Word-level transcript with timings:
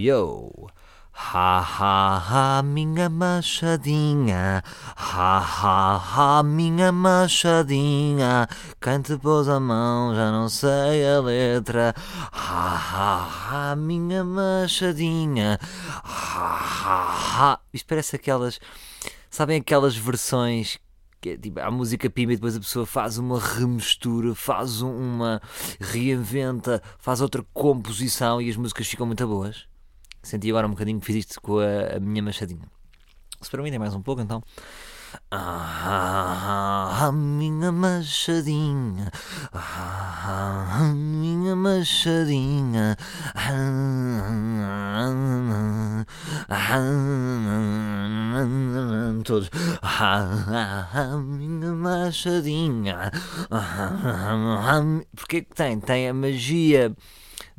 yo. 0.00 0.50
Ha 1.12 1.60
ha 1.60 2.18
ha, 2.18 2.62
minha 2.62 3.08
machadinha. 3.08 4.62
Ha 4.96 5.38
ha 5.38 5.98
ha, 5.98 6.42
minha 6.42 6.90
machadinha. 6.90 8.48
Quem 8.80 9.02
te 9.02 9.16
pôs 9.18 9.48
a 9.48 9.60
mão, 9.60 10.14
já 10.14 10.32
não 10.32 10.48
sei 10.48 11.06
a 11.06 11.20
letra. 11.20 11.94
Ha 12.32 12.76
ha 12.76 13.72
ha, 13.72 13.76
minha 13.76 14.24
machadinha. 14.24 15.58
Ha 16.02 16.56
ha 16.84 17.52
ha. 17.52 17.60
Isto 17.72 17.86
parece 17.86 18.16
aquelas. 18.16 18.58
Sabem 19.30 19.60
aquelas 19.60 19.94
versões 19.96 20.78
que 21.20 21.30
é, 21.30 21.36
tipo, 21.36 21.60
a 21.60 21.70
música 21.70 22.08
pima 22.08 22.32
e 22.32 22.36
depois 22.36 22.56
a 22.56 22.60
pessoa 22.60 22.86
faz 22.86 23.18
uma 23.18 23.38
remistura, 23.38 24.34
faz 24.34 24.80
uma 24.80 25.40
reinventa, 25.78 26.82
faz 26.98 27.20
outra 27.20 27.44
composição 27.52 28.40
e 28.40 28.48
as 28.48 28.56
músicas 28.56 28.88
ficam 28.88 29.06
muito 29.06 29.26
boas. 29.26 29.69
Senti 30.22 30.50
agora 30.50 30.66
um 30.66 30.70
bocadinho 30.70 31.00
que 31.00 31.06
fiz 31.06 31.16
isto 31.16 31.40
com 31.40 31.58
a, 31.58 31.96
a 31.96 32.00
minha 32.00 32.22
machadinha. 32.22 32.68
Se 33.40 33.50
para 33.50 33.62
mim 33.62 33.70
tem 33.70 33.78
mais 33.78 33.94
um 33.94 34.02
pouco, 34.02 34.20
então. 34.20 34.42
Ah, 35.30 37.08
a 37.08 37.12
minha 37.12 37.72
machadinha, 37.72 39.10
ah, 39.52 40.82
a 40.82 40.84
minha 40.94 41.56
machadinha, 41.56 42.96
ah, 43.36 43.60
todos, 49.24 49.50
a 49.82 51.16
minha 51.16 51.72
machadinha, 51.72 53.10
porque 55.16 55.42
que 55.42 55.54
tem? 55.54 55.80
Tem 55.80 56.08
a 56.08 56.14
magia 56.14 56.94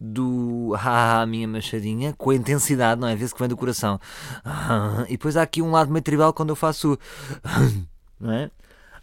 do 0.04 0.74
haha, 0.74 1.28
minha 1.28 1.48
machadinha, 1.48 2.12
com 2.18 2.32
a 2.32 2.36
intensidade, 2.36 3.00
não 3.00 3.08
é? 3.08 3.16
Vê-se 3.16 3.36
que 3.36 3.40
vem 3.40 3.48
do 3.48 3.56
coração. 3.56 4.00
E 5.08 5.12
depois 5.12 5.38
há 5.38 5.44
aqui 5.44 5.62
um 5.62 5.70
lado 5.70 5.92
meio 5.92 6.02
tribal 6.02 6.34
quando 6.34 6.50
eu 6.50 6.56
faço. 6.56 6.98
Não 8.20 8.32
é? 8.32 8.50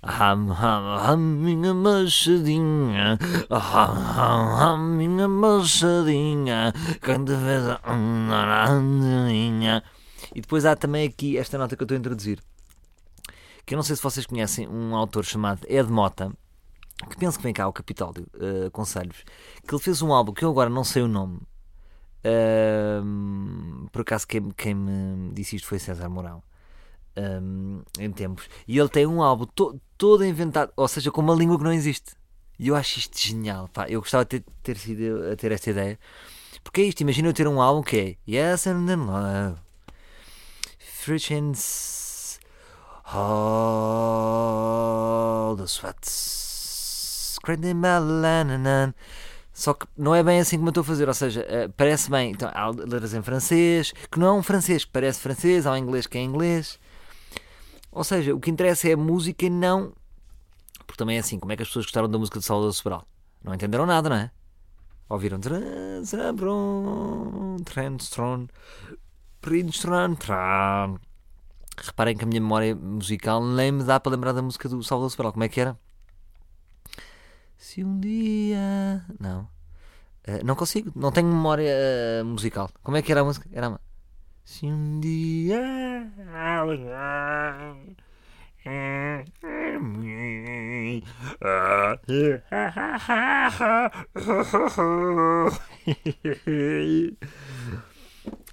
Ham, 0.01 1.17
minha 1.17 1.75
machadinha, 1.75 3.19
ham, 3.51 4.97
minha 4.97 5.27
machadinha, 5.27 6.73
quando 7.05 7.37
vês 7.37 7.65
a 7.67 7.81
E 10.33 10.41
depois 10.41 10.65
há 10.65 10.77
também 10.77 11.07
aqui 11.09 11.37
esta 11.37 11.59
nota 11.59 11.75
que 11.75 11.83
eu 11.83 11.85
estou 11.85 11.97
a 11.97 11.99
introduzir, 11.99 12.39
que 13.67 13.75
eu 13.75 13.77
não 13.77 13.83
sei 13.83 13.97
se 13.97 14.03
vocês 14.03 14.25
conhecem 14.25 14.69
um 14.69 14.95
autor 14.95 15.25
chamado 15.25 15.67
Ed 15.69 15.91
Mota, 15.91 16.33
que 17.07 17.17
penso 17.17 17.39
que 17.39 17.45
vem 17.45 17.55
cá 17.55 17.65
ao 17.65 17.73
Capitólio, 17.73 18.27
uh, 18.35 18.67
aconselho-vos, 18.67 19.25
que 19.67 19.75
ele 19.75 19.83
fez 19.83 20.03
um 20.03 20.13
álbum 20.13 20.33
que 20.33 20.45
eu 20.45 20.51
agora 20.51 20.71
não 20.71 20.85
sei 20.85 21.03
o 21.03 21.09
nome. 21.09 21.41
Uh, 22.25 23.89
por 23.93 24.03
acaso 24.03 24.27
quem, 24.27 24.51
quem, 24.51 24.75
me 24.75 25.33
disse 25.33 25.57
isto 25.57 25.69
foi 25.69 25.79
César 25.79 26.09
Mourão 26.09 26.43
um, 27.19 27.83
em 27.99 28.11
tempos. 28.11 28.49
E 28.67 28.79
ele 28.79 28.89
tem 28.89 29.07
um 29.07 29.23
álbum 29.23 29.47
to, 29.47 29.81
todo 29.97 30.25
inventado, 30.25 30.73
ou 30.77 30.89
seja, 30.89 31.11
com 31.11 31.21
uma 31.21 31.35
língua 31.35 31.59
que 31.59 31.65
não 31.65 31.73
existe. 31.73 32.17
E 32.59 32.69
eu 32.69 32.77
acho 32.77 32.99
isto 32.99 33.19
genial. 33.19 33.69
Pá. 33.69 33.89
Eu 33.89 34.01
gostava 34.01 34.25
de 34.25 34.41
ter, 34.41 34.45
ter 34.63 34.77
sido 34.77 35.31
a 35.33 35.37
ter 35.37 35.53
esta 35.53 35.71
ideia. 35.71 35.99
Porque 36.63 36.81
é 36.81 36.85
isto, 36.85 37.01
imagina 37.01 37.29
eu 37.29 37.33
ter 37.33 37.47
um 37.47 37.61
álbum 37.61 37.83
que 37.83 37.97
é 37.97 38.17
Yes 38.31 38.67
and 38.67 38.87
then 38.87 39.07
Love. 39.07 39.61
Friends. 40.79 42.41
All 43.05 43.17
the 45.57 45.67
sweats. 45.67 46.48
Só 49.53 49.75
que 49.75 49.87
não 49.97 50.15
é 50.15 50.23
bem 50.23 50.39
assim 50.39 50.57
como 50.57 50.69
eu 50.69 50.71
estou 50.71 50.83
a 50.83 50.85
fazer, 50.85 51.09
ou 51.09 51.15
seja, 51.15 51.41
uh, 51.41 51.73
parece 51.77 52.09
bem. 52.09 52.31
Então, 52.31 52.49
há 52.55 52.69
letras 52.71 53.13
em 53.13 53.23
francês, 53.23 53.93
que 54.11 54.19
não 54.19 54.29
é 54.29 54.33
um 54.33 54.43
francês 54.43 54.85
que 54.85 54.93
parece 54.93 55.19
francês, 55.19 55.67
há 55.67 55.73
um 55.73 55.77
inglês 55.77 56.07
que 56.07 56.17
é 56.17 56.23
inglês. 56.23 56.79
Ou 57.91 58.05
seja, 58.05 58.33
o 58.35 58.39
que 58.39 58.51
interessa 58.51 58.89
é 58.89 58.93
a 58.93 58.97
música 58.97 59.47
e 59.47 59.51
não. 59.51 59.93
Porque 60.87 60.99
também 60.99 61.17
é 61.17 61.21
assim, 61.21 61.41
como 61.41 61.53
é 61.53 61.57
que 61.57 61.63
as 61.63 61.69
pessoas 61.69 61.87
gostaram 61.87 62.09
da 62.09 62.19
música 62.19 62.39
de 62.39 62.45
Salvador 62.45 62.73
Sobral? 62.73 63.05
Não 63.43 63.53
entenderam 63.53 63.85
nada, 63.85 64.09
não 64.09 64.17
é? 64.17 64.31
Ouviram. 65.09 65.41
Reparem 71.77 72.17
que 72.17 72.25
a 72.25 72.27
minha 72.27 72.41
memória 72.41 72.77
musical 72.77 73.45
nem 73.45 73.73
me 73.73 73.83
dá 73.83 73.99
para 73.99 74.13
lembrar 74.13 74.33
da 74.33 74.43
música 74.43 74.69
do 74.69 74.83
Salvador 74.83 75.11
Sobral. 75.11 75.33
Como 75.33 75.45
é 75.45 75.49
que 75.49 75.61
era? 75.61 75.77
Se 77.59 77.83
um 77.83 77.99
dia. 77.99 79.05
Não. 79.19 79.49
Uh, 80.27 80.45
não 80.45 80.55
consigo. 80.55 80.93
Não 80.95 81.11
tenho 81.11 81.27
memória 81.27 81.75
uh, 82.23 82.25
musical. 82.25 82.71
Como 82.85 82.97
é 82.97 83.03
que 83.03 83.11
era 83.11 83.23
a 83.23 83.25
música? 83.25 83.49
Era 83.53 83.69
uma. 83.69 83.81
Se 84.45 84.67
um 84.67 85.01
dia. 85.01 85.61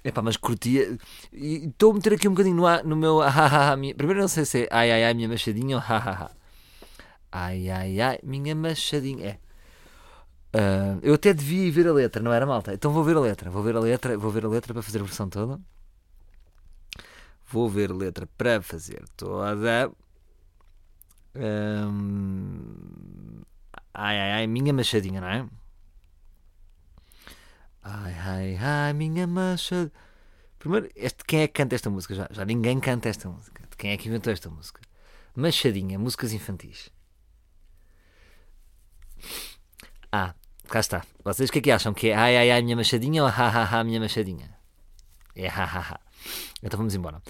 Epá, 0.04 0.22
mas 0.22 0.36
curtia. 0.36 0.98
Estou 1.32 1.92
a 1.92 1.94
meter 1.94 2.14
aqui 2.14 2.26
um 2.26 2.32
bocadinho 2.32 2.56
no, 2.56 2.82
no 2.82 2.96
meu. 2.96 3.20
Primeiro 3.96 4.20
não 4.20 4.28
sei 4.28 4.44
se 4.44 4.64
é 4.64 4.68
ai 4.72 4.90
ai 4.90 5.04
ai 5.04 5.14
minha 5.14 5.28
machadinha 5.28 5.76
ou 5.76 5.82
ha 5.82 6.32
Ai, 7.44 7.68
ai, 7.70 8.00
ai, 8.00 8.18
minha 8.22 8.54
machadinha. 8.54 9.38
É. 10.54 10.58
Uh, 10.58 10.98
eu 11.02 11.14
até 11.14 11.34
devia 11.34 11.66
ir 11.66 11.70
ver 11.70 11.86
a 11.86 11.92
letra, 11.92 12.22
não 12.22 12.32
era 12.32 12.46
malta? 12.46 12.72
Então 12.72 12.90
vou 12.90 13.04
ver 13.04 13.16
a 13.16 13.20
letra, 13.20 13.50
vou 13.50 13.62
ver 13.62 13.76
a 13.76 13.80
letra, 13.80 14.16
vou 14.16 14.30
ver 14.30 14.46
a 14.46 14.48
letra 14.48 14.72
para 14.72 14.82
fazer 14.82 15.00
a 15.00 15.04
versão 15.04 15.28
toda. 15.28 15.60
Vou 17.48 17.68
ver 17.68 17.90
a 17.90 17.94
letra 17.94 18.26
para 18.38 18.62
fazer 18.62 19.04
toda. 19.16 19.92
Um, 21.34 23.42
ai, 23.92 24.18
ai, 24.18 24.32
ai, 24.32 24.46
minha 24.46 24.72
machadinha, 24.72 25.20
não 25.20 25.28
é? 25.28 25.46
Ai, 27.82 28.14
ai, 28.14 28.56
ai, 28.60 28.92
minha 28.94 29.26
machadinha. 29.26 29.92
Primeiro, 30.58 30.88
este, 30.96 31.22
quem 31.24 31.42
é 31.42 31.46
que 31.48 31.54
canta 31.54 31.74
esta 31.74 31.90
música? 31.90 32.14
Já, 32.14 32.28
já 32.30 32.44
ninguém 32.46 32.80
canta 32.80 33.08
esta 33.10 33.28
música. 33.28 33.62
Quem 33.76 33.90
é 33.92 33.96
que 33.98 34.08
inventou 34.08 34.32
esta 34.32 34.48
música? 34.48 34.80
Machadinha, 35.36 35.98
músicas 35.98 36.32
infantis. 36.32 36.90
Ah, 40.12 40.34
cá 40.68 40.80
está. 40.80 41.02
Vocês 41.24 41.48
o 41.48 41.52
que 41.52 41.58
é 41.58 41.62
que 41.62 41.70
acham? 41.70 41.94
Que 41.94 42.08
é 42.08 42.14
ai 42.14 42.36
ai 42.36 42.50
ai 42.50 42.62
minha 42.62 42.76
machadinha 42.76 43.22
ou 43.22 43.28
ha 43.28 43.48
ha 43.48 43.64
ha 43.64 43.84
minha 43.84 44.00
machadinha? 44.00 44.50
É 45.34 45.48
ha 45.48 45.64
ha 45.64 45.80
ha. 45.80 46.00
Então 46.62 46.78
vamos 46.78 46.94
embora. 46.94 47.22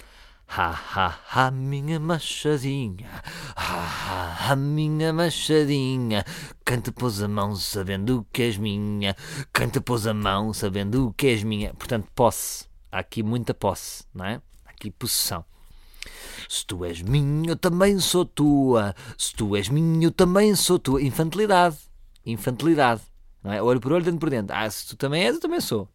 Ha 0.49 0.71
ha 0.71 1.19
ha 1.29 1.51
minha 1.51 1.99
machadinha, 1.99 3.23
ha 3.57 3.81
ha 3.81 4.49
ha 4.49 4.57
minha 4.57 5.13
machadinha. 5.13 6.25
Te 6.65 6.93
pôs 6.93 7.21
a 7.21 7.27
mão 7.27 7.57
sabendo 7.57 8.25
que 8.33 8.43
és 8.43 8.57
minha? 8.57 9.17
Te 9.53 9.81
pôs 9.81 10.07
a 10.07 10.15
mão 10.15 10.53
sabendo 10.53 11.13
que 11.17 11.27
és 11.27 11.43
minha? 11.43 11.75
Portanto, 11.75 12.09
posse. 12.15 12.67
Há 12.93 13.01
aqui 13.01 13.23
muita 13.23 13.53
posse, 13.53 14.05
não 14.15 14.25
é? 14.25 14.41
Há 14.65 14.71
aqui 14.71 14.91
possessão. 14.91 15.45
Se 16.49 16.65
tu 16.65 16.85
és 16.85 17.03
minha, 17.03 17.51
eu 17.51 17.57
também 17.57 17.99
sou 17.99 18.25
tua. 18.25 18.95
Se 19.19 19.35
tu 19.35 19.57
és 19.57 19.69
minha, 19.69 20.07
eu 20.07 20.13
também 20.13 20.55
sou 20.55 20.79
tua. 20.79 21.03
Infantilidade. 21.03 21.77
Infantilidade. 22.27 23.03
Não 23.43 23.53
é? 23.53 23.63
Olho 23.63 23.81
por 23.81 23.93
olho, 23.93 24.05
dentro 24.05 24.19
por 24.19 24.29
dentro. 24.29 24.55
Ah, 24.55 24.69
se 24.69 24.89
tu 24.89 24.97
também 24.97 25.25
és, 25.25 25.37
eu 25.37 25.41
também 25.41 25.61
sou. 25.61 25.89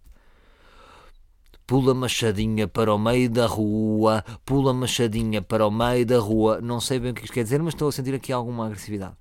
Pula 1.68 1.94
machadinha 1.94 2.68
para 2.68 2.94
o 2.94 2.98
meio 2.98 3.30
da 3.30 3.46
rua, 3.46 4.24
pula 4.46 4.74
machadinha 4.74 5.42
para 5.42 5.68
o 5.68 5.72
meio 5.72 6.06
da 6.06 6.20
rua. 6.20 6.60
Não 6.62 6.80
sei 6.80 7.00
bem 7.00 7.12
o 7.12 7.14
que 7.14 7.24
isto 7.24 7.34
quer 7.34 7.44
dizer, 7.44 7.62
mas 7.62 7.74
estou 7.74 7.90
a 7.90 7.92
sentir 7.92 8.16
aqui 8.16 8.32
alguma 8.32 8.66
agressividade. 8.66 9.16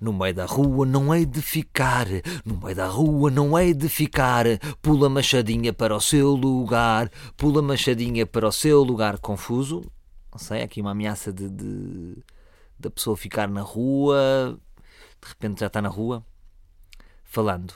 No 0.00 0.12
meio 0.12 0.34
da 0.34 0.46
rua 0.46 0.84
não 0.84 1.14
hei 1.14 1.24
de 1.24 1.40
ficar, 1.40 2.06
no 2.44 2.56
meio 2.60 2.74
da 2.74 2.88
rua 2.88 3.30
não 3.30 3.56
hei 3.56 3.72
de 3.72 3.88
ficar. 3.88 4.46
Pula 4.80 5.08
machadinha 5.08 5.72
para 5.72 5.94
o 5.94 6.00
seu 6.00 6.30
lugar, 6.30 7.08
pula 7.36 7.62
machadinha 7.62 8.26
para 8.26 8.48
o 8.48 8.50
seu 8.50 8.82
lugar. 8.82 9.18
Confuso, 9.18 9.80
não 10.32 10.38
sei, 10.38 10.62
aqui 10.62 10.80
uma 10.80 10.90
ameaça 10.90 11.32
de, 11.32 11.48
de 11.48 12.16
da 12.80 12.90
pessoa 12.90 13.16
ficar 13.16 13.48
na 13.48 13.60
rua, 13.60 14.58
de 15.22 15.28
repente 15.28 15.60
já 15.60 15.68
está 15.68 15.80
na 15.80 15.88
rua, 15.88 16.24
falando. 17.24 17.74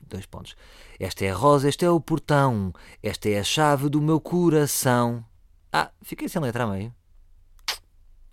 Dois 0.00 0.26
pontos. 0.26 0.54
Esta 0.98 1.24
é 1.24 1.30
a 1.30 1.34
rosa, 1.34 1.68
este 1.68 1.84
é 1.84 1.90
o 1.90 2.00
portão, 2.00 2.72
esta 3.02 3.28
é 3.28 3.38
a 3.38 3.44
chave 3.44 3.88
do 3.88 4.00
meu 4.00 4.20
coração. 4.20 5.24
Ah, 5.72 5.90
fiquei 6.02 6.28
sem 6.28 6.42
letra 6.42 6.64
a 6.64 6.66
meio. 6.66 6.94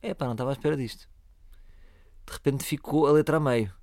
É 0.01 0.15
não 0.19 0.31
estava 0.31 0.49
à 0.49 0.53
espera 0.53 0.75
disto 0.75 1.11
de 2.31 2.33
repente 2.33 2.63
ficou 2.63 3.07
a 3.07 3.11
letra 3.11 3.37
a 3.37 3.39
meio. 3.39 3.73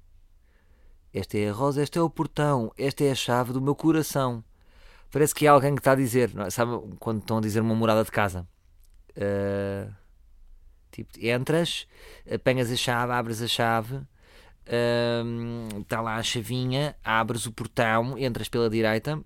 Esta 1.12 1.38
é 1.38 1.48
a 1.48 1.52
rosa, 1.52 1.82
este 1.82 1.98
é 1.98 2.02
o 2.02 2.10
portão, 2.10 2.72
esta 2.78 3.04
é 3.04 3.10
a 3.10 3.14
chave 3.14 3.52
do 3.52 3.60
meu 3.60 3.74
coração. 3.74 4.44
Parece 5.10 5.34
que 5.34 5.46
é 5.46 5.48
alguém 5.48 5.74
que 5.74 5.80
está 5.80 5.92
a 5.92 5.96
dizer, 5.96 6.32
é? 6.38 6.50
sabe 6.50 6.72
quando 6.98 7.20
estão 7.20 7.38
a 7.38 7.40
dizer 7.40 7.60
uma 7.60 7.74
morada 7.74 8.04
de 8.04 8.10
casa? 8.10 8.46
Uh, 9.16 9.92
tipo, 10.90 11.10
entras, 11.18 11.86
apanhas 12.32 12.70
a 12.70 12.76
chave, 12.76 13.12
abres 13.12 13.42
a 13.42 13.48
chave, 13.48 14.00
uh, 14.68 15.80
está 15.80 16.00
lá 16.00 16.16
a 16.16 16.22
chavinha, 16.22 16.94
abres 17.02 17.46
o 17.46 17.52
portão, 17.52 18.16
entras 18.18 18.48
pela 18.48 18.70
direita 18.70 19.16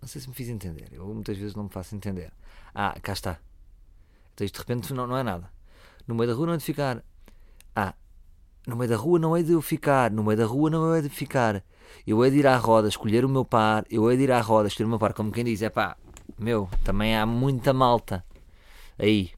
Não 0.00 0.08
sei 0.08 0.20
se 0.20 0.28
me 0.28 0.34
fiz 0.34 0.48
entender. 0.48 0.88
Eu 0.92 1.06
muitas 1.06 1.36
vezes 1.36 1.54
não 1.54 1.64
me 1.64 1.70
faço 1.70 1.94
entender. 1.94 2.32
Ah, 2.74 2.96
cá 3.00 3.12
está. 3.12 3.38
Então 4.34 4.44
isto 4.44 4.54
de 4.54 4.60
repente 4.60 4.92
não, 4.92 5.06
não 5.06 5.16
é 5.16 5.22
nada. 5.22 5.50
No 6.06 6.14
meio 6.14 6.28
da 6.28 6.34
rua 6.36 6.46
não 6.46 6.54
é 6.54 6.56
de 6.56 6.64
ficar. 6.64 7.02
Ah, 7.74 7.94
no 8.66 8.76
meio 8.76 8.90
da 8.90 8.96
rua 8.96 9.18
não 9.18 9.36
é 9.36 9.42
de 9.42 9.52
eu 9.52 9.62
ficar. 9.62 10.10
No 10.10 10.22
meio 10.24 10.36
da 10.38 10.44
rua 10.44 10.70
não 10.70 10.94
é 10.94 11.00
de 11.00 11.08
ficar. 11.08 11.64
Eu 12.06 12.24
hei 12.24 12.30
de 12.30 12.38
ir 12.38 12.46
à 12.46 12.56
roda, 12.56 12.88
escolher 12.88 13.24
o 13.24 13.28
meu 13.28 13.44
par. 13.44 13.84
Eu 13.90 14.10
hei 14.10 14.16
de 14.16 14.24
ir 14.24 14.32
à 14.32 14.40
roda, 14.40 14.68
escolher 14.68 14.86
o 14.86 14.90
meu 14.90 14.98
par. 14.98 15.12
Como 15.12 15.32
quem 15.32 15.44
diz, 15.44 15.62
é 15.62 15.70
pá, 15.70 15.96
meu, 16.38 16.68
também 16.84 17.16
há 17.16 17.24
muita 17.24 17.72
malta. 17.72 18.24
Aí. 18.98 19.30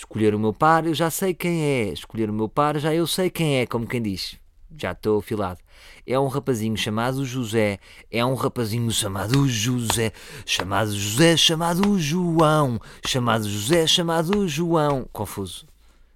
Escolher 0.00 0.34
o 0.34 0.38
meu 0.38 0.54
par, 0.54 0.86
eu 0.86 0.94
já 0.94 1.10
sei 1.10 1.34
quem 1.34 1.62
é. 1.62 1.92
Escolher 1.92 2.30
o 2.30 2.32
meu 2.32 2.48
par, 2.48 2.78
já 2.78 2.92
eu 2.94 3.06
sei 3.06 3.28
quem 3.28 3.58
é. 3.58 3.66
Como 3.66 3.86
quem 3.86 4.00
diz. 4.00 4.40
Já 4.74 4.92
estou 4.92 5.18
afilado. 5.18 5.60
É 6.06 6.18
um 6.18 6.26
rapazinho 6.26 6.74
chamado 6.74 7.22
José. 7.22 7.78
É 8.10 8.24
um 8.24 8.32
rapazinho 8.32 8.90
chamado 8.90 9.46
José. 9.46 10.10
Chamado 10.46 10.90
José, 10.90 11.36
chamado 11.36 11.98
João. 11.98 12.80
Chamado 13.06 13.46
José, 13.46 13.86
chamado 13.86 14.48
João. 14.48 15.06
Confuso. 15.12 15.66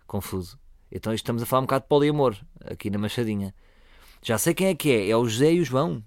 Confuso. 0.06 0.58
Então 0.90 1.12
estamos 1.12 1.42
a 1.42 1.46
falar 1.46 1.60
um 1.60 1.66
bocado 1.66 1.82
de 1.82 1.88
poliamor 1.88 2.34
aqui 2.64 2.88
na 2.88 2.96
Machadinha. 2.96 3.54
Já 4.22 4.38
sei 4.38 4.54
quem 4.54 4.68
é 4.68 4.74
que 4.74 4.90
é. 4.90 5.10
É 5.10 5.16
o 5.16 5.28
José 5.28 5.52
e 5.52 5.60
o 5.60 5.64
João. 5.64 6.02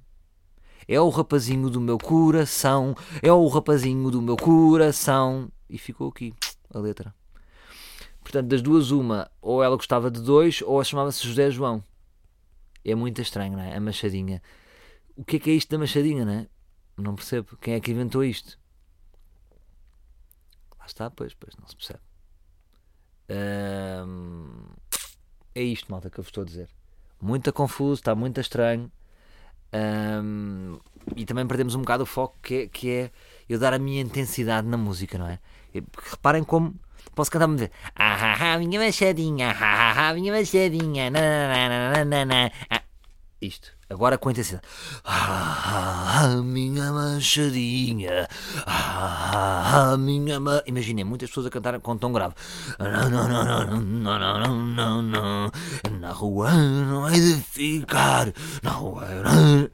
É 0.88 1.00
o 1.00 1.10
rapazinho 1.10 1.70
do 1.70 1.80
meu 1.80 2.00
coração. 2.00 2.96
É 3.22 3.32
o 3.32 3.48
rapazinho 3.48 4.10
do 4.10 4.20
meu 4.20 4.36
coração. 4.36 5.52
E 5.70 5.78
ficou 5.78 6.08
aqui 6.10 6.34
a 6.74 6.80
letra. 6.80 7.14
Portanto, 8.28 8.50
das 8.50 8.62
duas, 8.62 8.92
uma, 8.92 9.32
ou 9.42 9.64
ela 9.64 9.78
gostava 9.78 10.12
de 10.12 10.20
dois, 10.20 10.62
ou 10.62 10.84
chamava-se 10.84 11.26
José 11.26 11.50
João. 11.50 11.82
É 12.84 12.94
muito 12.94 13.22
estranho, 13.22 13.54
não 13.54 13.64
é? 13.64 13.74
A 13.74 13.80
Machadinha. 13.80 14.42
O 15.16 15.24
que 15.24 15.38
é 15.38 15.40
que 15.40 15.50
é 15.50 15.54
isto 15.54 15.70
da 15.70 15.78
Machadinha, 15.78 16.26
não 16.26 16.34
é? 16.34 16.48
Não 16.98 17.16
percebo. 17.16 17.56
Quem 17.56 17.76
é 17.76 17.80
que 17.80 17.90
inventou 17.90 18.26
isto? 18.26 18.60
Lá 20.78 20.86
está, 20.86 21.10
pois, 21.10 21.34
pois, 21.36 21.56
não 21.56 21.66
se 21.70 21.78
percebe. 21.78 22.02
Hum, 24.06 24.74
é 25.56 25.64
isto, 25.64 25.90
malta, 25.90 26.10
que 26.10 26.20
eu 26.20 26.24
vos 26.24 26.28
estou 26.28 26.42
a 26.42 26.46
dizer. 26.46 26.70
Muito 27.22 27.54
confuso, 27.54 28.02
está 28.02 28.14
muito 28.14 28.42
estranho. 28.42 28.92
Hum, 30.22 30.78
e 31.16 31.26
também 31.26 31.48
perdemos 31.48 31.76
um 31.76 31.80
bocado 31.80 32.04
o 32.04 32.06
foco 32.06 32.38
que 32.42 32.56
é, 32.56 32.68
que 32.68 32.92
é 32.92 33.12
eu 33.48 33.58
dar 33.58 33.74
a 33.74 33.80
minha 33.80 34.02
intensidade 34.02 34.68
na 34.68 34.76
música, 34.76 35.18
não 35.18 35.30
é? 35.30 35.40
Reparem 35.74 36.44
como 36.44 36.76
posso 37.16 37.32
cantar 37.32 37.48
muito 37.48 37.70
ah, 37.96 38.36
ah, 38.36 38.54
ah, 38.54 38.58
minha 38.60 38.80
machadinha, 38.80 39.50
ah, 39.52 39.56
ah, 39.60 40.10
ah, 40.10 40.14
minha 40.14 40.32
machadinha, 40.32 41.10
nananana, 41.10 42.52
ah, 42.70 42.82
isto, 43.42 43.72
agora 43.90 44.18
com 44.18 44.32
intensidade. 44.32 44.64
Ah, 45.04 46.22
ah, 46.24 46.42
minha 46.42 46.92
machadinha, 46.92 48.28
ah, 48.66 49.92
ah, 49.94 49.98
minha 49.98 50.40
ma... 50.40 50.62
Imaginem 50.66 51.04
muitas 51.04 51.30
pessoas 51.30 51.48
a 51.48 51.50
cantar 51.50 51.80
com 51.80 51.98
tom 51.98 52.12
grave. 52.12 52.34
Na 56.00 56.12
rua 56.12 56.52
não 56.52 57.08
é 57.08 57.14
de 57.14 57.36
ficar, 57.36 58.34
na 58.64 58.72
rua 58.72 59.06
não. 59.06 59.70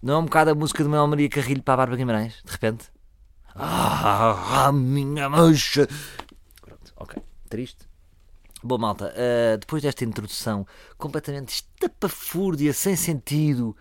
Não 0.00 0.14
é 0.14 0.18
um 0.18 0.24
bocado 0.24 0.50
a 0.50 0.54
música 0.54 0.84
do 0.84 0.90
Manuel 0.90 1.08
Maria 1.08 1.28
Carrilho 1.28 1.62
para 1.62 1.74
a 1.74 1.76
Bárbara 1.78 1.96
Guimarães, 1.96 2.34
de 2.44 2.52
repente? 2.52 2.86
Ah, 3.58 4.70
minha 4.72 5.28
mancha. 5.28 5.88
Pronto, 6.60 6.92
ok. 6.96 7.22
Triste. 7.48 7.88
Bom, 8.62 8.78
malta, 8.78 9.12
uh, 9.14 9.58
depois 9.58 9.82
desta 9.82 10.04
introdução 10.04 10.66
completamente 10.96 11.50
estapafúrdia, 11.50 12.72
sem 12.72 12.96
sentido, 12.96 13.76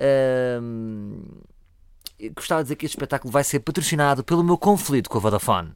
uh, 0.00 1.44
gostava 2.34 2.62
de 2.62 2.66
dizer 2.66 2.76
que 2.76 2.86
este 2.86 2.96
espetáculo 2.96 3.32
vai 3.32 3.44
ser 3.44 3.60
patrocinado 3.60 4.22
pelo 4.22 4.44
meu 4.44 4.58
conflito 4.58 5.08
com 5.08 5.18
a 5.18 5.20
Vodafone. 5.20 5.72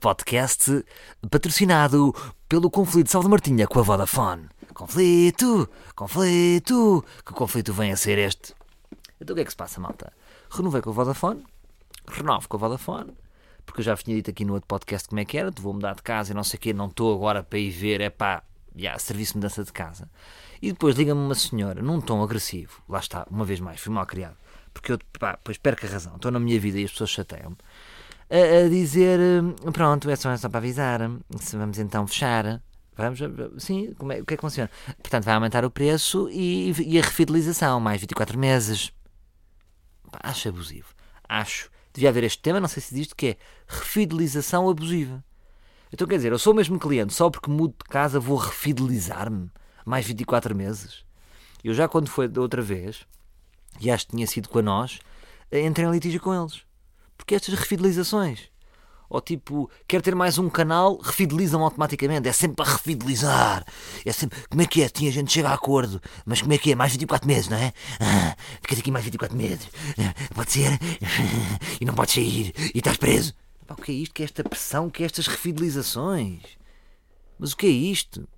Podcast 0.00 0.84
patrocinado 1.30 2.12
pelo 2.48 2.70
conflito 2.70 3.10
Salve 3.10 3.28
Martinha 3.28 3.68
com 3.68 3.78
a 3.78 3.82
Vodafone. 3.82 4.48
Conflito, 4.72 5.68
conflito, 5.94 7.04
que 7.24 7.32
conflito 7.32 7.72
vem 7.72 7.92
a 7.92 7.96
ser 7.96 8.18
este? 8.18 8.54
Então 9.20 9.34
o 9.34 9.36
que 9.36 9.42
é 9.42 9.44
que 9.44 9.50
se 9.50 9.56
passa, 9.56 9.80
malta? 9.80 10.12
Renovei 10.50 10.82
com 10.82 10.90
a 10.90 10.92
Vodafone, 10.92 11.44
renovo 12.08 12.48
com 12.48 12.56
a 12.56 12.60
Vodafone, 12.60 13.12
porque 13.64 13.80
eu 13.80 13.84
já 13.84 13.94
vos 13.94 14.02
tinha 14.02 14.16
dito 14.16 14.30
aqui 14.30 14.44
no 14.44 14.54
outro 14.54 14.66
podcast 14.66 15.08
como 15.08 15.20
é 15.20 15.24
que 15.24 15.38
era, 15.38 15.50
vou 15.50 15.72
mudar 15.72 15.94
de 15.94 16.02
casa 16.02 16.32
e 16.32 16.34
não 16.34 16.44
sei 16.44 16.58
o 16.58 16.60
quê, 16.60 16.72
não 16.72 16.86
estou 16.86 17.14
agora 17.14 17.42
para 17.42 17.58
ir 17.58 17.70
ver, 17.70 18.00
é 18.00 18.10
pá, 18.10 18.42
já, 18.74 18.98
serviço 18.98 19.32
de 19.32 19.38
mudança 19.38 19.64
de 19.64 19.72
casa. 19.72 20.10
E 20.60 20.72
depois 20.72 20.96
liga-me 20.96 21.20
uma 21.20 21.34
senhora, 21.34 21.82
num 21.82 22.00
tom 22.00 22.22
agressivo, 22.22 22.82
lá 22.88 22.98
está, 22.98 23.26
uma 23.30 23.44
vez 23.44 23.60
mais, 23.60 23.80
fui 23.80 23.92
mal 23.92 24.06
criado, 24.06 24.36
porque 24.72 24.92
eu, 24.92 24.98
pá, 25.18 25.32
depois 25.32 25.58
perco 25.58 25.86
a 25.86 25.88
razão, 25.88 26.16
estou 26.16 26.30
na 26.30 26.40
minha 26.40 26.58
vida 26.58 26.78
e 26.78 26.84
as 26.84 26.90
pessoas 26.90 27.10
chateiam-me, 27.10 27.56
a, 28.30 28.64
a, 28.64 28.68
dizer, 28.68 29.20
pronto, 29.72 30.08
é 30.10 30.16
só, 30.16 30.30
é 30.30 30.36
só 30.36 30.48
para 30.48 30.58
avisar, 30.58 31.00
se 31.38 31.56
vamos 31.56 31.78
então 31.78 32.06
fechar, 32.06 32.60
Vamos, 32.96 33.18
sim, 33.58 33.92
como 33.98 34.12
é, 34.12 34.20
o 34.20 34.24
que 34.24 34.34
é 34.34 34.36
que 34.36 34.40
funciona? 34.40 34.70
Portanto, 35.02 35.24
vai 35.24 35.34
aumentar 35.34 35.64
o 35.64 35.70
preço 35.70 36.28
e, 36.30 36.72
e 36.80 36.98
a 36.98 37.02
refidelização, 37.02 37.80
mais 37.80 38.00
24 38.00 38.38
meses. 38.38 38.92
Pá, 40.12 40.20
acho 40.22 40.48
abusivo. 40.48 40.94
Acho 41.28 41.70
devia 41.94 42.08
haver 42.08 42.24
este 42.24 42.42
tema, 42.42 42.60
não 42.60 42.68
sei 42.68 42.82
se 42.82 42.94
existe, 42.94 43.14
que 43.14 43.26
é 43.28 43.36
refidelização 43.66 44.68
abusiva. 44.68 45.24
Então 45.92 46.06
quer 46.08 46.16
dizer, 46.16 46.32
eu 46.32 46.38
sou 46.38 46.52
o 46.52 46.56
mesmo 46.56 46.78
cliente, 46.78 47.14
só 47.14 47.30
porque 47.30 47.48
mudo 47.48 47.74
de 47.78 47.88
casa 47.88 48.18
vou 48.18 48.36
refidelizar-me 48.36 49.48
mais 49.86 50.04
24 50.04 50.54
meses. 50.54 51.04
Eu 51.62 51.72
já 51.72 51.88
quando 51.88 52.08
foi 52.08 52.26
da 52.26 52.40
outra 52.40 52.60
vez, 52.60 53.06
e 53.80 53.90
acho 53.90 54.06
que 54.06 54.12
tinha 54.12 54.26
sido 54.26 54.48
com 54.48 54.58
a 54.58 54.62
nós, 54.62 54.98
entrei 55.52 55.86
em 55.86 55.92
litígio 55.92 56.20
com 56.20 56.34
eles. 56.34 56.62
Porque 57.16 57.34
estas 57.34 57.54
refidelizações 57.54 58.50
ou 59.14 59.20
tipo, 59.20 59.70
quer 59.86 60.02
ter 60.02 60.12
mais 60.12 60.38
um 60.38 60.50
canal, 60.50 60.98
refidelizam 60.98 61.62
automaticamente. 61.62 62.28
É 62.28 62.32
sempre 62.32 62.56
para 62.56 62.72
refidelizar. 62.72 63.64
É 64.04 64.10
sempre, 64.10 64.36
como 64.48 64.60
é 64.60 64.66
que 64.66 64.82
é? 64.82 64.88
Tinha 64.88 65.12
gente 65.12 65.32
chega 65.32 65.50
a 65.50 65.54
acordo, 65.54 66.02
mas 66.26 66.42
como 66.42 66.52
é 66.52 66.58
que 66.58 66.72
é? 66.72 66.74
Mais 66.74 66.90
24 66.90 67.24
meses, 67.24 67.48
não 67.48 67.56
é? 67.56 67.72
Ah, 68.00 68.36
ficas 68.60 68.80
aqui 68.80 68.90
mais 68.90 69.04
24 69.04 69.36
meses. 69.36 69.68
Pode 70.34 70.50
ser? 70.50 70.80
E 71.80 71.84
não 71.84 71.94
podes 71.94 72.14
sair. 72.14 72.52
E 72.74 72.78
estás 72.78 72.96
preso. 72.96 73.32
o 73.68 73.76
que 73.76 73.92
é 73.92 73.94
isto? 73.94 74.12
Que 74.14 74.22
é 74.22 74.24
esta 74.24 74.42
pressão? 74.42 74.90
Que 74.90 75.04
é 75.04 75.06
estas 75.06 75.28
refidelizações? 75.28 76.42
Mas 77.38 77.52
o 77.52 77.56
que 77.56 77.66
é 77.66 77.70
isto? 77.70 78.28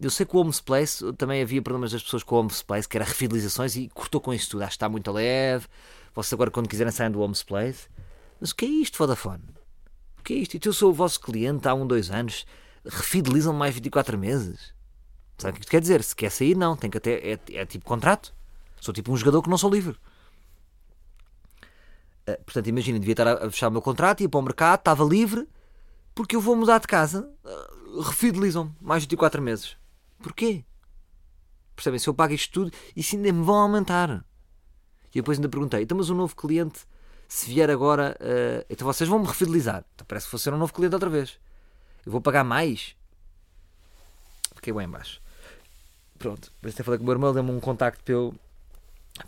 Eu 0.00 0.08
sei 0.08 0.24
que 0.24 0.34
o 0.34 0.40
Homes 0.40 0.62
Place 0.62 1.12
também 1.18 1.42
havia 1.42 1.60
problemas 1.60 1.92
das 1.92 2.02
pessoas 2.02 2.22
com 2.22 2.36
o 2.36 2.38
Homes 2.38 2.62
Place, 2.62 2.88
que 2.88 2.96
era 2.96 3.04
refidelizações, 3.04 3.76
e 3.76 3.90
cortou 3.90 4.18
com 4.18 4.32
isso 4.32 4.48
tudo. 4.48 4.62
Acho 4.62 4.70
que 4.70 4.76
está 4.76 4.88
muito 4.88 5.12
leve. 5.12 5.66
Vocês 6.14 6.32
agora, 6.32 6.50
quando 6.50 6.70
quiserem 6.70 6.90
sair 6.90 7.10
do 7.10 7.20
Homes 7.20 7.42
Place, 7.42 7.86
mas 8.40 8.50
o 8.50 8.56
que 8.56 8.64
é 8.64 8.68
isto, 8.68 8.98
Vodafone? 8.98 9.44
O 10.18 10.22
que 10.22 10.34
é 10.34 10.36
isto? 10.36 10.54
E 10.54 10.60
eu 10.64 10.72
sou 10.72 10.90
o 10.90 10.94
vosso 10.94 11.20
cliente 11.20 11.66
há 11.68 11.74
um, 11.74 11.86
dois 11.86 12.10
anos, 12.10 12.46
refidelizam 12.84 13.52
mais 13.52 13.74
24 13.74 14.18
meses. 14.18 14.74
Sabe 15.38 15.52
o 15.52 15.54
que 15.54 15.60
isto 15.60 15.70
quer 15.70 15.80
dizer? 15.80 16.02
Se 16.02 16.16
quer 16.16 16.30
sair, 16.30 16.56
não. 16.56 16.76
Tem 16.76 16.90
que 16.90 16.98
até, 16.98 17.32
é, 17.32 17.38
é 17.52 17.66
tipo 17.66 17.84
contrato. 17.84 18.34
Sou 18.80 18.92
tipo 18.92 19.12
um 19.12 19.16
jogador 19.16 19.42
que 19.42 19.50
não 19.50 19.58
sou 19.58 19.70
livre. 19.70 19.96
Uh, 22.28 22.42
portanto, 22.44 22.66
imagina, 22.66 22.98
devia 22.98 23.12
estar 23.12 23.28
a 23.28 23.50
fechar 23.50 23.68
o 23.68 23.72
meu 23.72 23.82
contrato, 23.82 24.20
ia 24.20 24.28
para 24.28 24.40
o 24.40 24.42
mercado, 24.42 24.80
estava 24.80 25.04
livre, 25.04 25.48
porque 26.14 26.34
eu 26.34 26.40
vou 26.40 26.56
mudar 26.56 26.78
de 26.78 26.86
casa. 26.86 27.30
Uh, 27.44 28.00
refidelizam 28.00 28.74
mais 28.80 29.02
24 29.04 29.40
meses. 29.40 29.76
Porquê? 30.18 30.64
Percebem? 31.74 31.98
Se 31.98 32.08
eu 32.08 32.14
pago 32.14 32.32
isto 32.32 32.52
tudo, 32.52 32.72
isso 32.94 33.16
ainda 33.16 33.32
me 33.32 33.44
vão 33.44 33.56
aumentar. 33.56 34.24
E 35.10 35.20
depois 35.20 35.38
ainda 35.38 35.48
perguntei, 35.48 35.82
então, 35.82 35.96
mas 35.96 36.10
um 36.10 36.14
novo 36.14 36.34
cliente 36.34 36.80
se 37.28 37.46
vier 37.46 37.70
agora, 37.70 38.16
uh, 38.20 38.66
então 38.70 38.86
vocês 38.86 39.08
vão 39.08 39.18
me 39.18 39.26
refidelizar. 39.26 39.84
Então 39.94 40.06
parece 40.06 40.26
que 40.26 40.32
vou 40.32 40.38
ser 40.38 40.52
um 40.52 40.58
novo 40.58 40.72
cliente 40.72 40.94
outra 40.94 41.10
vez. 41.10 41.38
Eu 42.04 42.12
vou 42.12 42.20
pagar 42.20 42.44
mais. 42.44 42.94
Fiquei 44.54 44.72
bem 44.72 44.84
em 44.84 44.90
baixo. 44.90 45.20
Pronto, 46.18 46.50
por 46.60 46.68
isso 46.68 46.82
falei 46.82 46.98
com 46.98 47.04
o 47.04 47.06
meu 47.06 47.14
irmão, 47.14 47.32
deu-me 47.32 47.50
um 47.50 47.60
contacto 47.60 48.02
pelo, 48.04 48.34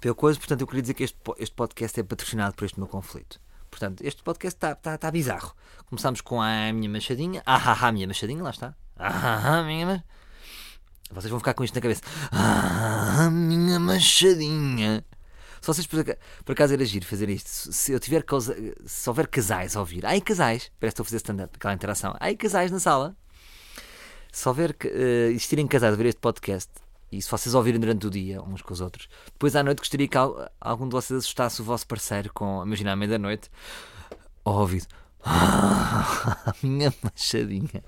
pelo 0.00 0.14
coisa. 0.14 0.38
Portanto, 0.38 0.61
eu 0.62 0.67
queria 0.67 0.83
dizer 0.83 0.95
que 0.95 1.05
este, 1.05 1.19
este 1.38 1.55
podcast 1.55 2.00
é 2.00 2.02
patrocinado 2.02 2.55
por 2.55 2.64
este 2.64 2.78
meu 2.78 2.88
conflito. 2.88 3.40
Portanto, 3.71 4.02
este 4.02 4.23
podcast 4.23 4.57
está 4.57 4.75
tá, 4.75 4.97
tá 4.97 5.11
bizarro. 5.11 5.55
Começámos 5.87 6.21
com 6.21 6.40
a 6.40 6.73
minha 6.73 6.88
machadinha. 6.88 7.43
Ah, 7.45 7.73
ah, 7.73 7.88
ah, 7.88 7.93
minha 7.93 8.07
machadinha, 8.07 8.43
lá 8.43 8.50
está. 8.50 8.75
Ah, 8.97 9.59
ah, 9.59 9.62
minha 9.62 9.87
machadinha. 9.87 10.05
Vocês 11.11 11.31
vão 11.31 11.38
ficar 11.40 11.55
com 11.55 11.64
isto 11.64 11.75
na 11.75 11.81
cabeça. 11.81 12.02
Ah, 12.31 13.31
minha 13.31 13.78
machadinha. 13.78 15.05
Se 15.75 15.82
vocês 15.82 16.16
por 16.44 16.52
acaso 16.52 16.72
era 16.72 16.84
giro 16.84 17.04
fazer 17.04 17.28
isto, 17.28 17.48
se 17.48 17.92
eu 17.92 18.00
tiver 18.00 18.25
se 18.87 19.10
houver 19.10 19.26
casais 19.26 19.76
a 19.76 19.80
ouvir, 19.80 20.06
aí 20.06 20.18
casais, 20.18 20.72
parece 20.80 20.94
que 20.94 21.02
estou 21.02 21.02
a 21.02 21.04
fazer 21.04 21.16
stand-up, 21.18 21.56
aquela 21.56 21.75
interação, 21.75 22.16
aí 22.20 22.34
casais 22.34 22.70
na 22.70 22.80
sala. 22.80 23.14
Se 24.32 24.48
houver 24.48 24.70
uh, 24.70 25.30
existirem 25.30 25.66
casais 25.66 25.92
a 25.92 25.96
ver 25.96 26.06
este 26.06 26.20
podcast, 26.22 26.70
e 27.12 27.20
se 27.20 27.30
vocês 27.30 27.54
ouvirem 27.54 27.78
durante 27.78 28.06
o 28.06 28.10
dia, 28.10 28.40
uns 28.40 28.62
com 28.62 28.72
os 28.72 28.80
outros, 28.80 29.10
depois 29.26 29.54
à 29.54 29.62
noite 29.62 29.80
gostaria 29.80 30.08
que 30.08 30.16
algum 30.58 30.88
de 30.88 30.92
vocês 30.92 31.18
assustasse 31.18 31.60
o 31.60 31.64
vosso 31.64 31.87
parceiro 31.87 32.32
com, 32.32 32.64
imagina, 32.64 32.92
à 32.92 32.96
meia-noite, 32.96 33.50
ao 34.46 34.60
ouvido. 34.60 34.87
Ah, 35.22 36.54
minha 36.62 36.94
machadinha. 37.02 37.84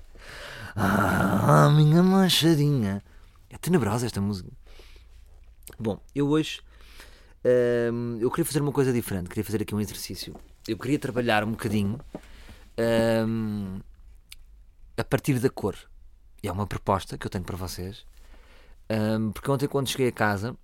Ah, 0.75 1.67
minha 1.75 2.03
machadinha. 2.03 3.03
É 3.49 3.57
tenebrosa 3.57 4.05
esta 4.05 4.21
música. 4.21 4.51
Bom, 5.79 5.99
eu 6.13 6.29
hoje 6.29 6.61
Eu 7.43 8.29
queria 8.29 8.45
fazer 8.45 8.61
uma 8.61 8.71
coisa 8.71 8.93
diferente, 8.93 9.29
queria 9.29 9.43
fazer 9.43 9.61
aqui 9.61 9.73
um 9.73 9.79
exercício. 9.81 10.35
Eu 10.67 10.77
queria 10.77 10.99
trabalhar 10.99 11.43
um 11.43 11.51
bocadinho 11.51 11.99
a 14.97 15.03
partir 15.03 15.39
da 15.39 15.49
cor. 15.49 15.75
E 16.43 16.47
é 16.47 16.51
uma 16.51 16.65
proposta 16.65 17.17
que 17.17 17.25
eu 17.25 17.29
tenho 17.29 17.43
para 17.43 17.57
vocês. 17.57 18.05
Porque 19.33 19.49
ontem, 19.49 19.67
quando 19.67 19.89
cheguei 19.89 20.09
a 20.09 20.11
casa, 20.11 20.55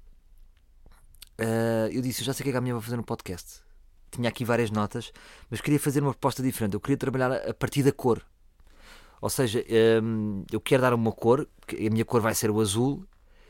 ah, 1.38 1.88
eu 1.92 2.02
disse: 2.02 2.22
Eu 2.22 2.26
já 2.26 2.34
sei 2.34 2.44
o 2.44 2.46
que 2.46 2.50
é 2.50 2.52
que 2.54 2.58
a 2.58 2.62
minha 2.62 2.74
vai 2.74 2.84
fazer 2.84 2.98
no 2.98 3.04
podcast. 3.04 3.62
Tinha 4.10 4.30
aqui 4.30 4.46
várias 4.46 4.72
notas, 4.72 5.12
mas 5.50 5.62
queria 5.62 5.80
fazer 5.80 6.02
uma 6.02 6.12
proposta 6.12 6.42
diferente. 6.42 6.74
Eu 6.74 6.80
queria 6.80 6.98
trabalhar 6.98 7.32
a 7.34 7.54
partir 7.54 7.84
da 7.84 7.92
cor. 7.92 8.26
Ou 9.20 9.30
seja, 9.30 9.64
eu 10.52 10.62
quero 10.62 10.82
dar 10.82 10.94
uma 10.94 11.12
cor, 11.12 11.48
a 11.70 11.90
minha 11.90 12.06
cor 12.06 12.22
vai 12.22 12.36
ser 12.36 12.52
o 12.52 12.62
azul, 12.62 13.06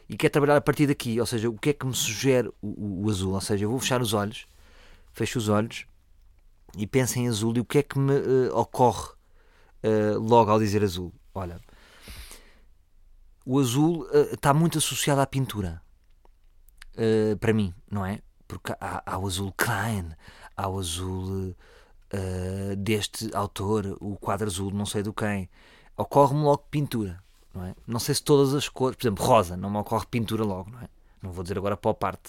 e 0.09 0.15
quero 0.17 0.31
trabalhar 0.31 0.55
a 0.57 0.61
partir 0.61 0.87
daqui. 0.87 1.19
Ou 1.19 1.25
seja, 1.25 1.49
o 1.49 1.57
que 1.57 1.69
é 1.69 1.73
que 1.73 1.85
me 1.85 1.93
sugere 1.95 2.49
o, 2.61 3.05
o- 3.05 3.09
azul? 3.09 3.33
Ou 3.33 3.41
seja, 3.41 3.65
eu 3.65 3.69
vou 3.69 3.79
fechar 3.79 4.01
os 4.01 4.13
olhos, 4.13 4.47
fecho 5.13 5.37
os 5.39 5.49
olhos 5.49 5.85
e 6.77 6.85
penso 6.87 7.19
em 7.19 7.27
azul 7.27 7.55
e 7.57 7.59
o 7.59 7.65
que 7.65 7.79
é 7.79 7.83
que 7.83 7.97
me 7.99 8.13
eh, 8.13 8.51
ocorre 8.53 9.09
eh, 9.83 10.13
logo 10.17 10.51
ao 10.51 10.59
dizer 10.59 10.83
azul? 10.83 11.13
Olha, 11.33 11.59
o 13.45 13.59
azul 13.59 14.07
eh, 14.11 14.33
está 14.33 14.53
muito 14.53 14.77
associado 14.77 15.21
à 15.21 15.25
pintura. 15.27 15.81
Para 17.39 17.53
mim, 17.53 17.75
não 17.91 18.03
é? 18.03 18.21
Porque 18.47 18.73
há, 18.81 19.03
há 19.05 19.17
o 19.19 19.27
azul 19.27 19.53
Klein, 19.55 20.13
há 20.55 20.67
o 20.67 20.79
azul 20.79 21.55
deste 22.77 23.29
autor, 23.35 23.97
o 23.99 24.15
quadro 24.17 24.47
azul, 24.47 24.71
não 24.71 24.85
sei 24.85 25.03
do 25.03 25.13
quem. 25.13 25.49
Ocorre-me 25.95 26.41
logo 26.41 26.65
pintura, 26.71 27.23
não 27.57 27.65
é? 27.65 27.75
Não 27.85 27.99
sei 27.99 28.15
se 28.15 28.23
todas 28.23 28.53
as 28.53 28.69
cores, 28.69 28.95
por 28.95 29.03
exemplo, 29.03 29.25
rosa, 29.25 29.57
não 29.57 29.69
me 29.69 29.77
ocorre 29.77 30.05
pintura 30.05 30.43
logo, 30.43 30.69
não 30.69 30.79
é? 30.81 30.89
Não 31.21 31.31
vou 31.31 31.43
dizer 31.43 31.57
agora 31.57 31.75
pop 31.75 32.05
art, 32.05 32.21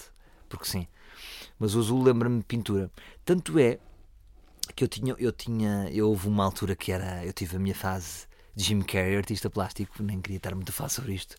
porque 0.49 0.65
sim. 0.65 0.87
Mas 1.57 1.75
o 1.75 1.79
azul 1.79 2.01
lembra-me 2.03 2.39
de 2.39 2.45
pintura. 2.45 2.91
Tanto 3.23 3.57
é 3.59 3.79
que 4.75 4.83
eu 4.83 4.87
tinha, 4.87 5.15
eu 5.17 5.31
tinha, 5.31 5.89
eu 5.91 6.09
houve 6.09 6.27
uma 6.27 6.43
altura 6.43 6.75
que 6.75 6.91
era, 6.91 7.25
eu 7.25 7.33
tive 7.33 7.57
a 7.57 7.59
minha 7.59 7.75
fase 7.75 8.27
de 8.55 8.63
Jim 8.63 8.81
Carrey, 8.81 9.15
artista 9.15 9.49
plástico, 9.49 10.01
nem 10.01 10.21
queria 10.21 10.37
estar 10.37 10.55
muito 10.55 10.69
a 10.69 10.73
falar 10.73 10.89
sobre 10.89 11.13
isto. 11.13 11.35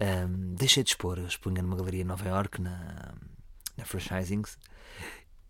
Ahm, 0.00 0.54
deixei 0.54 0.82
de 0.82 0.90
expor, 0.90 1.18
eu 1.18 1.26
expunha 1.26 1.62
numa 1.62 1.76
galeria 1.76 2.02
em 2.02 2.04
Nova 2.04 2.28
York, 2.28 2.60
na, 2.60 3.14
na 3.76 3.84
Franchisings, 3.84 4.58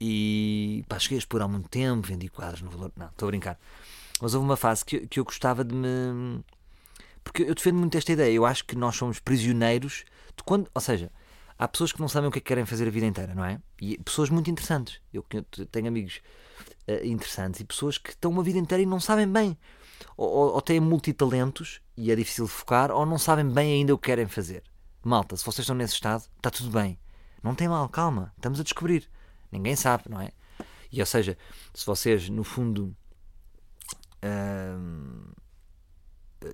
e 0.00 0.84
pá, 0.88 0.98
cheguei 0.98 1.18
a 1.18 1.20
expor 1.20 1.42
há 1.42 1.48
muito 1.48 1.68
tempo, 1.68 2.06
vendi 2.06 2.28
quadros 2.28 2.62
no 2.62 2.70
valor, 2.70 2.92
não, 2.96 3.06
estou 3.06 3.26
a 3.28 3.30
brincar. 3.30 3.58
Mas 4.20 4.34
houve 4.34 4.46
uma 4.46 4.56
fase 4.56 4.84
que, 4.84 5.06
que 5.06 5.20
eu 5.20 5.24
gostava 5.24 5.64
de 5.64 5.74
me. 5.74 6.44
Porque 7.26 7.42
eu 7.42 7.56
defendo 7.56 7.76
muito 7.76 7.98
esta 7.98 8.12
ideia, 8.12 8.32
eu 8.32 8.46
acho 8.46 8.64
que 8.64 8.76
nós 8.76 8.94
somos 8.94 9.18
prisioneiros 9.18 10.04
de 10.36 10.44
quando. 10.44 10.70
Ou 10.72 10.80
seja, 10.80 11.10
há 11.58 11.66
pessoas 11.66 11.92
que 11.92 12.00
não 12.00 12.06
sabem 12.06 12.28
o 12.28 12.32
que 12.32 12.38
é 12.38 12.40
que 12.40 12.46
querem 12.46 12.64
fazer 12.64 12.86
a 12.86 12.90
vida 12.90 13.04
inteira, 13.04 13.34
não 13.34 13.44
é? 13.44 13.60
E 13.80 13.98
pessoas 13.98 14.30
muito 14.30 14.48
interessantes. 14.48 15.00
Eu 15.12 15.24
tenho 15.72 15.88
amigos 15.88 16.20
eh, 16.86 17.04
interessantes 17.04 17.58
e 17.58 17.64
pessoas 17.64 17.98
que 17.98 18.10
estão 18.10 18.30
uma 18.30 18.44
vida 18.44 18.60
inteira 18.60 18.80
e 18.80 18.86
não 18.86 19.00
sabem 19.00 19.26
bem. 19.26 19.58
Ou, 20.16 20.28
ou, 20.28 20.54
ou 20.54 20.62
têm 20.62 20.78
multitalentos 20.78 21.80
e 21.96 22.12
é 22.12 22.14
difícil 22.14 22.46
focar, 22.46 22.92
ou 22.92 23.04
não 23.04 23.18
sabem 23.18 23.44
bem 23.44 23.72
ainda 23.72 23.92
o 23.92 23.98
que 23.98 24.06
querem 24.06 24.28
fazer. 24.28 24.62
Malta, 25.02 25.36
se 25.36 25.44
vocês 25.44 25.64
estão 25.64 25.74
nesse 25.74 25.94
estado, 25.94 26.24
está 26.36 26.48
tudo 26.48 26.70
bem. 26.70 26.96
Não 27.42 27.56
tem 27.56 27.66
mal, 27.66 27.88
calma, 27.88 28.32
estamos 28.36 28.60
a 28.60 28.62
descobrir. 28.62 29.10
Ninguém 29.50 29.74
sabe, 29.74 30.04
não 30.08 30.20
é? 30.20 30.30
E 30.92 31.00
ou 31.00 31.06
seja, 31.06 31.36
se 31.74 31.84
vocês 31.84 32.28
no 32.28 32.44
fundo 32.44 32.96
ahm, 34.22 35.15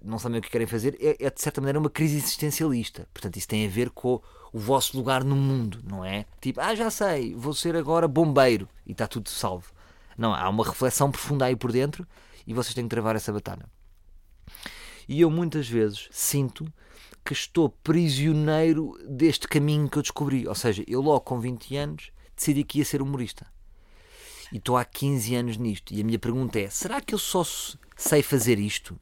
não 0.02 0.18
sabem 0.18 0.38
o 0.38 0.42
que 0.42 0.50
querem 0.50 0.66
fazer, 0.66 0.96
é, 1.00 1.16
é, 1.25 1.30
de 1.30 1.40
certa 1.40 1.61
maneira 1.61 1.78
uma 1.78 1.90
crise 1.90 2.16
existencialista. 2.16 3.08
Portanto, 3.12 3.37
isso 3.37 3.49
tem 3.49 3.66
a 3.66 3.70
ver 3.70 3.90
com 3.90 4.20
o 4.52 4.58
vosso 4.58 4.96
lugar 4.96 5.25
no 5.25 5.37
mundo, 5.37 5.80
não 5.84 6.04
é? 6.04 6.26
Tipo, 6.40 6.61
ah, 6.61 6.75
já 6.75 6.90
sei, 6.90 7.34
vou 7.34 7.54
ser 7.54 7.75
agora 7.76 8.06
bombeiro 8.06 8.68
e 8.87 8.92
está 8.92 9.06
tudo 9.06 9.28
salvo. 9.30 9.72
Não, 10.16 10.34
há 10.34 10.49
uma 10.49 10.64
reflexão 10.64 11.11
profunda 11.11 11.46
aí 11.46 11.56
por 11.56 11.72
dentro 11.72 12.06
e 12.46 12.52
vocês 12.52 12.75
têm 12.75 12.84
que 12.84 12.90
travar 12.90 13.16
essa 13.16 13.32
batalha. 13.32 13.66
E 15.08 15.20
eu 15.20 15.30
muitas 15.30 15.68
vezes 15.68 16.08
sinto 16.11 16.70
que 17.25 17.32
estou 17.32 17.68
prisioneiro 17.68 18.96
deste 19.08 19.46
caminho 19.46 19.88
que 19.88 19.99
eu 19.99 20.02
descobri. 20.02 20.46
Ou 20.46 20.54
seja, 20.54 20.84
eu 20.87 21.00
logo 21.00 21.20
com 21.20 21.40
20 21.40 21.76
anos 21.76 22.11
decidi 22.37 22.64
que 22.64 22.78
ia 22.78 22.84
ser 22.84 23.00
humorista. 23.00 23.46
E 24.52 24.58
estou 24.58 24.76
há 24.76 24.84
15 24.84 25.34
anos 25.34 25.56
nisto. 25.56 25.94
E 25.94 26.00
a 26.00 26.04
minha 26.04 26.18
pergunta 26.18 26.58
é: 26.58 26.68
será 26.68 27.00
que 27.00 27.14
eu 27.14 27.18
só 27.18 27.42
sei 27.96 28.22
fazer 28.22 28.58
isto? 28.58 28.99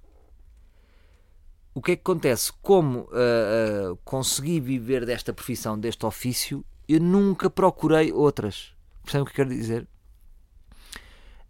O 1.73 1.81
que 1.81 1.93
é 1.93 1.97
que 1.97 2.03
acontece? 2.03 2.53
Como 2.61 3.09
ah, 3.13 3.93
ah, 3.93 3.97
consegui 4.05 4.59
viver 4.59 5.07
desta 5.07 5.33
profissão, 5.33 5.79
deste 5.79 6.05
ofício, 6.05 6.65
eu 6.89 7.01
nunca 7.01 7.49
procurei 7.49 8.13
outras. 8.13 8.75
Percebem 9.03 9.23
o 9.23 9.27
que 9.27 9.35
quero 9.35 9.51
dizer? 9.51 9.87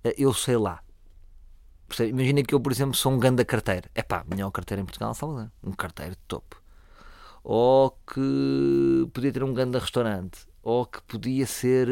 Ah, 0.05 0.13
eu 0.19 0.33
sei 0.35 0.57
lá. 0.57 0.83
Imagina 2.01 2.43
que 2.43 2.55
eu, 2.55 2.61
por 2.61 2.71
exemplo, 2.71 2.95
sou 2.95 3.13
um 3.13 3.19
ganda 3.19 3.45
carteiro. 3.45 3.89
É 3.95 4.03
pá, 4.03 4.25
melhor 4.29 4.51
carteiro 4.51 4.83
em 4.83 4.85
Portugal, 4.85 5.15
Salvador. 5.15 5.51
Um 5.65 5.73
carteiro 5.73 6.13
de 6.13 6.23
topo. 6.29 6.63
Ou 7.43 7.91
que 7.91 9.09
podia 9.13 9.33
ter 9.33 9.43
um 9.43 9.55
ganda 9.55 9.79
restaurante. 9.79 10.47
Ou 10.63 10.85
que 10.87 11.03
podia 11.03 11.47
ser 11.47 11.89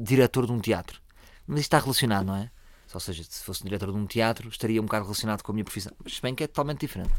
diretor 0.00 0.44
de 0.44 0.52
um 0.52 0.58
teatro. 0.58 1.00
Mas 1.46 1.60
isto 1.60 1.68
está 1.68 1.78
relacionado, 1.78 2.26
não 2.26 2.36
é? 2.36 2.50
Ou 2.94 3.00
seja, 3.00 3.22
se 3.22 3.42
fosse 3.44 3.62
diretor 3.64 3.92
de 3.92 3.98
um 3.98 4.06
teatro, 4.06 4.48
estaria 4.48 4.80
um 4.80 4.84
bocado 4.84 5.04
relacionado 5.04 5.42
com 5.42 5.52
a 5.52 5.54
minha 5.54 5.64
profissão. 5.64 5.92
Mas 6.02 6.14
se 6.16 6.22
bem 6.22 6.34
que 6.34 6.44
é 6.44 6.46
totalmente 6.46 6.80
diferente. 6.80 7.12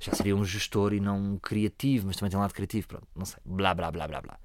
Já 0.00 0.12
seria 0.14 0.36
um 0.36 0.44
gestor 0.44 0.92
e 0.92 1.00
não 1.00 1.18
um 1.18 1.38
criativo, 1.38 2.06
mas 2.06 2.16
também 2.16 2.30
tem 2.30 2.38
um 2.38 2.42
lado 2.42 2.54
criativo. 2.54 2.86
Pronto, 2.88 3.06
não 3.16 3.24
sei. 3.26 3.38
Blá, 3.44 3.74
blá, 3.74 3.90
blá, 3.90 4.06
blá, 4.06 4.20
blá. 4.20 4.38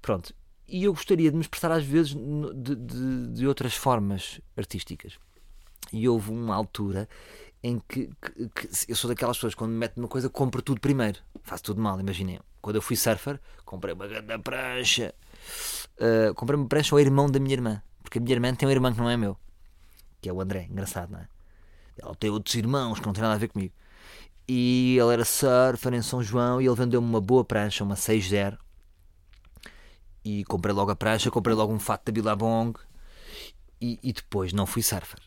Pronto. 0.00 0.34
E 0.66 0.84
eu 0.84 0.92
gostaria 0.92 1.30
de 1.30 1.36
me 1.36 1.42
expressar 1.42 1.70
às 1.70 1.84
vezes 1.84 2.14
de, 2.14 2.74
de, 2.74 3.28
de 3.28 3.46
outras 3.46 3.74
formas 3.74 4.40
artísticas. 4.56 5.18
E 5.92 6.08
houve 6.08 6.30
uma 6.30 6.54
altura 6.54 7.08
em 7.62 7.80
que, 7.88 8.08
que- 8.20 8.48
que 8.48 8.68
eu 8.90 8.96
sou 8.96 9.08
daquelas 9.08 9.36
pessoas 9.36 9.54
quando 9.54 9.70
me 9.70 9.76
meto 9.76 9.96
numa 9.98 10.08
coisa, 10.08 10.28
compro 10.28 10.60
tudo 10.62 10.80
primeiro. 10.80 11.20
Faço 11.44 11.62
tudo 11.62 11.80
mal, 11.80 11.98
imaginem. 12.00 12.40
Quando 12.60 12.76
eu 12.76 12.82
fui 12.82 12.96
surfer, 12.96 13.40
comprei 13.64 13.94
uma 13.94 14.06
grande 14.08 14.38
prancha. 14.38 15.14
Uh, 15.98 16.34
comprei 16.34 16.58
uma 16.58 16.66
prancha 16.68 16.94
ao 16.94 17.00
irmão 17.00 17.30
da 17.30 17.38
minha 17.38 17.54
irmã. 17.54 17.82
Porque 18.02 18.18
a 18.18 18.20
minha 18.20 18.34
irmã 18.34 18.54
tem 18.54 18.66
um 18.68 18.72
irmão 18.72 18.92
que 18.92 18.98
não 18.98 19.08
é 19.10 19.16
meu. 19.16 19.36
Que 20.22 20.30
é 20.30 20.32
o 20.32 20.40
André, 20.40 20.68
engraçado, 20.70 21.10
não 21.10 21.18
é? 21.18 21.28
Ela 21.98 22.14
tem 22.14 22.30
outros 22.30 22.54
irmãos 22.54 22.98
que 22.98 23.06
não 23.06 23.12
têm 23.12 23.22
nada 23.22 23.34
a 23.34 23.38
ver 23.38 23.48
comigo. 23.48 23.74
E 24.48 24.96
ele 24.98 25.12
era 25.12 25.24
surfer 25.24 25.92
em 25.92 26.02
São 26.02 26.22
João 26.22 26.60
e 26.60 26.66
ele 26.66 26.74
vendeu-me 26.74 27.06
uma 27.06 27.20
boa 27.20 27.44
prancha, 27.44 27.84
uma 27.84 27.94
6-0. 27.94 28.56
E 30.24 30.44
comprei 30.44 30.74
logo 30.74 30.90
a 30.90 30.96
prancha, 30.96 31.30
comprei 31.30 31.54
logo 31.54 31.72
um 31.72 31.78
fato 31.78 32.06
da 32.06 32.12
Billabong. 32.12 32.72
E, 33.80 33.98
e 34.02 34.12
depois 34.12 34.52
não 34.52 34.64
fui 34.64 34.82
surfer. 34.82 35.18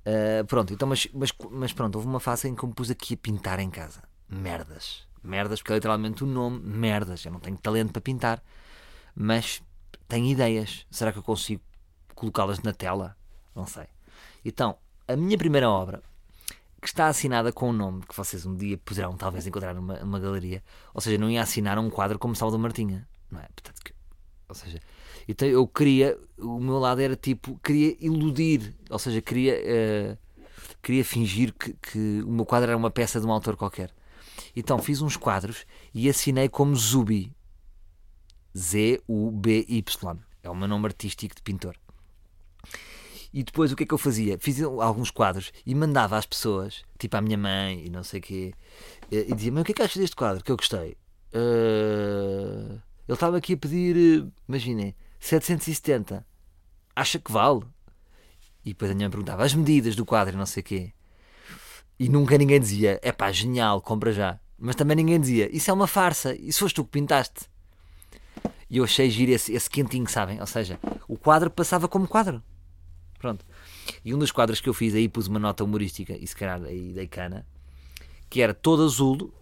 Uh, 0.00 0.44
pronto, 0.46 0.72
então, 0.72 0.88
mas, 0.88 1.06
mas, 1.12 1.30
mas 1.50 1.72
pronto, 1.74 1.96
houve 1.96 2.08
uma 2.08 2.20
fase 2.20 2.48
em 2.48 2.54
que 2.54 2.62
eu 2.62 2.68
me 2.68 2.74
pus 2.74 2.90
aqui 2.90 3.14
a 3.14 3.16
pintar 3.18 3.60
em 3.60 3.70
casa. 3.70 4.02
Merdas. 4.28 5.06
Merdas, 5.22 5.60
porque 5.60 5.72
é 5.72 5.74
literalmente 5.74 6.24
o 6.24 6.26
nome, 6.26 6.58
merdas. 6.60 7.24
Eu 7.24 7.32
não 7.32 7.40
tenho 7.40 7.58
talento 7.58 7.92
para 7.92 8.00
pintar, 8.00 8.42
mas 9.14 9.62
tenho 10.08 10.26
ideias. 10.26 10.86
Será 10.90 11.12
que 11.12 11.18
eu 11.18 11.22
consigo 11.22 11.62
colocá-las 12.14 12.60
na 12.60 12.72
tela? 12.72 13.16
Não 13.54 13.66
sei. 13.66 13.86
Então, 14.44 14.76
a 15.06 15.16
minha 15.16 15.36
primeira 15.36 15.68
obra, 15.68 16.02
que 16.80 16.86
está 16.88 17.08
assinada 17.08 17.52
com 17.52 17.70
um 17.70 17.72
nome 17.72 18.02
que 18.06 18.16
vocês 18.16 18.46
um 18.46 18.54
dia 18.56 18.78
poderão 18.78 19.16
talvez 19.16 19.46
encontrar 19.46 19.74
numa, 19.74 19.98
numa 19.98 20.18
galeria, 20.18 20.62
ou 20.94 21.00
seja, 21.00 21.18
não 21.18 21.28
ia 21.30 21.42
assinar 21.42 21.78
um 21.78 21.90
quadro 21.90 22.18
como 22.18 22.34
Salvador 22.34 22.60
Martinha, 22.60 23.06
não 23.30 23.38
é? 23.40 23.48
Portanto, 23.54 23.82
que- 23.84 23.94
ou 24.48 24.54
seja, 24.54 24.80
então 25.28 25.46
eu 25.46 25.66
queria, 25.68 26.18
o 26.38 26.58
meu 26.58 26.78
lado 26.78 27.00
era 27.00 27.14
tipo, 27.14 27.58
queria 27.62 27.96
iludir, 28.00 28.74
ou 28.88 28.98
seja, 28.98 29.20
queria, 29.20 29.54
eh, 29.62 30.16
queria 30.82 31.04
fingir 31.04 31.52
que, 31.52 31.74
que 31.74 32.22
o 32.22 32.30
meu 32.32 32.46
quadro 32.46 32.70
era 32.70 32.76
uma 32.76 32.90
peça 32.90 33.20
de 33.20 33.26
um 33.26 33.30
autor 33.32 33.56
qualquer. 33.56 33.92
Então 34.56 34.78
fiz 34.78 35.02
uns 35.02 35.16
quadros 35.16 35.66
e 35.94 36.08
assinei 36.08 36.48
como 36.48 36.74
Zubi. 36.74 37.30
Z-U-B-Y. 38.56 40.18
É 40.42 40.50
o 40.50 40.54
meu 40.56 40.66
nome 40.66 40.86
artístico 40.86 41.34
de 41.34 41.42
pintor. 41.42 41.76
E 43.32 43.42
depois 43.44 43.70
o 43.70 43.76
que 43.76 43.84
é 43.84 43.86
que 43.86 43.94
eu 43.94 43.98
fazia? 43.98 44.36
Fiz 44.40 44.60
alguns 44.62 45.10
quadros 45.10 45.52
e 45.64 45.74
mandava 45.74 46.16
às 46.16 46.26
pessoas, 46.26 46.84
tipo 46.98 47.16
à 47.16 47.20
minha 47.20 47.38
mãe 47.38 47.86
e 47.86 47.90
não 47.90 48.02
sei 48.02 48.18
o 48.20 48.22
quê, 48.22 48.54
e 49.10 49.16
e 49.30 49.34
dizia: 49.34 49.52
Mas 49.52 49.62
o 49.62 49.64
que 49.64 49.72
é 49.72 49.74
que 49.74 49.82
achas 49.82 49.96
deste 49.96 50.16
quadro? 50.16 50.42
Que 50.42 50.50
eu 50.50 50.56
gostei. 50.56 50.96
"Ah, 51.32 52.78
ele 53.08 53.14
estava 53.14 53.36
aqui 53.36 53.54
a 53.54 53.56
pedir, 53.56 53.96
eh, 53.96 54.30
imaginem, 54.48 54.94
770. 55.18 56.24
Acha 56.94 57.18
que 57.18 57.30
vale? 57.30 57.60
E 58.64 58.70
depois 58.70 58.90
a 58.90 58.94
minha 58.94 59.06
mãe 59.06 59.10
perguntava 59.10 59.44
as 59.44 59.54
medidas 59.54 59.96
do 59.96 60.04
quadro 60.04 60.34
e 60.34 60.38
não 60.38 60.46
sei 60.46 60.60
o 60.60 60.64
quê. 60.64 60.92
E 61.98 62.08
nunca 62.08 62.36
ninguém 62.38 62.60
dizia: 62.60 62.98
É 63.02 63.12
pá, 63.12 63.30
genial, 63.30 63.80
compra 63.80 64.12
já. 64.12 64.40
Mas 64.58 64.76
também 64.76 64.96
ninguém 64.96 65.20
dizia: 65.20 65.54
Isso 65.54 65.70
é 65.70 65.74
uma 65.74 65.86
farsa, 65.86 66.34
isso 66.34 66.60
foste 66.60 66.76
tu 66.76 66.84
que 66.84 66.90
pintaste. 66.90 67.48
E 68.68 68.76
eu 68.78 68.84
achei 68.84 69.10
giro 69.10 69.32
esse, 69.32 69.52
esse 69.52 69.68
quentinho, 69.68 70.08
sabem? 70.08 70.40
Ou 70.40 70.46
seja, 70.46 70.78
o 71.08 71.16
quadro 71.16 71.50
passava 71.50 71.88
como 71.88 72.06
quadro. 72.06 72.42
Pronto. 73.20 73.46
E 74.04 74.14
um 74.14 74.18
dos 74.18 74.32
quadros 74.32 74.60
que 74.60 74.68
eu 74.68 74.74
fiz 74.74 74.94
aí 74.96 75.08
pus 75.08 75.28
uma 75.28 75.38
nota 75.38 75.62
humorística, 75.62 76.14
e 76.18 76.26
se 76.26 76.34
calhar 76.34 76.60
aí 76.64 76.92
dei 76.92 77.06
cana, 77.06 77.46
que 78.30 78.42
era 78.42 78.54
todo 78.54 78.82
azul 78.84 79.32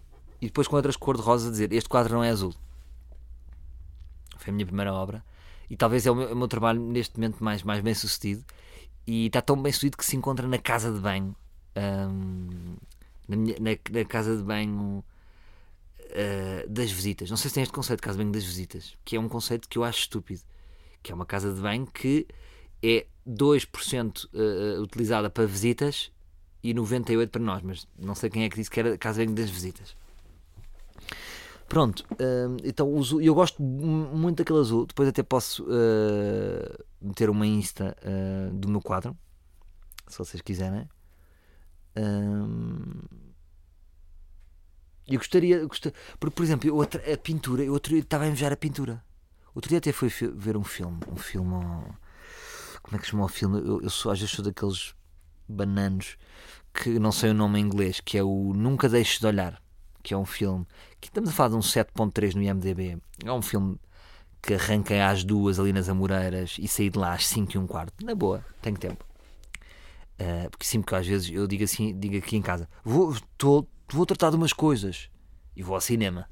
e 0.41 0.47
depois 0.47 0.67
com 0.67 0.75
outras 0.75 0.97
cor 0.97 1.17
de 1.17 1.23
rosa 1.23 1.49
dizer: 1.49 1.73
Este 1.73 1.89
quadro 1.89 2.13
não 2.15 2.23
é 2.23 2.29
azul. 2.29 2.53
Foi 4.37 4.51
a 4.51 4.53
minha 4.53 4.65
primeira 4.65 4.93
obra. 4.93 5.23
E 5.69 5.75
talvez 5.77 6.05
é 6.05 6.11
o 6.11 6.15
meu, 6.15 6.33
o 6.33 6.35
meu 6.35 6.47
trabalho 6.47 6.79
neste 6.81 7.17
momento 7.17 7.43
mais, 7.43 7.63
mais 7.63 7.81
bem 7.81 7.93
sucedido. 7.93 8.43
E 9.07 9.27
está 9.27 9.41
tão 9.41 9.61
bem 9.61 9.71
sucedido 9.71 9.97
que 9.97 10.05
se 10.05 10.15
encontra 10.15 10.47
na 10.47 10.57
casa 10.57 10.91
de 10.91 10.99
banho. 10.99 11.35
hum, 11.77 12.75
na, 13.27 13.35
minha- 13.37 13.55
na- 13.59 13.99
na 13.99 14.05
casa 14.05 14.35
de 14.35 14.43
banho 14.43 15.03
uh, 15.99 16.69
das 16.69 16.91
visitas. 16.91 17.29
Não 17.29 17.37
sei 17.37 17.49
se 17.49 17.55
tem 17.55 17.63
este 17.63 17.73
conceito 17.73 17.99
de 17.99 18.03
casa 18.05 18.17
de 18.17 18.23
banho 18.23 18.33
das 18.33 18.43
visitas, 18.43 18.93
que 19.05 19.15
é 19.15 19.19
um 19.19 19.29
conceito 19.29 19.67
que 19.69 19.77
eu 19.77 19.83
acho 19.83 19.99
estúpido. 19.99 20.41
Que 21.03 21.11
é 21.11 21.15
uma 21.15 21.25
casa 21.25 21.53
de 21.53 21.61
banho 21.61 21.85
que 21.87 22.27
é 22.81 23.05
2% 23.27 24.25
uh, 24.33 24.81
utilizada 24.81 25.29
para 25.29 25.45
visitas 25.45 26.11
e 26.63 26.73
98% 26.73 27.29
para 27.29 27.41
nós, 27.41 27.61
mas 27.61 27.87
não 27.97 28.15
sei 28.15 28.29
quem 28.29 28.43
é 28.43 28.49
que 28.49 28.55
disse 28.55 28.69
que 28.69 28.79
era 28.79 28.97
casa 28.97 29.25
das 29.25 29.49
visitas. 29.49 29.95
Pronto, 31.69 32.03
hum, 32.13 32.57
então 32.63 32.91
o 32.91 32.99
azul, 32.99 33.21
eu 33.21 33.35
gosto 33.35 33.61
mu- 33.61 34.17
muito 34.17 34.39
daquele 34.39 34.59
azul. 34.59 34.87
Depois 34.87 35.07
até 35.07 35.21
posso 35.21 35.63
uh, 35.65 36.83
meter 36.99 37.29
uma 37.29 37.45
Insta 37.45 37.95
uh, 38.01 38.51
do 38.55 38.67
meu 38.67 38.81
quadro, 38.81 39.15
se 40.07 40.17
vocês 40.17 40.41
quiserem. 40.41 40.89
Hum, 41.95 43.01
eu 45.07 45.17
gostaria, 45.19 45.57
eu 45.57 45.69
porque, 46.19 46.35
por 46.35 46.43
exemplo, 46.43 46.81
a 46.81 47.17
pintura, 47.17 47.63
eu 47.63 47.75
estava 47.77 48.23
a 48.23 48.27
invejar 48.27 48.51
a 48.51 48.57
pintura. 48.57 49.03
Outro 49.53 49.69
dia 49.69 49.77
até 49.77 49.91
fui 49.91 50.09
ver 50.09 50.57
um 50.57 50.63
filme, 50.63 50.99
um 51.11 51.17
filme, 51.17 51.53
como 52.89 52.97
é 52.97 52.99
que 52.99 53.07
chama 53.07 53.25
o 53.25 53.27
filme? 53.27 53.59
Eu, 53.59 53.81
eu 53.81 53.89
sou, 53.89 54.11
às 54.11 54.19
vezes 54.19 54.33
sou 54.35 54.43
daqueles 54.43 54.93
bananos 55.47 56.17
que 56.73 56.99
não 56.99 57.11
sei 57.11 57.31
o 57.31 57.33
nome 57.33 57.59
em 57.59 57.63
inglês, 57.63 57.99
que 57.99 58.17
é 58.17 58.23
o 58.23 58.53
Nunca 58.53 58.87
Deixes 58.89 59.19
de 59.19 59.25
Olhar, 59.27 59.61
que 60.03 60.13
é 60.13 60.17
um 60.17 60.25
filme 60.25 60.65
que 60.99 61.07
estamos 61.07 61.29
a 61.29 61.33
falar 61.33 61.49
de 61.49 61.55
um 61.55 61.59
7.3 61.61 62.33
no 62.35 62.41
IMDB. 62.43 62.97
É 63.23 63.31
um 63.31 63.41
filme 63.41 63.77
que 64.41 64.53
arranquei 64.53 65.01
às 65.01 65.23
duas 65.23 65.59
ali 65.59 65.73
nas 65.73 65.89
Amoreiras 65.89 66.55
e 66.59 66.67
saí 66.67 66.89
de 66.89 66.97
lá 66.97 67.13
às 67.13 67.27
5 67.27 67.55
e 67.55 67.57
um 67.57 67.67
quarto. 67.67 68.03
Na 68.05 68.15
boa, 68.15 68.43
tenho 68.61 68.77
tempo. 68.77 69.05
Uh, 70.19 70.49
porque 70.49 70.65
sempre 70.65 70.87
que 70.89 70.95
às 70.95 71.07
vezes 71.07 71.29
eu 71.31 71.47
digo 71.47 71.63
assim, 71.63 71.97
digo 71.97 72.17
aqui 72.17 72.35
em 72.35 72.41
casa, 72.41 72.67
vou, 72.83 73.15
tô- 73.37 73.65
vou 73.91 74.05
tratar 74.05 74.29
de 74.29 74.35
umas 74.35 74.51
coisas 74.51 75.09
e 75.55 75.63
vou 75.63 75.75
ao 75.75 75.81
cinema. 75.81 76.29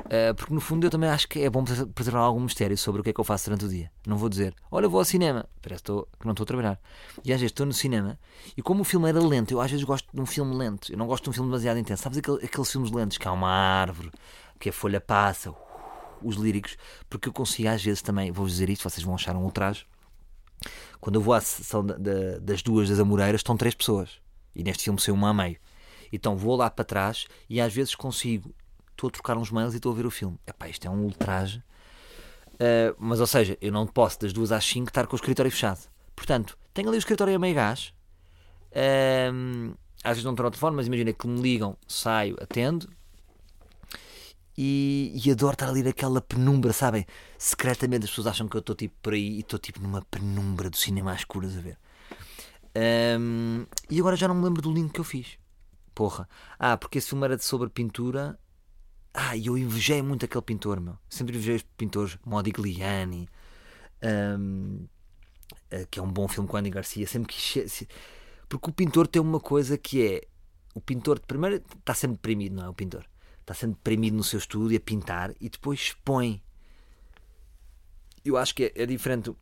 Uh, 0.00 0.34
porque 0.34 0.54
no 0.54 0.60
fundo 0.60 0.86
eu 0.86 0.90
também 0.90 1.10
acho 1.10 1.28
que 1.28 1.40
é 1.40 1.50
bom 1.50 1.62
pres- 1.64 1.84
preservar 1.94 2.20
algum 2.20 2.40
mistério 2.40 2.78
sobre 2.78 3.00
o 3.00 3.04
que 3.04 3.10
é 3.10 3.12
que 3.12 3.20
eu 3.20 3.24
faço 3.24 3.44
durante 3.46 3.64
o 3.66 3.68
dia. 3.68 3.90
Não 4.06 4.16
vou 4.16 4.28
dizer, 4.28 4.54
olha, 4.70 4.88
vou 4.88 5.00
ao 5.00 5.04
cinema, 5.04 5.46
parece 5.60 5.82
que 5.82 5.90
não 6.24 6.32
estou 6.32 6.44
a 6.44 6.46
trabalhar. 6.46 6.80
E 7.24 7.32
às 7.32 7.40
vezes 7.40 7.50
estou 7.52 7.66
no 7.66 7.72
cinema 7.74 8.18
e 8.56 8.62
como 8.62 8.82
o 8.82 8.84
filme 8.84 9.08
era 9.08 9.20
lento, 9.20 9.52
eu 9.52 9.60
às 9.60 9.70
vezes 9.70 9.84
gosto 9.84 10.08
de 10.14 10.20
um 10.20 10.24
filme 10.24 10.54
lento, 10.54 10.90
eu 10.90 10.96
não 10.96 11.06
gosto 11.06 11.24
de 11.24 11.30
um 11.30 11.32
filme 11.32 11.48
demasiado 11.50 11.78
intenso. 11.78 12.02
Sabes 12.04 12.18
aquele- 12.18 12.42
aqueles 12.44 12.70
filmes 12.72 12.90
lentos 12.90 13.18
que 13.18 13.28
há 13.28 13.32
uma 13.32 13.50
árvore, 13.50 14.10
que 14.58 14.70
a 14.70 14.72
folha 14.72 15.00
passa, 15.00 15.50
uh, 15.50 15.56
os 16.22 16.36
líricos, 16.36 16.76
porque 17.10 17.28
eu 17.28 17.32
consigo 17.32 17.68
às 17.68 17.82
vezes 17.82 18.00
também, 18.00 18.30
vou 18.32 18.46
dizer 18.46 18.70
isto, 18.70 18.88
vocês 18.88 19.04
vão 19.04 19.14
achar 19.14 19.36
um 19.36 19.42
ultraje. 19.42 19.84
Quando 21.00 21.16
eu 21.16 21.20
vou 21.22 21.34
à 21.34 21.40
sessão 21.40 21.84
da- 21.84 21.96
da- 21.98 22.38
das 22.40 22.62
duas 22.62 22.88
das 22.88 22.98
Amoreiras, 22.98 23.40
estão 23.40 23.56
três 23.56 23.74
pessoas. 23.74 24.20
E 24.54 24.62
neste 24.64 24.84
filme 24.84 24.98
saiu 25.00 25.14
uma 25.14 25.30
a 25.30 25.34
meio. 25.34 25.56
Então 26.12 26.36
vou 26.36 26.56
lá 26.56 26.70
para 26.70 26.84
trás 26.84 27.26
e 27.48 27.60
às 27.60 27.74
vezes 27.74 27.94
consigo. 27.94 28.54
Estou 28.98 29.06
a 29.06 29.10
trocar 29.12 29.38
uns 29.38 29.52
mails 29.52 29.74
e 29.74 29.76
estou 29.76 29.92
a 29.92 29.94
ver 29.94 30.06
o 30.06 30.10
filme. 30.10 30.36
Epá, 30.44 30.68
isto 30.68 30.84
é 30.84 30.90
um 30.90 31.04
ultraje. 31.04 31.62
Uh, 32.54 32.92
mas, 32.98 33.20
ou 33.20 33.28
seja, 33.28 33.56
eu 33.60 33.70
não 33.70 33.86
posso 33.86 34.18
das 34.18 34.32
duas 34.32 34.50
às 34.50 34.64
cinco 34.64 34.88
estar 34.88 35.06
com 35.06 35.14
o 35.14 35.16
escritório 35.16 35.52
fechado. 35.52 35.88
Portanto, 36.16 36.58
tenho 36.74 36.88
ali 36.88 36.96
o 36.96 36.98
escritório 36.98 37.36
a 37.36 37.38
meio 37.38 37.54
gás. 37.54 37.94
Um, 39.32 39.72
às 40.02 40.16
vezes 40.16 40.24
não 40.24 40.32
estou 40.32 40.44
no 40.44 40.50
telefone, 40.50 40.74
mas 40.74 40.88
imagina 40.88 41.12
que 41.12 41.28
me 41.28 41.40
ligam, 41.40 41.76
saio, 41.86 42.36
atendo. 42.42 42.88
E, 44.56 45.12
e 45.14 45.30
adoro 45.30 45.52
estar 45.52 45.68
ali 45.68 45.84
naquela 45.84 46.20
penumbra, 46.20 46.72
sabem? 46.72 47.06
Secretamente 47.38 48.02
as 48.02 48.10
pessoas 48.10 48.26
acham 48.26 48.48
que 48.48 48.56
eu 48.56 48.60
estou 48.60 48.74
tipo 48.74 48.96
por 49.00 49.12
aí 49.12 49.36
e 49.36 49.40
estou 49.40 49.60
tipo 49.60 49.80
numa 49.80 50.02
penumbra 50.10 50.68
do 50.68 50.76
cinema 50.76 51.12
às 51.12 51.20
escuras 51.20 51.56
a 51.56 51.60
ver. 51.60 51.78
Um, 53.20 53.64
e 53.88 54.00
agora 54.00 54.16
já 54.16 54.26
não 54.26 54.34
me 54.34 54.42
lembro 54.42 54.60
do 54.60 54.72
link 54.72 54.92
que 54.92 54.98
eu 54.98 55.04
fiz. 55.04 55.38
Porra. 55.94 56.28
Ah, 56.58 56.76
porque 56.76 56.98
esse 56.98 57.10
filme 57.10 57.24
era 57.24 57.38
sobre 57.38 57.68
pintura. 57.68 58.36
Ah, 59.20 59.36
eu 59.36 59.58
invejei 59.58 60.00
muito 60.00 60.24
aquele 60.24 60.42
pintor, 60.42 60.80
meu. 60.80 60.96
Sempre 61.08 61.34
invejei 61.36 61.56
os 61.56 61.62
pintores, 61.76 62.16
Modigliani, 62.24 63.28
um, 64.38 64.86
eh, 65.70 65.86
que 65.90 65.98
é 65.98 66.02
um 66.02 66.12
bom 66.12 66.28
filme 66.28 66.48
com 66.48 66.56
Andy 66.56 66.70
Garcia. 66.70 67.06
Sempre 67.06 67.34
quis. 67.34 67.84
Porque 68.48 68.70
o 68.70 68.72
pintor 68.72 69.08
tem 69.08 69.20
uma 69.20 69.40
coisa 69.40 69.76
que 69.76 70.06
é. 70.06 70.22
O 70.74 70.80
pintor, 70.80 71.18
primeiro, 71.20 71.56
está 71.78 71.94
sempre 71.94 72.16
deprimido, 72.16 72.54
não 72.56 72.66
é? 72.66 72.68
O 72.68 72.74
pintor. 72.74 73.04
Está 73.40 73.54
sempre 73.54 73.76
deprimido 73.76 74.14
no 74.16 74.22
seu 74.24 74.38
estúdio 74.38 74.76
a 74.76 74.80
pintar 74.80 75.34
e 75.40 75.48
depois 75.48 75.80
expõe. 75.80 76.40
Eu 78.24 78.36
acho 78.36 78.54
que 78.54 78.64
é, 78.64 78.72
é 78.82 78.86
diferente. 78.86 79.32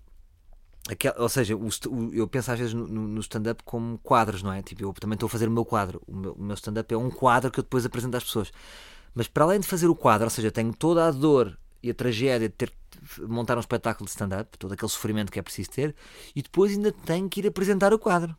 Aquela- 0.89 1.21
ou 1.21 1.29
seja, 1.29 1.57
o 1.57 1.67
o- 1.67 2.15
eu 2.15 2.29
penso 2.29 2.51
às 2.53 2.59
vezes 2.59 2.73
no, 2.75 2.87
no- 2.87 3.21
stand-up 3.21 3.63
como 3.65 3.99
quadros, 3.99 4.43
não 4.43 4.53
é? 4.53 4.63
Tipo, 4.63 4.85
eu 4.85 4.93
também 4.95 5.15
estou 5.17 5.27
a 5.27 5.31
fazer 5.31 5.49
o 5.49 5.51
meu 5.51 5.65
quadro. 5.65 6.01
O 6.07 6.15
meu, 6.17 6.37
meu 6.37 6.55
stand-up 6.55 6.93
é 6.95 6.97
um 6.97 7.11
quadro 7.11 7.51
que 7.51 7.59
eu 7.59 7.65
depois 7.65 7.85
apresento 7.85 8.17
às 8.17 8.25
pessoas. 8.25 8.53
Mas 9.17 9.27
para 9.29 9.45
além 9.45 9.59
de 9.59 9.67
fazer 9.67 9.89
o 9.89 9.97
quadro, 9.97 10.27
ou 10.27 10.31
seja, 10.31 10.51
tenho 10.53 10.75
toda 10.75 11.09
a 11.09 11.11
dor 11.11 11.59
e 11.83 11.91
a 11.91 11.95
tragédia 11.95 12.51
de 12.51 12.55
ter 12.55 12.71
de 13.17 13.23
montar 13.27 13.57
um 13.57 13.61
espetáculo 13.61 14.05
de 14.05 14.11
stand-up, 14.11 14.59
todo 14.59 14.73
aquele 14.73 14.91
sofrimento 14.91 15.33
que 15.33 15.39
é 15.39 15.43
preciso 15.43 15.71
ter, 15.71 15.95
e 16.35 16.43
depois 16.43 16.73
ainda 16.73 16.93
tenho 16.93 17.29
que 17.29 17.41
ir 17.41 17.47
apresentar 17.47 17.95
o 17.95 17.99
quadro. 17.99 18.37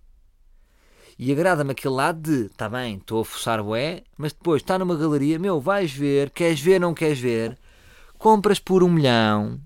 E 1.18 1.32
agrada-me 1.32 1.72
aquele 1.72 1.96
lado 1.96 2.22
de, 2.22 2.46
está 2.46 2.70
bem, 2.70 2.98
estou 2.98 3.22
a 3.22 3.26
forçar 3.26 3.64
bué, 3.64 4.04
mas 4.18 4.34
depois 4.34 4.62
está 4.62 4.78
numa 4.78 4.96
galeria, 4.96 5.40
meu, 5.40 5.60
vais 5.60 5.92
ver, 5.92 6.30
queres 6.30 6.60
ver, 6.60 6.80
não 6.80 6.94
queres 6.94 7.20
ver, 7.20 7.58
compras 8.20 8.60
por 8.60 8.84
um 8.84 8.90
milhão, 8.90 9.60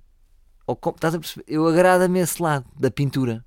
ou 0.65 0.80
estás 0.95 1.13
a 1.15 1.19
perceber? 1.19 1.45
Eu 1.47 1.67
agrada-me 1.67 2.19
esse 2.19 2.41
lado 2.41 2.65
da 2.80 2.89
pintura. 2.89 3.43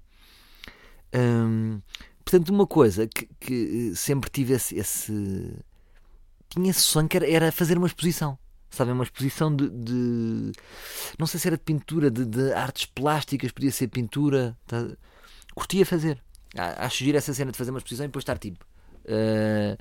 Hum, 1.14 1.80
portanto, 2.24 2.48
uma 2.50 2.66
coisa 2.66 3.06
que, 3.06 3.28
que 3.40 3.90
eh, 3.92 3.94
sempre 3.94 4.28
tive 4.30 4.54
esse, 4.54 4.76
esse- 4.76 5.54
tinha 6.54 6.70
esse 6.70 6.80
sonho 6.80 7.08
que 7.08 7.16
era, 7.16 7.28
era 7.30 7.52
fazer 7.52 7.76
uma 7.78 7.86
exposição. 7.86 8.38
Sabem, 8.70 8.92
uma 8.92 9.04
exposição 9.04 9.54
de, 9.54 9.68
de- 9.70 10.52
Não 11.18 11.26
sei 11.26 11.38
se 11.38 11.46
era 11.46 11.56
de 11.56 11.62
pintura, 11.62 12.10
de, 12.10 12.24
de 12.24 12.52
artes 12.52 12.86
plásticas, 12.86 13.52
podia 13.52 13.70
ser 13.70 13.88
pintura. 13.88 14.56
tá? 14.66 14.84
Curtia 15.54 15.86
fazer. 15.86 16.20
Acho 16.56 17.04
giro 17.04 17.16
essa 17.18 17.32
cena 17.34 17.52
de 17.52 17.58
fazer 17.58 17.70
uma 17.70 17.78
exposição 17.78 18.04
e 18.04 18.08
depois 18.08 18.22
estar 18.22 18.38
tipo. 18.38 18.64
eh, 19.06 19.76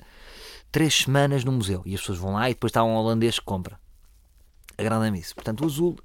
três 0.70 0.94
semanas 0.94 1.44
no 1.44 1.52
museu. 1.52 1.82
E 1.84 1.94
as 1.94 2.00
pessoas 2.00 2.18
vão 2.18 2.32
lá 2.34 2.48
e 2.50 2.54
depois 2.54 2.70
está 2.70 2.84
um 2.84 2.94
holandês 2.94 3.38
que 3.38 3.44
compra. 3.44 3.78
Agrada-me 4.78 5.18
isso. 5.18 5.34
Portanto, 5.34 5.62
o 5.62 5.66
azul 5.66 5.96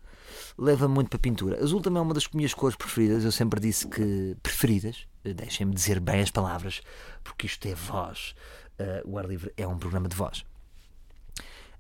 leva 0.57 0.87
muito 0.87 1.09
para 1.09 1.17
a 1.17 1.21
pintura. 1.21 1.63
Azul 1.63 1.81
também 1.81 1.99
é 1.99 2.01
uma 2.03 2.13
das 2.13 2.27
minhas 2.29 2.53
cores 2.53 2.75
preferidas. 2.75 3.23
Eu 3.23 3.31
sempre 3.31 3.59
disse 3.59 3.87
que. 3.87 4.35
preferidas. 4.41 5.05
Deixem-me 5.23 5.73
dizer 5.75 5.99
bem 5.99 6.21
as 6.21 6.31
palavras, 6.31 6.81
porque 7.23 7.45
isto 7.45 7.67
é 7.67 7.75
voz. 7.75 8.33
Eh, 8.79 9.01
o 9.05 9.17
ar 9.19 9.25
livre 9.27 9.51
é 9.57 9.67
um 9.67 9.77
programa 9.77 10.07
de 10.07 10.15
voz. 10.15 10.43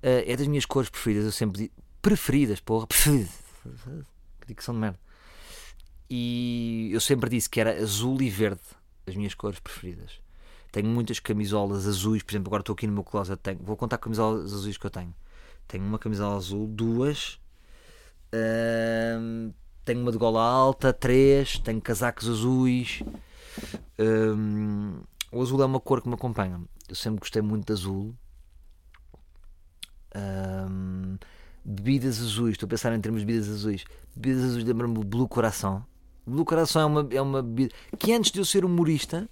Eh, 0.01 0.31
é 0.31 0.37
das 0.37 0.47
minhas 0.47 0.65
cores 0.65 0.89
preferidas. 0.89 1.25
Eu 1.25 1.31
sempre 1.31 1.63
digo. 1.63 1.73
preferidas, 2.01 2.59
porra. 2.59 2.87
Preferidas. 2.87 3.31
Que 4.41 4.47
dicção 4.47 4.73
de 4.73 4.81
merda. 4.81 4.99
E 6.09 6.89
eu 6.91 6.99
sempre 6.99 7.29
disse 7.29 7.49
que 7.49 7.59
era 7.59 7.77
azul 7.77 8.21
e 8.21 8.29
verde 8.29 8.61
as 9.05 9.15
minhas 9.15 9.33
cores 9.33 9.59
preferidas. 9.59 10.19
Tenho 10.71 10.87
muitas 10.87 11.19
camisolas 11.19 11.87
azuis, 11.87 12.23
por 12.23 12.31
exemplo, 12.31 12.49
agora 12.49 12.61
estou 12.61 12.73
aqui 12.73 12.87
no 12.87 12.93
meu 12.93 13.03
closet. 13.03 13.39
Tenho, 13.41 13.59
vou 13.61 13.75
contar 13.75 13.97
camisolas 13.97 14.53
azuis 14.53 14.77
que 14.77 14.85
eu 14.85 14.89
tenho. 14.89 15.13
Tenho 15.67 15.83
uma 15.83 15.99
camisola 15.99 16.35
azul, 16.35 16.67
duas, 16.67 17.39
hum, 18.33 19.53
tenho 19.85 20.01
uma 20.01 20.11
de 20.11 20.17
gola 20.17 20.41
alta, 20.41 20.91
três, 20.91 21.59
tenho 21.59 21.81
casacos 21.81 22.27
azuis. 22.27 23.03
Hum, 23.99 25.01
o 25.31 25.41
azul 25.41 25.61
é 25.61 25.65
uma 25.65 25.79
cor 25.79 26.01
que 26.01 26.07
me 26.07 26.15
acompanha. 26.15 26.59
Eu 26.87 26.95
sempre 26.95 27.19
gostei 27.19 27.41
muito 27.41 27.67
de 27.67 27.73
azul. 27.73 28.15
Hum, 30.19 31.17
bebidas 31.63 32.21
azuis, 32.21 32.53
estou 32.53 32.67
a 32.67 32.69
pensar 32.69 32.93
em 32.93 33.01
termos 33.01 33.21
de 33.21 33.27
bebidas 33.27 33.49
azuis. 33.49 33.85
Bebidas 34.15 34.43
azuis 34.45 34.63
lembram-me 34.63 34.99
o 34.99 35.03
Blue 35.03 35.27
Coração. 35.27 35.85
Blue 36.25 36.45
Coração 36.45 36.81
é 36.81 36.85
uma, 36.85 37.07
é 37.11 37.21
uma 37.21 37.41
bebida 37.41 37.73
que 37.97 38.13
antes 38.13 38.31
de 38.31 38.39
eu 38.39 38.45
ser 38.45 38.63
humorista 38.63 39.27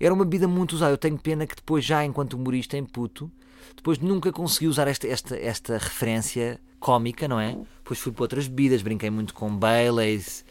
era 0.00 0.12
uma 0.12 0.24
bebida 0.24 0.48
muito 0.48 0.72
usada. 0.74 0.92
Eu 0.92 0.98
tenho 0.98 1.18
pena 1.18 1.46
que 1.46 1.56
depois, 1.56 1.84
já 1.84 2.04
enquanto 2.04 2.34
humorista 2.34 2.76
em 2.76 2.84
puto, 2.84 3.30
depois 3.76 3.98
nunca 3.98 4.32
consegui 4.32 4.66
usar 4.66 4.88
esta, 4.88 5.06
esta, 5.06 5.36
esta 5.36 5.74
referência 5.74 6.60
cómica, 6.80 7.28
não 7.28 7.38
é? 7.40 7.56
Depois 7.78 7.98
fui 7.98 8.12
para 8.12 8.24
outras 8.24 8.48
bebidas, 8.48 8.82
brinquei 8.82 9.10
muito 9.10 9.34
com 9.34 9.54
Baileys, 9.54 10.44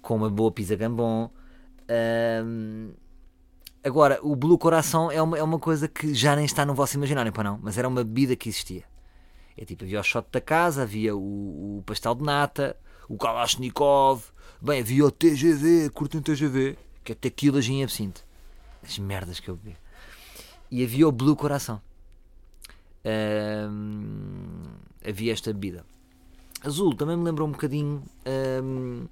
com 0.00 0.16
uma 0.16 0.30
boa 0.30 0.50
pizza 0.50 0.76
gambon. 0.76 1.30
Hum, 2.44 2.90
agora, 3.82 4.18
o 4.22 4.36
Blue 4.36 4.58
Coração 4.58 5.10
é 5.10 5.20
uma, 5.20 5.38
é 5.38 5.42
uma 5.42 5.58
coisa 5.58 5.88
que 5.88 6.14
já 6.14 6.36
nem 6.36 6.44
está 6.44 6.64
no 6.64 6.74
vosso 6.74 6.96
imaginário, 6.96 7.32
para 7.32 7.50
não? 7.50 7.58
Mas 7.62 7.76
era 7.76 7.88
uma 7.88 8.04
bebida 8.04 8.36
que 8.36 8.48
existia. 8.48 8.84
É 9.60 9.64
tipo, 9.66 9.84
havia 9.84 10.00
o 10.00 10.02
shot 10.02 10.26
da 10.32 10.40
casa, 10.40 10.82
havia 10.84 11.14
o, 11.14 11.78
o 11.78 11.82
pastel 11.84 12.14
de 12.14 12.24
nata, 12.24 12.74
o 13.06 13.18
Kalashnikov, 13.18 14.22
bem, 14.58 14.80
havia 14.80 15.04
o 15.04 15.10
TGV, 15.10 15.90
curtem 15.90 16.22
TGV, 16.22 16.78
que 17.04 17.12
é 17.12 17.14
tequila, 17.14 17.60
gin 17.60 17.82
absinto. 17.82 18.24
As 18.82 18.98
merdas 18.98 19.38
que 19.38 19.50
eu 19.50 19.56
bebi. 19.56 19.76
E 20.70 20.82
havia 20.82 21.06
o 21.06 21.12
Blue 21.12 21.36
Coração. 21.36 21.78
Hum, 23.04 24.62
havia 25.06 25.34
esta 25.34 25.52
bebida. 25.52 25.84
Azul 26.64 26.94
também 26.94 27.18
me 27.18 27.24
lembra 27.24 27.44
um 27.44 27.50
bocadinho. 27.52 28.02
hum, 28.64 29.06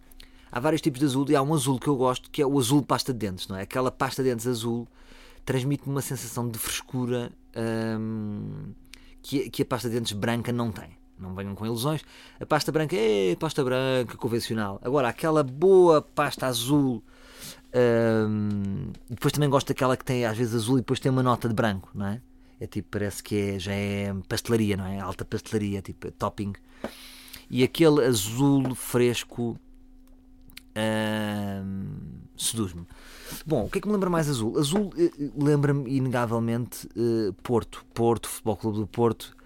há 0.51 0.61
vários 0.61 0.81
tipos 0.81 0.99
de 0.99 1.05
azul 1.05 1.27
e 1.29 1.37
há 1.37 1.43
um 1.43 1.53
azul 1.53 1.79
que 1.79 1.89
eu 1.89 1.97
gosto 1.97 2.31
que 2.31 2.41
é 2.41 2.47
o 2.47 2.59
azul 2.59 2.83
pasta 2.83 3.13
de 3.13 3.19
dentes, 3.19 3.49
não 3.49 3.57
é? 3.57 3.63
Aquela 3.63 3.91
pasta 3.91 4.23
de 4.23 4.31
dentes 4.31 4.47
azul 4.47 4.89
transmite-me 5.45 5.95
uma 5.95 6.03
sensação 6.03 6.49
de 6.49 6.59
frescura 6.59 7.31
hum, 7.99 8.73
que, 9.29 9.51
que 9.51 9.63
a 9.63 9.67
pasta 9.67 9.91
de 9.91 9.97
dentes 9.97 10.13
branca 10.13 10.51
não 10.51 10.73
tem. 10.73 10.97
Não 11.19 11.35
venham 11.35 11.55
com 11.55 11.67
ilusões. 11.67 12.03
A 12.41 12.47
pasta 12.47 12.73
branca 12.73 12.97
é 12.97 13.37
pasta 13.37 13.63
branca 13.63 14.17
convencional. 14.17 14.81
Agora, 14.83 15.09
aquela 15.09 15.43
boa 15.43 16.01
pasta 16.01 16.47
azul. 16.47 17.03
hum, 18.27 18.91
depois 19.09 19.33
também 19.33 19.51
gosto 19.51 19.69
daquela 19.69 19.99
que 19.99 20.05
tem 20.05 20.25
às 20.25 20.39
vezes 20.39 20.55
azul 20.55 20.79
e 20.79 20.81
depois 20.81 20.99
tem 20.99 21.13
uma 21.13 21.23
nota 21.23 21.47
de 21.47 21.55
branco, 21.55 21.91
não 21.95 22.07
é? 22.07 22.23
É 22.59 22.67
tipo, 22.67 22.89
parece 22.91 23.23
que 23.23 23.37
é, 23.37 23.59
já 23.59 23.73
é 23.73 24.15
pastelaria, 24.27 24.77
não 24.79 24.87
é? 24.87 24.99
Alta 24.99 25.27
pastelaria, 25.27 25.83
tipo 25.83 26.11
topping. 26.13 26.55
E 27.51 27.63
aquele 27.63 28.05
azul 28.07 28.75
fresco 28.75 29.59
hum, 30.75 31.97
seduz-me. 32.39 32.87
Bom, 33.47 33.65
o 33.65 33.71
que 33.71 33.79
é 33.79 33.81
que 33.81 33.87
me 33.87 33.93
lembra 33.93 34.09
mais 34.09 34.29
azul? 34.29 34.59
Azul 34.59 34.91
eh, 34.97 35.11
lembra-me 35.37 35.91
inegavelmente 35.95 36.89
eh, 36.97 37.33
Porto. 37.43 37.85
Porto, 37.93 38.29
Futebol 38.29 38.57
Clube 38.57 38.79
do 38.79 38.87
Porto. 38.87 39.37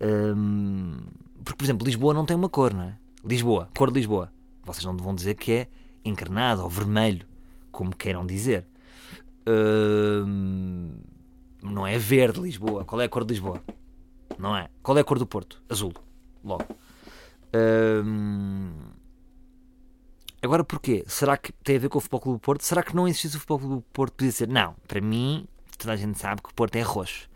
Hum, 0.00 0.98
porque, 1.44 1.58
por 1.58 1.64
exemplo, 1.64 1.86
Lisboa 1.86 2.14
não 2.14 2.24
tem 2.24 2.36
uma 2.36 2.48
cor, 2.48 2.74
não 2.74 2.82
é? 2.82 2.98
Lisboa, 3.24 3.68
cor 3.76 3.90
de 3.90 3.98
Lisboa. 3.98 4.32
Vocês 4.64 4.84
não 4.84 4.96
vão 4.96 5.14
dizer 5.14 5.34
que 5.34 5.52
é 5.52 5.68
encarnado 6.04 6.62
ou 6.62 6.68
vermelho, 6.68 7.26
como 7.70 7.94
queiram 7.94 8.26
dizer. 8.26 8.66
Hum, 9.46 10.92
não 11.62 11.86
é 11.86 11.98
verde 11.98 12.40
Lisboa. 12.40 12.84
Qual 12.84 13.00
é 13.00 13.04
a 13.04 13.08
cor 13.08 13.24
de 13.24 13.32
Lisboa? 13.34 13.62
Não 14.38 14.56
é? 14.56 14.68
Qual 14.82 14.96
é 14.96 15.00
a 15.00 15.04
cor 15.04 15.18
do 15.18 15.26
Porto? 15.26 15.62
Azul. 15.68 15.92
Logo. 16.44 16.64
Hum, 17.54 18.72
Agora 20.42 20.62
porquê? 20.62 21.04
Será 21.06 21.36
que 21.36 21.52
tem 21.52 21.76
a 21.76 21.78
ver 21.80 21.88
com 21.88 21.98
o 21.98 22.00
Futebol 22.00 22.20
Clube 22.20 22.38
do 22.38 22.40
Porto? 22.42 22.62
Será 22.62 22.82
que 22.82 22.94
não 22.94 23.08
existisse 23.08 23.36
o 23.36 23.40
Futebol 23.40 23.58
Clube 23.58 23.74
do 23.76 23.82
Porto? 23.92 24.14
Podia 24.14 24.32
ser, 24.32 24.48
não, 24.48 24.74
para 24.86 25.00
mim, 25.00 25.46
toda 25.76 25.92
a 25.92 25.96
gente 25.96 26.18
sabe 26.18 26.42
que 26.42 26.50
o 26.50 26.54
Porto 26.54 26.76
é 26.76 26.82
roxo. 26.82 27.28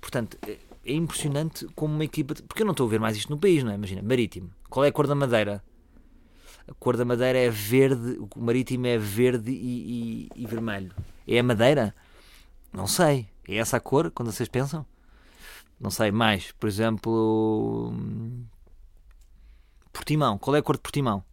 Portanto, 0.00 0.36
é 0.46 0.58
é 0.86 0.92
impressionante 0.92 1.66
como 1.74 1.94
uma 1.94 2.04
equipa. 2.04 2.34
Porque 2.46 2.60
eu 2.60 2.66
não 2.66 2.72
estou 2.72 2.86
a 2.86 2.90
ver 2.90 3.00
mais 3.00 3.16
isto 3.16 3.30
no 3.30 3.38
país, 3.38 3.64
não 3.64 3.72
é? 3.72 3.74
Imagina, 3.74 4.02
Marítimo. 4.02 4.50
Qual 4.68 4.84
é 4.84 4.88
a 4.88 4.92
cor 4.92 5.06
da 5.06 5.14
madeira? 5.14 5.64
A 6.68 6.74
cor 6.74 6.94
da 6.94 7.06
madeira 7.06 7.38
é 7.38 7.48
verde, 7.48 8.18
o 8.18 8.28
Marítimo 8.38 8.86
é 8.86 8.98
verde 8.98 9.50
e, 9.50 10.28
e- 10.36 10.42
e 10.42 10.46
vermelho. 10.46 10.92
É 11.26 11.38
a 11.38 11.42
madeira? 11.42 11.94
Não 12.70 12.86
sei. 12.86 13.26
É 13.48 13.56
essa 13.56 13.78
a 13.78 13.80
cor 13.80 14.10
quando 14.10 14.30
vocês 14.30 14.46
pensam? 14.46 14.84
Não 15.80 15.90
sei. 15.90 16.10
Mais, 16.10 16.52
por 16.52 16.68
exemplo. 16.68 17.90
hum, 17.94 18.44
Portimão. 19.90 20.36
Qual 20.36 20.54
é 20.54 20.58
a 20.58 20.62
cor 20.62 20.76
de 20.76 20.82
Portimão? 20.82 21.24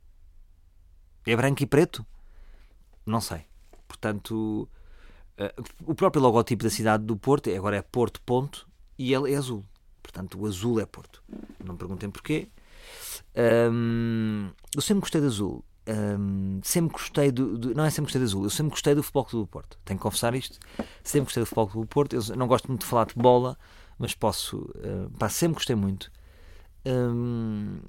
É 1.25 1.35
branco 1.35 1.61
e 1.63 1.65
preto? 1.65 2.05
Não 3.05 3.21
sei. 3.21 3.41
Portanto, 3.87 4.67
eh, 5.37 5.53
o 5.85 5.93
próprio 5.95 6.21
logotipo 6.21 6.63
da 6.63 6.69
cidade 6.69 7.03
do 7.05 7.15
Porto 7.17 7.49
é- 7.49 7.57
agora 7.57 7.77
é 7.77 7.81
Porto 7.81 8.21
Ponto 8.21 8.67
e 8.97 9.13
ele 9.13 9.33
é 9.33 9.37
azul. 9.37 9.63
Portanto, 10.01 10.39
o 10.39 10.45
azul 10.47 10.79
é 10.79 10.85
Porto. 10.85 11.23
Não 11.63 11.73
me 11.73 11.79
perguntem 11.79 12.09
porquê. 12.09 12.49
Hum, 13.71 14.49
eu 14.75 14.81
sempre 14.81 15.01
gostei 15.01 15.21
de 15.21 15.27
azul. 15.27 15.63
Hum, 15.87 16.59
sempre 16.63 16.93
gostei 16.93 17.31
do, 17.31 17.57
do- 17.57 17.73
Não 17.75 17.83
é 17.85 17.89
sempre 17.89 18.03
gostei 18.05 18.19
de 18.19 18.25
azul, 18.25 18.43
eu 18.43 18.49
sempre 18.49 18.71
gostei 18.71 18.93
do 18.95 19.03
Futebol 19.03 19.27
do 19.43 19.47
Porto. 19.47 19.77
Tenho 19.85 19.97
que 19.99 20.03
confessar 20.03 20.33
isto. 20.35 20.59
Sempre 21.03 21.25
gostei 21.25 21.43
do 21.43 21.45
Futebol 21.47 21.83
do 21.83 21.87
Porto. 21.87 22.15
Eu 22.15 22.35
não 22.35 22.47
gosto 22.47 22.67
muito 22.67 22.81
de 22.81 22.87
falar 22.87 23.05
de 23.05 23.15
bola, 23.15 23.57
mas 23.97 24.13
posso. 24.13 24.69
eh, 24.77 25.07
pá, 25.17 25.29
sempre 25.29 25.55
gostei 25.55 25.75
muito. 25.75 26.11
Hum, 26.85 27.79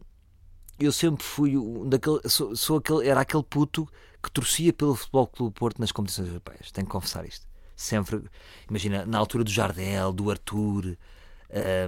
eu 0.85 0.93
sempre 0.93 1.25
fui 1.25 1.57
um 1.57 1.89
daquele, 1.89 2.21
sou, 2.29 2.55
sou 2.57 2.79
aquele, 2.79 3.09
era 3.09 3.21
aquele 3.21 3.43
puto 3.43 3.89
que 4.23 4.31
torcia 4.31 4.73
pelo 4.73 4.95
Futebol 4.95 5.27
Clube 5.27 5.55
Porto 5.55 5.79
nas 5.81 5.93
competições 5.93 6.29
europeias. 6.29 6.71
Tenho 6.71 6.87
que 6.87 6.93
confessar 6.93 7.25
isto. 7.27 7.47
Sempre, 7.77 8.23
imagina, 8.69 9.05
na 9.07 9.19
altura 9.19 9.43
do 9.45 9.51
Jardel, 9.51 10.13
do 10.13 10.31
Arthur, 10.31 10.97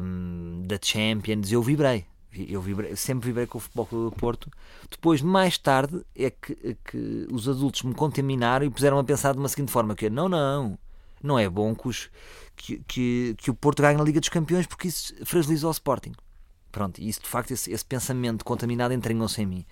hum, 0.03 0.63
da 0.67 0.79
Champions, 0.83 1.51
eu 1.53 1.63
vibrei. 1.63 2.07
Eu 2.37 2.61
vibrei, 2.61 2.97
sempre 2.97 3.27
vibrei 3.29 3.47
com 3.47 3.59
o 3.59 3.61
Futebol 3.61 3.87
Clube 3.87 4.11
do 4.11 4.17
Porto. 4.21 4.51
Depois, 4.91 5.23
mais 5.23 5.57
tarde, 5.57 6.05
é 6.17 6.31
que, 6.31 6.53
é 6.65 6.77
que 6.85 7.29
os 7.31 7.49
adultos 7.49 7.83
me 7.83 7.95
contaminaram 7.95 8.67
e 8.67 8.71
puseram 8.71 8.99
a 8.99 9.05
pensar 9.05 9.33
de 9.35 9.39
uma 9.39 9.49
seguinte 9.49 9.71
forma: 9.71 9.95
que 9.95 10.07
é, 10.07 10.11
não, 10.11 10.29
não, 10.29 10.77
não 11.23 11.39
é 11.39 11.49
bom 11.49 11.75
que, 11.77 11.87
os- 11.87 12.11
que, 12.57 12.79
que, 12.89 13.35
que 13.39 13.51
o 13.51 13.55
Porto 13.55 13.83
ganhe 13.83 13.97
na 13.97 14.03
Liga 14.03 14.19
dos 14.19 14.29
Campeões 14.29 14.67
porque 14.67 14.89
isso 14.89 15.15
fragiliza 15.25 15.69
o 15.69 15.71
Sporting. 15.71 16.13
Pronto, 16.75 17.01
e 17.01 17.09
isso 17.09 17.23
de 17.23 17.29
facto, 17.29 17.53
esse, 17.53 17.71
esse 17.71 17.85
pensamento 17.85 18.45
contaminado 18.45 18.93
entranhou-se 18.93 19.41
em 19.41 19.47
mim. 19.47 19.65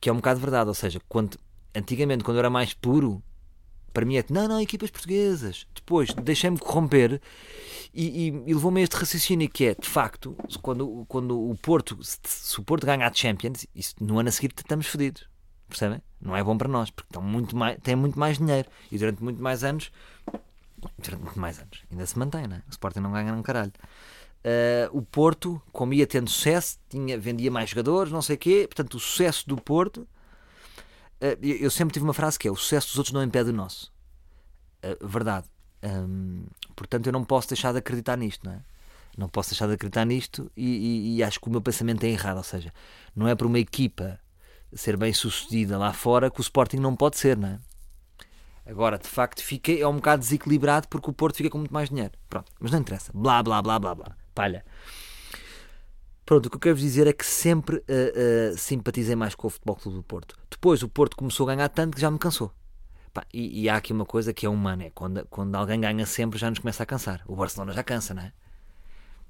Que 0.00 0.08
é 0.08 0.12
um 0.12 0.16
bocado 0.16 0.40
verdade, 0.40 0.66
ou 0.66 0.74
seja, 0.74 0.98
quando, 1.06 1.38
antigamente, 1.74 2.24
quando 2.24 2.38
eu 2.38 2.38
era 2.38 2.48
mais 2.48 2.72
puro, 2.72 3.22
para 3.92 4.06
mim 4.06 4.16
é 4.16 4.22
que 4.22 4.32
não, 4.32 4.48
não, 4.48 4.58
equipas 4.58 4.90
portuguesas. 4.90 5.66
Depois 5.74 6.14
deixei-me 6.14 6.58
corromper 6.58 7.20
e, 7.92 8.28
e, 8.28 8.42
e 8.46 8.54
levou-me 8.54 8.80
a 8.80 8.82
este 8.82 8.96
raciocínio 8.96 9.46
que 9.50 9.66
é, 9.66 9.74
de 9.74 9.86
facto, 9.86 10.34
quando, 10.62 11.04
quando 11.06 11.38
o 11.38 11.54
Porto, 11.54 12.02
se, 12.02 12.18
se 12.24 12.58
o 12.58 12.62
Porto 12.62 12.86
ganha 12.86 13.06
a 13.06 13.12
Champions, 13.12 13.66
isso, 13.74 13.94
no 14.00 14.18
ano 14.18 14.30
a 14.30 14.32
seguir 14.32 14.54
estamos 14.56 14.86
fodidos. 14.86 15.28
Percebem? 15.68 16.00
Não 16.18 16.34
é 16.34 16.42
bom 16.42 16.56
para 16.56 16.68
nós, 16.68 16.90
porque 16.90 17.10
estão 17.10 17.20
muito 17.20 17.54
mais, 17.54 17.78
têm 17.82 17.94
muito 17.94 18.18
mais 18.18 18.38
dinheiro 18.38 18.70
e 18.90 18.96
durante 18.96 19.22
muito 19.22 19.42
mais 19.42 19.62
anos, 19.64 19.92
durante 20.98 21.24
muito 21.24 21.38
mais 21.38 21.58
anos, 21.58 21.84
ainda 21.90 22.06
se 22.06 22.18
mantém, 22.18 22.46
não 22.46 22.56
é? 22.56 22.62
O 22.66 22.70
Sporting 22.70 23.00
não 23.00 23.12
ganha 23.12 23.34
um 23.34 23.42
caralho. 23.42 23.72
Uh, 24.44 24.98
o 24.98 25.02
Porto, 25.02 25.62
como 25.70 25.94
ia 25.94 26.06
tendo 26.06 26.28
sucesso, 26.28 26.78
tinha, 26.88 27.16
vendia 27.18 27.50
mais 27.50 27.70
jogadores, 27.70 28.12
não 28.12 28.20
sei 28.20 28.34
o 28.34 28.38
quê, 28.38 28.66
portanto, 28.68 28.94
o 28.94 29.00
sucesso 29.00 29.48
do 29.48 29.56
Porto. 29.56 29.98
uh, 31.20 31.38
eu, 31.40 31.70
sempre 31.70 31.92
tive 31.92 32.04
uma 32.04 32.14
frase 32.14 32.38
que 32.38 32.48
é: 32.48 32.50
o 32.50 32.56
sucesso 32.56 32.88
dos 32.88 32.98
outros 32.98 33.12
não 33.12 33.22
impede 33.22 33.50
o 33.50 33.52
nosso. 33.52 33.92
Uh, 34.84 35.06
verdade. 35.06 35.46
Um, 35.84 36.44
portanto, 36.76 37.06
eu 37.06 37.12
não 37.12 37.24
posso 37.24 37.48
deixar 37.48 37.72
de 37.72 37.78
acreditar 37.78 38.16
nisto, 38.16 38.44
não 38.44 38.52
é? 38.52 38.60
Não 39.16 39.28
posso 39.28 39.50
deixar 39.50 39.66
de 39.66 39.74
acreditar 39.74 40.04
nisto 40.04 40.50
e, 40.56 40.64
e- 40.64 41.16
e 41.16 41.22
acho 41.22 41.38
que 41.40 41.48
o 41.48 41.50
meu 41.50 41.60
pensamento 41.60 42.02
é 42.04 42.08
errado. 42.08 42.38
Ou 42.38 42.42
seja, 42.42 42.72
não 43.14 43.28
é 43.28 43.34
para 43.34 43.46
uma 43.46 43.58
equipa 43.58 44.18
ser 44.74 44.96
bem 44.96 45.12
sucedida 45.12 45.76
lá 45.78 45.92
fora 45.92 46.30
que 46.30 46.40
o 46.40 46.42
Sporting 46.42 46.78
não 46.78 46.96
pode 46.96 47.18
ser, 47.18 47.36
não 47.36 47.48
é? 47.48 47.58
Agora, 48.64 48.96
de 48.98 49.08
facto, 49.08 49.42
fica, 49.42 49.72
é 49.72 49.86
um 49.86 49.96
bocado 49.96 50.20
desequilibrado 50.22 50.88
porque 50.88 51.10
o 51.10 51.12
Porto 51.12 51.36
fica 51.36 51.50
com 51.50 51.58
muito 51.58 51.74
mais 51.74 51.90
dinheiro. 51.90 52.12
Pronto, 52.28 52.50
mas 52.60 52.70
não 52.70 52.78
interessa. 52.78 53.10
Blá, 53.12 53.42
blá, 53.42 53.60
blá, 53.60 53.78
blá, 53.78 53.94
blá. 53.94 54.16
Palha. 54.34 54.64
Pronto, 56.24 56.46
o 56.46 56.50
que 56.50 56.56
eu 56.56 56.60
quero 56.60 56.76
dizer 56.76 57.06
é 57.06 57.12
que 57.12 57.26
sempre 57.26 57.82
ah, 57.88 58.52
ah, 58.52 58.56
simpatizei 58.56 59.16
mais 59.16 59.34
com 59.34 59.48
o 59.48 59.50
Futebol 59.50 59.76
Clube 59.76 59.98
do 59.98 60.02
Porto. 60.02 60.38
Depois 60.50 60.82
o 60.82 60.88
Porto 60.88 61.16
começou 61.16 61.48
a 61.48 61.54
ganhar 61.54 61.68
tanto 61.68 61.94
que 61.94 62.00
já 62.00 62.10
me 62.10 62.18
cansou. 62.18 62.52
Pá, 63.12 63.26
e, 63.32 63.62
e 63.62 63.68
há 63.68 63.76
aqui 63.76 63.92
uma 63.92 64.06
coisa 64.06 64.32
que 64.32 64.46
é 64.46 64.48
humana: 64.48 64.84
é 64.84 64.90
quando, 64.90 65.26
quando 65.26 65.54
alguém 65.54 65.80
ganha 65.80 66.06
sempre 66.06 66.38
já 66.38 66.48
nos 66.48 66.60
começa 66.60 66.82
a 66.82 66.86
cansar. 66.86 67.22
O 67.26 67.36
Barcelona 67.36 67.72
já 67.72 67.82
cansa, 67.82 68.14
não 68.14 68.22
é? 68.22 68.32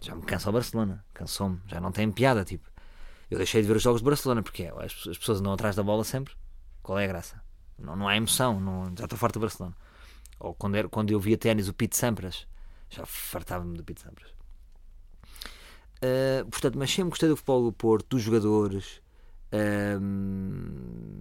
Já 0.01 0.15
me 0.15 0.23
cansa 0.23 0.51
o 0.51 0.53
Barcelona. 0.53 1.05
Cansou-me. 1.15 1.61
Já 1.67 1.81
não 1.81 1.91
tem 1.91 2.11
piada. 2.11 2.45
Tipo, 2.45 2.69
eu 3.31 3.39
deixei 3.39 3.63
de 3.63 3.69
ver 3.69 3.77
os 3.77 3.83
jogos 3.83 4.03
do 4.03 4.05
Barcelona 4.05 4.43
porque 4.43 4.65
é, 4.65 4.69
as, 4.79 5.07
as 5.09 5.19
pessoas 5.19 5.41
andam 5.41 5.53
atrás 5.53 5.75
da 5.75 5.83
bola 5.83 6.05
sempre. 6.05 6.35
Qual 6.83 6.99
é 6.99 7.05
a 7.05 7.09
graça? 7.09 7.43
Não, 7.79 7.97
não 7.97 8.09
há 8.09 8.17
emoção. 8.17 8.61
Não, 8.61 8.93
já 8.97 9.05
estou 9.05 9.19
farto 9.19 9.39
do 9.39 9.41
Barcelona. 9.41 9.77
Ou 10.39 10.55
quando, 10.55 10.77
era, 10.77 10.89
quando 10.89 11.11
eu 11.11 11.19
via 11.19 11.39
ténis 11.39 11.69
o 11.69 11.73
Pete 11.73 11.97
Sampras, 11.97 12.47
já 12.91 13.07
fartava-me 13.07 13.77
do 13.77 13.85
Pete 13.85 14.03
Sampras. 14.03 14.42
Uh, 16.03 16.45
portanto, 16.51 16.77
mas 16.79 16.91
sempre 16.91 17.11
gostei 17.11 17.29
do 17.29 17.37
futebol 17.37 17.65
do 17.65 17.73
Porto, 17.73 18.09
dos 18.11 18.23
jogadores, 18.23 19.01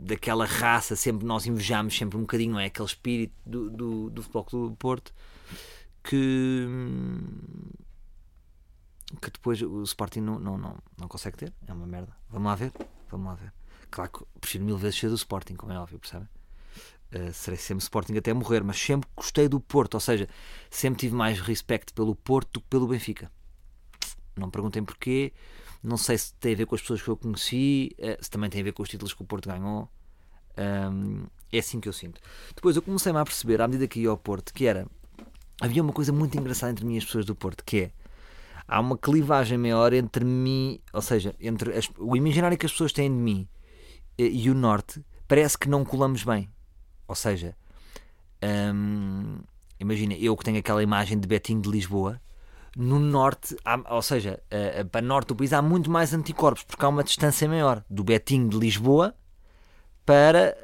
daquela 0.04 0.46
raça, 0.46 0.96
sempre 0.96 1.26
nós 1.26 1.46
invejamos 1.46 1.98
sempre 1.98 2.18
um 2.18 2.22
bocadinho, 2.22 2.54
não 2.54 2.60
é? 2.60 2.68
Aquele 2.68 2.88
espírito 2.88 3.34
do, 3.46 3.70
do, 3.70 4.10
do 4.10 4.24
futebol 4.24 4.70
do 4.70 4.76
Porto 4.78 5.14
que, 6.04 6.68
que 9.22 9.32
depois 9.32 9.62
o 9.62 9.84
Sporting 9.84 10.22
não, 10.22 10.40
não, 10.40 10.58
não, 10.58 10.78
não 10.98 11.08
consegue 11.08 11.38
ter. 11.38 11.54
É 11.68 11.74
uma 11.74 11.86
merda. 11.86 12.16
Vamos 12.30 12.48
lá 12.48 12.56
ver. 12.56 12.72
Vamos 13.10 13.28
lá 13.28 13.36
ver. 13.36 13.54
Claro 13.90 14.12
que 14.12 14.26
prefiro 14.40 14.64
mil 14.64 14.78
vezes 14.78 15.00
ser 15.00 15.10
do 15.10 15.16
Sporting, 15.16 15.56
como 15.56 15.74
é 15.74 15.80
óbvio, 15.80 16.00
percebem? 16.00 16.28
Uh, 17.14 17.34
serei 17.34 17.60
sempre 17.60 17.84
Sporting 17.84 18.16
até 18.16 18.34
morrer, 18.34 18.64
mas 18.64 18.80
sempre 18.80 19.10
gostei 19.16 19.50
do 19.50 19.60
Porto, 19.60 19.96
ou 19.96 20.00
seja, 20.00 20.30
sempre 20.70 21.02
tive 21.02 21.14
mais 21.14 21.42
respeito 21.42 21.94
pelo 21.94 22.16
Porto 22.16 22.54
do 22.54 22.62
que 22.62 22.68
pelo 22.68 22.88
Benfica. 22.88 23.30
Não 24.36 24.48
me 24.48 24.52
perguntem 24.52 24.84
porquê, 24.84 25.34
não 25.84 25.98
sei 25.98 26.18
se 26.18 26.34
tem 26.36 26.54
a 26.54 26.56
ver 26.56 26.66
com 26.66 26.76
as 26.76 26.82
pessoas 26.82 27.02
que 27.02 27.08
eu 27.10 27.18
conheci, 27.18 27.96
uh, 28.00 28.24
se 28.24 28.30
também 28.30 28.50
tem 28.50 28.62
a 28.62 28.64
ver 28.64 28.72
com 28.74 28.84
os 28.84 28.90
títulos 28.90 29.14
que 29.14 29.22
o 29.22 29.26
Porto 29.26 29.50
ganhou. 29.50 29.90
Um, 30.58 31.26
é 31.52 31.60
assim 31.60 31.80
que 31.80 31.90
eu 31.90 31.94
sinto. 31.94 32.22
Depois 32.56 32.76
eu 32.76 32.82
comecei-me 32.82 33.20
a 33.20 33.24
perceber, 33.26 33.62
à 33.62 33.68
medida 33.68 33.88
que 33.88 34.00
ia 34.02 34.10
ao 34.10 34.18
Porto, 34.18 34.54
que 34.54 34.66
era. 34.66 34.88
Havia 35.60 35.82
uma 35.84 35.94
coisa 35.94 36.12
muito 36.12 36.38
engraçada 36.38 36.72
entre 36.72 36.86
mim 36.86 36.96
e 36.96 36.98
as 36.98 37.06
pessoas 37.06 37.26
do 37.26 37.36
Porto, 37.36 37.64
que 37.64 37.82
é. 37.82 37.92
Há 38.68 38.80
uma 38.80 38.98
clivagem 38.98 39.58
maior 39.58 39.92
entre 39.92 40.24
mim, 40.24 40.80
ou 40.94 41.02
seja, 41.02 41.36
entre 41.40 41.74
as- 41.78 41.90
o 41.98 42.16
imaginário 42.16 42.58
que 42.58 42.66
as 42.66 42.72
pessoas 42.72 42.94
têm 42.94 43.10
de 43.10 43.18
mim 43.18 43.48
eh, 44.18 44.24
e 44.28 44.50
o 44.50 44.54
Norte, 44.54 45.04
parece 45.28 45.58
que 45.58 45.68
não 45.68 45.84
colamos 45.84 46.24
bem. 46.24 46.50
Ou 47.08 47.16
seja, 47.16 47.56
hum, 48.74 49.40
imagina, 49.80 50.14
eu 50.14 50.36
que 50.38 50.44
tenho 50.46 50.58
aquela 50.60 50.82
imagem 50.82 51.20
de 51.20 51.28
Betinho 51.28 51.62
de 51.62 51.70
Lisboa, 51.70 52.22
no 52.78 53.00
norte, 53.00 53.56
há- 53.66 53.96
ou 53.96 54.02
seja, 54.02 54.42
eh, 54.50 54.84
para 54.86 55.02
norte 55.02 55.28
do 55.30 55.36
país 55.36 55.52
há 55.54 55.62
muito 55.62 55.90
mais 55.92 56.14
anticorpos, 56.14 56.64
porque 56.64 56.84
há 56.86 56.88
uma 56.90 57.04
distância 57.04 57.48
maior 57.48 57.84
do 57.90 58.04
Betinho 58.04 58.48
de 58.50 58.58
Lisboa 58.58 59.14
para, 60.06 60.56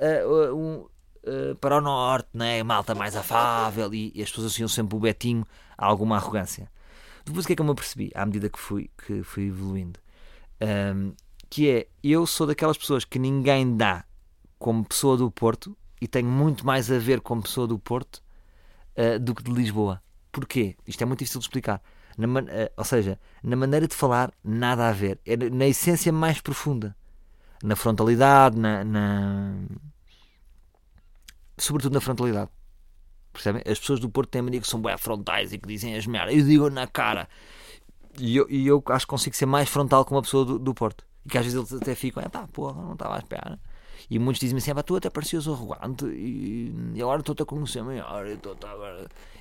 um, 0.55 0.85
eh, 1.23 1.53
para 1.59 1.77
o 1.77 1.81
norte, 1.81 2.29
né? 2.33 2.63
malta 2.63 2.95
mais 2.95 3.15
afável 3.15 3.93
e, 3.93 4.11
e 4.15 4.21
as 4.21 4.29
pessoas 4.29 4.47
associam 4.47 4.67
sempre 4.67 4.95
o 4.95 4.99
Betinho 4.99 5.45
a 5.77 5.85
alguma 5.85 6.15
arrogância. 6.15 6.69
Depois 7.25 7.43
o 7.43 7.47
que 7.47 7.53
é 7.53 7.55
que 7.55 7.61
eu 7.61 7.65
me 7.65 7.71
apercebi 7.71 8.11
à 8.15 8.25
medida 8.25 8.49
que 8.49 8.59
fui, 8.59 8.89
que 9.05 9.21
fui 9.23 9.47
evoluindo? 9.47 9.99
Ahm, 10.61 11.11
que 11.49 11.69
é, 11.69 11.87
eu 12.03 12.25
sou 12.25 12.47
daquelas 12.47 12.77
pessoas 12.77 13.03
que 13.05 13.19
ninguém 13.19 13.75
dá 13.75 14.05
como 14.57 14.83
pessoa 14.85 15.17
do 15.17 15.29
Porto 15.29 15.77
e 16.01 16.07
tenho 16.07 16.29
muito 16.29 16.65
mais 16.65 16.89
a 16.91 16.97
ver 16.97 17.21
como 17.21 17.41
pessoa 17.43 17.67
do 17.67 17.77
Porto 17.77 18.21
do 19.21 19.35
que 19.35 19.43
de 19.43 19.51
Lisboa. 19.51 20.01
Porquê? 20.31 20.75
Isto 20.87 21.03
é 21.03 21.05
muito 21.05 21.19
difícil 21.19 21.39
de 21.39 21.45
explicar. 21.45 21.81
Na 22.17 22.27
ah, 22.39 22.71
ou 22.77 22.83
seja, 22.83 23.19
na 23.43 23.55
maneira 23.55 23.87
de 23.87 23.95
falar, 23.95 24.31
nada 24.43 24.89
a 24.89 24.91
ver. 24.91 25.19
É 25.25 25.37
na- 25.37 25.67
essência 25.67 26.11
mais 26.11 26.41
profunda. 26.41 26.95
Na 27.63 27.75
frontalidade, 27.75 28.57
na, 28.57 28.83
na- 28.83 29.53
Sobretudo 31.57 31.93
na 31.93 32.01
frontalidade. 32.01 32.49
Percebem? 33.33 33.61
As 33.67 33.79
pessoas 33.79 33.99
do 33.99 34.09
Porto 34.09 34.29
têm 34.29 34.39
a 34.41 34.43
mania 34.43 34.61
que 34.61 34.67
são 34.67 34.81
bem 34.81 34.97
frontais 34.97 35.53
e 35.53 35.57
que 35.57 35.67
dizem 35.67 35.95
as 35.95 36.05
merdas. 36.07 36.35
Eu 36.35 36.43
digo 36.45 36.69
na 36.69 36.87
cara. 36.87 37.27
E 38.19 38.35
eu, 38.37 38.47
e 38.49 38.67
eu 38.67 38.83
acho 38.89 39.05
que 39.05 39.09
consigo 39.11 39.35
ser 39.35 39.45
mais 39.45 39.69
frontal 39.69 40.05
com 40.05 40.15
uma 40.15 40.21
pessoa 40.21 40.45
do, 40.45 40.59
do 40.59 40.73
Porto. 40.73 41.05
E 41.25 41.29
que 41.29 41.37
às 41.37 41.45
vezes 41.45 41.57
eles 41.59 41.73
até 41.73 41.95
ficam, 41.95 42.23
é 42.23 42.29
pá, 42.29 42.47
porra, 42.47 42.81
não 42.81 42.93
estava 42.93 43.15
à 43.15 43.19
espera. 43.19 43.59
E 44.09 44.19
muitos 44.19 44.39
dizem 44.39 44.57
assim, 44.57 44.73
pá, 44.73 44.83
tu 44.83 44.95
até 44.95 45.09
parecias 45.09 45.47
arrogante 45.47 46.05
e, 46.05 46.73
e 46.95 47.01
agora 47.01 47.19
estou-te 47.21 47.43
a 47.43 47.45
conhecer 47.45 47.83
melhor. 47.83 48.25
E. 48.27 48.39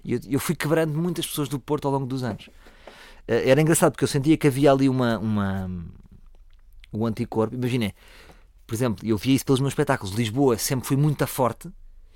E 0.05 0.13
eu, 0.15 0.21
eu 0.29 0.41
fui 0.41 0.55
quebrando 0.55 0.97
muitas 0.99 1.27
pessoas 1.27 1.49
do 1.49 1.59
Porto 1.59 1.87
ao 1.87 1.93
longo 1.93 2.07
dos 2.07 2.23
anos. 2.23 2.51
Eh, 3.29 3.51
Era 3.51 3.61
engraçado 3.61 3.93
porque 3.93 4.05
eu 4.05 4.09
sentia 4.09 4.37
que 4.37 4.47
havia 4.47 4.71
ali 4.73 4.89
uma, 4.89 5.19
uma 5.19 5.71
um 6.93 7.07
anticorpo. 7.07 7.55
Imaginem, 7.55 7.95
por 8.67 8.75
exemplo, 8.75 9.07
eu 9.07 9.17
via 9.17 9.35
isso 9.35 9.45
pelos 9.45 9.61
meus 9.61 9.73
espetáculos. 9.73 10.15
Lisboa 10.15 10.59
sempre 10.59 10.87
foi 10.89 10.97
muito 10.97 11.27
forte 11.27 11.71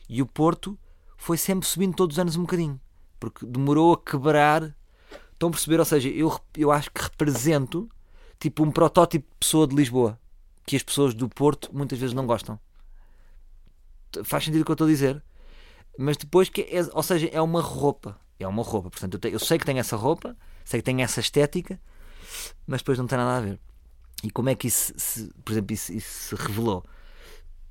e 0.08 0.22
o 0.22 0.26
Porto 0.26 0.78
foi 1.16 1.36
sempre 1.36 1.66
subindo 1.68 1.94
todos 1.94 2.16
os 2.16 2.20
anos 2.20 2.36
um 2.36 2.42
bocadinho. 2.42 2.80
Porque 3.18 3.46
demorou 3.46 3.94
a 3.94 3.98
quebrar. 4.02 4.74
Estão 5.32 5.48
a 5.48 5.52
perceber? 5.52 5.78
Ou 5.80 5.84
seja, 5.86 6.08
eu, 6.08 6.40
eu 6.56 6.70
acho 6.72 6.90
que 6.90 7.02
represento 7.02 7.88
tipo 8.38 8.64
um 8.64 8.70
protótipo 8.70 9.26
de 9.30 9.36
pessoa 9.38 9.66
de 9.66 9.76
Lisboa 9.76 10.18
que 10.66 10.76
as 10.76 10.82
pessoas 10.82 11.14
do 11.14 11.28
Porto 11.28 11.70
muitas 11.74 11.98
vezes 11.98 12.14
não 12.14 12.26
gostam. 12.26 12.58
Faz 14.24 14.44
sentido 14.44 14.62
o 14.62 14.64
que 14.64 14.70
eu 14.70 14.74
estou 14.74 14.86
a 14.86 14.90
dizer? 14.90 15.22
Mas 15.98 16.16
depois, 16.16 16.48
que 16.48 16.62
é, 16.62 16.82
ou 16.94 17.02
seja, 17.02 17.28
é 17.32 17.40
uma 17.40 17.62
roupa. 17.62 18.18
É 18.38 18.48
uma 18.48 18.62
roupa. 18.62 18.90
Portanto, 18.90 19.14
eu, 19.14 19.20
te- 19.20 19.30
eu 19.32 19.38
sei 19.38 19.58
que 19.58 19.66
tenho 19.66 19.78
essa 19.78 19.96
roupa, 19.96 20.36
sei 20.70 20.80
que 20.80 20.84
tenho 20.84 21.00
essa 21.02 21.20
estética, 21.20 21.80
mas 22.66 22.80
depois 22.82 22.98
não 22.98 23.06
tem 23.06 23.18
nada 23.18 23.38
a 23.38 23.40
ver. 23.40 23.60
E 24.22 24.30
como 24.30 24.50
é 24.50 24.54
que 24.54 24.68
isso, 24.68 24.92
se, 24.96 25.30
por 25.44 25.52
exemplo, 25.52 25.74
isso, 25.74 25.92
isso 25.92 26.12
se 26.28 26.34
revelou? 26.36 26.84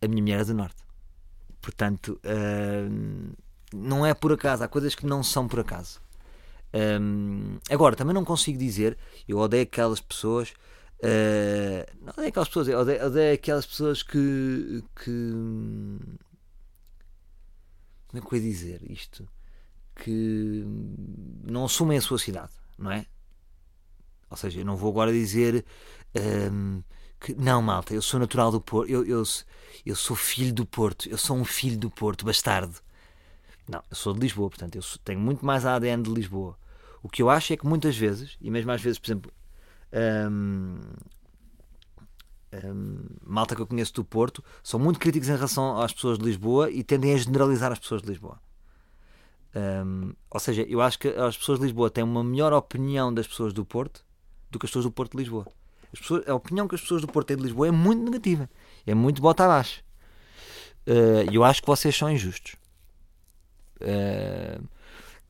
A 0.01 0.07
minha 0.07 0.21
mulher 0.23 0.41
é 0.41 0.45
do 0.45 0.53
Norte. 0.53 0.83
Portanto, 1.61 2.19
hum, 2.91 3.31
não 3.73 4.05
é 4.05 4.13
por 4.13 4.31
acaso. 4.33 4.63
Há 4.63 4.67
coisas 4.67 4.95
que 4.95 5.05
não 5.05 5.23
são 5.23 5.47
por 5.47 5.59
acaso. 5.61 6.01
Hum, 7.01 7.59
agora, 7.69 7.95
também 7.95 8.13
não 8.13 8.25
consigo 8.25 8.57
dizer, 8.59 8.97
eu 9.27 9.37
odeio 9.39 9.63
aquelas 9.63 10.01
pessoas. 10.01 10.53
eh, 11.01 11.87
não 12.01 12.13
odeio 12.13 12.29
aquelas 12.29 12.49
pessoas, 12.49 12.67
eu 12.69 12.79
odeio, 12.79 13.05
odeio 13.07 13.33
aquelas 13.35 13.65
pessoas 13.65 14.03
que, 14.03 14.83
que. 15.03 15.33
Como 18.07 18.23
é 18.23 18.27
que 18.27 18.35
eu 18.35 18.37
ia 18.39 18.43
dizer 18.51 18.81
isto? 18.91 19.27
Que 19.95 20.63
não 21.43 21.65
assumem 21.65 21.97
a 21.97 22.01
sua 22.01 22.17
cidade, 22.19 22.51
não 22.79 22.91
é? 22.91 23.05
Ou 24.29 24.37
seja, 24.37 24.59
eu 24.59 24.65
não 24.65 24.75
vou 24.75 24.91
agora 24.91 25.11
dizer 25.11 25.65
hum, 26.51 26.81
que 27.19 27.33
não, 27.35 27.61
malta, 27.61 27.93
eu 27.93 28.01
sou 28.01 28.19
natural 28.19 28.51
do 28.51 28.61
Porto, 28.61 28.89
eu, 28.89 29.05
eu, 29.05 29.23
eu 29.85 29.95
sou 29.95 30.15
filho 30.15 30.53
do 30.53 30.65
Porto, 30.65 31.09
eu 31.09 31.17
sou 31.17 31.35
um 31.35 31.45
filho 31.45 31.77
do 31.77 31.89
Porto, 31.89 32.25
bastardo. 32.25 32.75
Não, 33.67 33.83
eu 33.89 33.95
sou 33.95 34.13
de 34.13 34.19
Lisboa, 34.19 34.49
portanto, 34.49 34.75
eu 34.75 34.81
tenho 35.03 35.19
muito 35.19 35.45
mais 35.45 35.65
ADN 35.65 36.03
de 36.03 36.11
Lisboa. 36.11 36.57
O 37.03 37.09
que 37.09 37.21
eu 37.21 37.29
acho 37.29 37.53
é 37.53 37.57
que 37.57 37.67
muitas 37.67 37.95
vezes, 37.95 38.37
e 38.41 38.49
mesmo 38.49 38.71
às 38.71 38.81
vezes, 38.81 38.99
por 38.99 39.07
exemplo, 39.07 39.31
hum, 40.31 40.79
hum, 42.53 43.05
malta 43.25 43.55
que 43.55 43.61
eu 43.61 43.67
conheço 43.67 43.93
do 43.93 44.03
Porto, 44.03 44.43
são 44.63 44.79
muito 44.79 44.99
críticos 44.99 45.29
em 45.29 45.35
relação 45.35 45.79
às 45.81 45.93
pessoas 45.93 46.17
de 46.17 46.25
Lisboa 46.25 46.71
e 46.71 46.83
tendem 46.83 47.13
a 47.13 47.17
generalizar 47.17 47.71
as 47.71 47.79
pessoas 47.79 48.01
de 48.01 48.09
Lisboa. 48.09 48.39
Hum, 49.55 50.13
ou 50.29 50.39
seja, 50.39 50.61
eu 50.63 50.81
acho 50.81 50.99
que 50.99 51.07
as 51.07 51.37
pessoas 51.37 51.59
de 51.59 51.65
Lisboa 51.65 51.89
têm 51.89 52.03
uma 52.03 52.23
melhor 52.23 52.53
opinião 52.53 53.13
das 53.13 53.27
pessoas 53.27 53.51
do 53.51 53.65
Porto 53.65 54.03
do 54.51 54.59
que 54.59 54.65
as 54.65 54.69
pessoas 54.69 54.85
do 54.85 54.91
Porto 54.91 55.11
de 55.11 55.17
Lisboa. 55.17 55.47
As 55.91 55.99
pessoas- 55.99 56.27
a 56.27 56.35
opinião 56.35 56.67
que 56.67 56.75
as 56.75 56.81
pessoas 56.81 57.01
do 57.01 57.07
Porto 57.07 57.27
têm 57.27 57.37
de 57.37 57.43
Lisboa 57.43 57.67
é 57.67 57.71
muito 57.71 58.03
negativa. 58.03 58.49
É 58.85 58.93
muito 58.93 59.21
bota 59.21 59.45
abaixo. 59.45 59.83
E 61.31 61.35
eu 61.35 61.43
acho 61.43 61.61
que 61.61 61.67
vocês 61.67 61.95
são 61.95 62.09
injustos. 62.09 62.55
Uh, 63.81 64.67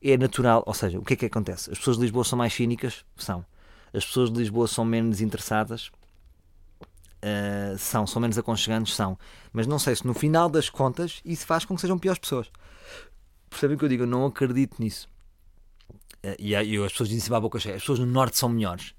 é 0.02 0.18
natural, 0.18 0.64
ou 0.66 0.74
seja, 0.74 0.98
o 0.98 1.04
que 1.04 1.14
é 1.14 1.18
que 1.18 1.26
acontece? 1.26 1.70
As 1.72 1.78
pessoas 1.78 1.98
de 1.98 2.04
Lisboa 2.04 2.24
são 2.24 2.38
mais 2.38 2.54
cínicas? 2.54 3.06
São. 3.18 3.46
As 3.94 4.06
pessoas 4.06 4.32
de 4.32 4.38
Lisboa 4.38 4.68
são 4.68 4.86
menos 4.86 5.20
interessadas? 5.22 5.92
Uh, 7.22 7.78
são. 7.78 8.08
São 8.08 8.22
menos 8.22 8.38
aconchegantes? 8.38 8.96
São. 8.96 9.18
Mas 9.52 9.68
não 9.68 9.78
sei 9.78 9.96
se 9.96 10.08
no 10.08 10.14
final 10.14 10.50
das 10.50 10.70
contas 10.70 11.22
isso 11.26 11.46
faz 11.46 11.66
com 11.66 11.76
que 11.76 11.82
sejam 11.82 12.00
piores 12.00 12.20
pessoas. 12.20 12.50
Percebem 13.50 13.76
o 13.76 13.80
que 13.80 13.86
eu 13.86 13.90
digo? 13.90 14.04
Eu 14.04 14.08
não 14.08 14.26
acredito 14.26 14.76
nisso. 14.80 15.10
Uh, 16.24 16.36
e, 16.38 16.56
aí 16.56 16.78
as 16.78 16.92
pessoas 16.92 17.10
dizem 17.10 17.22
sempre 17.22 17.38
à 17.38 17.40
boca 17.40 17.60
cheia: 17.60 17.76
as 17.76 17.82
pessoas 17.82 18.00
no 18.00 18.06
Norte 18.06 18.38
são 18.38 18.50
melhores. 18.50 18.94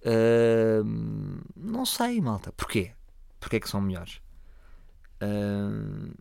Uh, 0.00 1.42
não 1.56 1.84
sei, 1.84 2.20
malta. 2.20 2.52
Porquê? 2.52 2.92
Porquê 3.38 3.56
é 3.56 3.60
que 3.60 3.68
são 3.68 3.80
melhores? 3.80 4.20
Uh, 5.22 6.14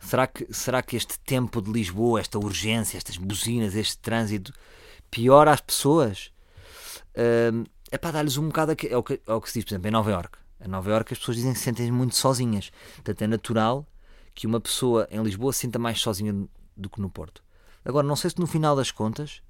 será, 0.00 0.26
que, 0.26 0.52
será 0.52 0.82
que 0.82 0.96
este 0.96 1.18
tempo 1.20 1.60
de 1.60 1.70
Lisboa, 1.70 2.20
esta 2.20 2.38
urgência, 2.38 2.96
estas 2.96 3.16
buzinas, 3.16 3.74
este 3.74 3.98
trânsito, 3.98 4.52
piora 5.10 5.52
as 5.52 5.60
pessoas? 5.60 6.32
Uh, 7.14 7.66
é 7.90 7.98
para 7.98 8.12
dar-lhes 8.12 8.36
um 8.36 8.48
bocado. 8.48 8.72
É 8.72 8.96
o, 8.96 9.02
que, 9.02 9.20
é 9.26 9.32
o 9.32 9.40
que 9.40 9.50
se 9.50 9.58
diz, 9.58 9.64
por 9.64 9.72
exemplo, 9.72 9.88
em 9.88 9.92
Nova 9.92 10.10
Iorque. 10.10 10.38
Em 10.64 10.68
Nova 10.68 10.90
Iorque 10.90 11.12
as 11.12 11.18
pessoas 11.18 11.36
dizem 11.36 11.52
que 11.52 11.58
se 11.58 11.64
sentem 11.64 11.90
muito 11.90 12.16
sozinhas. 12.16 12.70
Portanto, 12.96 13.22
é 13.22 13.26
natural 13.26 13.86
que 14.36 14.46
uma 14.46 14.60
pessoa 14.60 15.08
em 15.10 15.20
Lisboa 15.22 15.52
se 15.52 15.60
sinta 15.60 15.78
mais 15.80 16.00
sozinha 16.00 16.32
do 16.76 16.88
que 16.90 17.00
no 17.00 17.10
Porto. 17.10 17.42
Agora, 17.84 18.06
não 18.06 18.14
sei 18.14 18.30
se 18.30 18.38
no 18.38 18.46
final 18.46 18.76
das 18.76 18.90
contas 18.92 19.42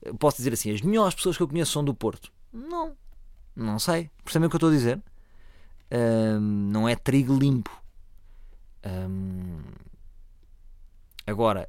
eu 0.00 0.14
posso 0.14 0.36
dizer 0.38 0.52
assim: 0.54 0.72
as 0.72 0.80
melhores 0.80 1.14
pessoas 1.14 1.36
que 1.36 1.42
eu 1.42 1.48
conheço 1.48 1.72
são 1.72 1.84
do 1.84 1.92
Porto. 1.92 2.32
Não, 2.52 2.96
não 3.54 3.78
sei. 3.78 4.10
Percebem 4.24 4.46
o 4.46 4.50
que 4.50 4.54
eu 4.56 4.58
estou 4.58 4.70
a 4.70 4.72
dizer? 4.72 5.02
Não 6.40 6.88
é 6.88 6.94
trigo 6.94 7.36
limpo. 7.36 7.70
Agora, 11.26 11.68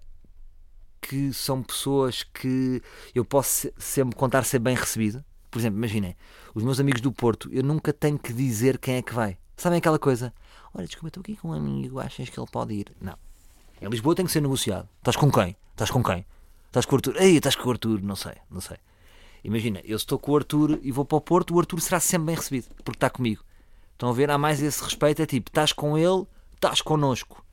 que 1.01 1.33
são 1.33 1.61
pessoas 1.63 2.23
que 2.23 2.81
eu 3.13 3.25
posso 3.25 3.49
se- 3.49 3.73
sempre 3.77 4.15
contar 4.15 4.43
ser 4.43 4.59
bem 4.59 4.75
recebido. 4.75 5.23
Por 5.51 5.59
exemplo, 5.59 5.77
imaginem, 5.79 6.15
os 6.53 6.63
meus 6.63 6.79
amigos 6.79 7.01
do 7.01 7.11
Porto, 7.11 7.49
eu 7.51 7.63
nunca 7.63 7.91
tenho 7.91 8.19
que 8.19 8.31
dizer 8.31 8.77
quem 8.77 8.95
é 8.95 9.01
que 9.01 9.13
vai. 9.13 9.37
Sabem 9.57 9.79
aquela 9.79 9.97
coisa? 9.99 10.33
Olha, 10.73 10.85
desculpa, 10.85 11.07
estou 11.07 11.21
aqui 11.21 11.35
com 11.35 11.49
um 11.49 11.53
amigo, 11.53 11.99
achas 11.99 12.29
que 12.29 12.39
ele 12.39 12.47
pode 12.51 12.73
ir? 12.73 12.91
Não. 13.01 13.17
Em 13.81 13.87
Lisboa 13.87 14.15
tem 14.15 14.25
que 14.25 14.31
ser 14.31 14.41
negociado. 14.41 14.87
Estás 14.99 15.15
com 15.15 15.31
quem? 15.31 15.55
Estás 15.71 15.89
com 15.89 16.03
quem? 16.03 16.25
Estás 16.67 16.85
com 16.85 16.95
o 16.95 16.97
Arthur? 16.97 17.15
Ei, 17.17 17.37
estás 17.37 17.55
com 17.55 17.67
o 17.67 17.71
Arthur? 17.71 18.01
Não 18.01 18.15
sei, 18.15 18.33
não 18.49 18.61
sei. 18.61 18.77
Imagina, 19.43 19.81
eu 19.83 19.95
estou 19.95 20.19
com 20.19 20.33
o 20.33 20.35
Arthur 20.35 20.79
e 20.83 20.91
vou 20.91 21.05
para 21.05 21.17
o 21.17 21.21
Porto, 21.21 21.55
o 21.55 21.59
Arthur 21.59 21.79
será 21.79 21.99
sempre 21.99 22.27
bem 22.27 22.35
recebido, 22.35 22.67
porque 22.83 22.97
está 22.97 23.09
comigo. 23.09 23.43
Estão 23.93 24.09
a 24.09 24.13
ver? 24.13 24.29
Há 24.29 24.37
mais 24.37 24.61
esse 24.61 24.83
respeito, 24.83 25.21
é 25.21 25.25
tipo, 25.25 25.49
estás 25.49 25.73
com 25.73 25.97
ele, 25.97 26.25
estás 26.53 26.81
connosco. 26.81 27.43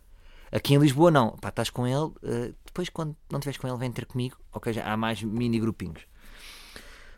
Aqui 0.50 0.74
em 0.74 0.78
Lisboa 0.78 1.10
não, 1.10 1.30
pá, 1.30 1.48
estás 1.48 1.70
com 1.70 1.86
ele, 1.86 2.12
eh, 2.22 2.52
depois 2.64 2.88
quando 2.88 3.16
não 3.30 3.38
estiveres 3.38 3.58
com 3.58 3.66
ele 3.66 3.76
vem 3.76 3.90
ter 3.90 4.06
comigo, 4.06 4.36
ok, 4.52 4.72
já 4.72 4.84
há 4.84 4.96
mais 4.96 5.22
mini 5.22 5.58
grupinhos. 5.58 6.02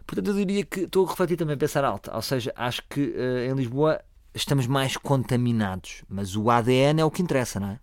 Portanto, 0.07 0.29
eu 0.29 0.35
diria 0.35 0.65
que 0.65 0.81
estou 0.81 1.05
a 1.05 1.11
refletir 1.11 1.37
também 1.37 1.55
a 1.55 1.59
pensar 1.59 1.85
alto, 1.85 2.11
ou 2.13 2.23
seja, 2.23 2.53
acho 2.57 2.83
que 2.89 3.15
eh, 3.17 3.49
em 3.51 3.55
Lisboa 3.55 4.01
estamos 4.35 4.67
mais 4.67 4.97
contaminados, 4.97 6.03
mas 6.09 6.37
o 6.37 6.51
ADN 6.51 7.01
é 7.01 7.05
o 7.05 7.11
que 7.11 7.23
interessa, 7.23 7.59
não 7.61 7.71
é? 7.71 7.81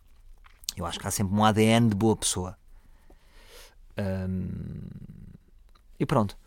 Eu 0.76 0.86
acho 0.86 1.00
que 1.00 1.08
há 1.08 1.12
sempre 1.12 1.34
um 1.36 1.44
ADN 1.44 1.90
de 1.90 1.96
boa 1.96 2.16
pessoa. 2.16 2.58
E 6.00 6.06
pronto. 6.06 6.38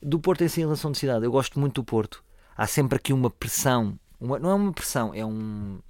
Do 0.00 0.20
Porto 0.20 0.44
em 0.44 0.48
si, 0.48 0.60
em 0.60 0.64
relação 0.64 0.92
de 0.92 0.98
cidade, 0.98 1.24
eu 1.24 1.32
gosto 1.32 1.58
muito 1.58 1.80
do 1.80 1.84
Porto. 1.84 2.22
Há 2.56 2.66
sempre 2.66 2.96
aqui 2.96 3.12
uma 3.12 3.30
pressão. 3.30 3.98
uma- 4.20 4.38
não 4.38 4.50
é 4.50 4.54
uma 4.54 4.72
pressão, 4.72 5.12
é 5.12 5.24
um. 5.26 5.80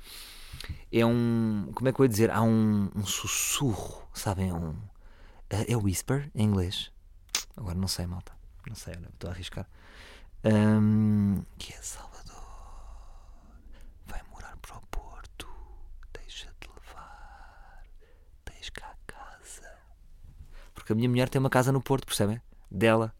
É 0.90 1.04
um. 1.04 1.70
Como 1.74 1.88
é 1.88 1.92
que 1.92 2.00
eu 2.00 2.04
ia 2.04 2.08
dizer? 2.08 2.30
Há 2.30 2.40
um, 2.42 2.90
um 2.94 3.04
sussurro, 3.04 4.08
sabem? 4.14 4.48
É 4.48 4.54
um. 4.54 4.74
É 5.50 5.76
whisper 5.76 6.30
em 6.34 6.44
inglês. 6.46 6.90
Agora 7.54 7.74
não 7.74 7.88
sei, 7.88 8.06
malta. 8.06 8.32
Não 8.66 8.74
sei, 8.74 8.94
estou 8.94 9.28
a 9.28 9.32
arriscar. 9.34 9.66
Hum, 10.44 11.42
que 11.58 11.74
é 11.74 11.82
Salvador. 11.82 12.42
Vai 14.06 14.22
morar 14.30 14.56
para 14.62 14.78
o 14.78 14.82
Porto. 14.86 15.46
Deixa-te 16.14 16.68
levar. 16.74 17.82
Tens 18.46 18.70
cá 18.70 18.86
a 18.94 19.12
casa. 19.12 19.70
Porque 20.82 20.94
a 20.94 20.96
minha 20.96 21.08
mulher 21.08 21.28
tem 21.28 21.38
uma 21.38 21.48
casa 21.48 21.70
no 21.70 21.80
Porto, 21.80 22.06
percebem? 22.06 22.40
dela. 22.68 23.14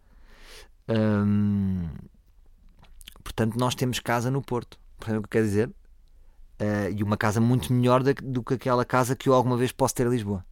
Portanto, 3.23 3.57
nós 3.57 3.77
temos 3.77 4.01
casa 4.01 4.33
no 4.33 4.43
Porto. 4.43 4.81
Portanto, 4.99 5.21
o 5.21 5.23
que 5.23 5.29
quer 5.29 5.43
dizer? 5.45 5.69
Uh, 5.69 6.91
e 6.93 7.05
uma 7.05 7.17
casa 7.17 7.41
muito 7.41 7.73
melhor 7.73 8.03
do, 8.03 8.43
que 8.43 8.55
aquela 8.55 8.85
casa 8.85 9.15
que 9.15 9.29
eu 9.29 9.35
alguma 9.35 9.57
vez 9.57 9.71
posso 9.71 9.95
ter 9.95 10.09
em 10.09 10.11
Lisboa. 10.11 10.45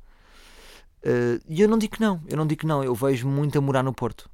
Uh, 1.02 1.42
e 1.48 1.60
eu 1.60 1.68
não 1.68 1.78
digo 1.78 1.94
que 1.94 2.00
não, 2.00 2.22
eu 2.28 2.36
não 2.36 2.46
digo 2.46 2.60
que 2.60 2.66
não, 2.66 2.84
eu 2.84 2.94
vejo 2.94 3.26
muito 3.26 3.58
a 3.58 3.60
morar 3.60 3.82
no 3.82 3.92
Porto. 3.92 4.30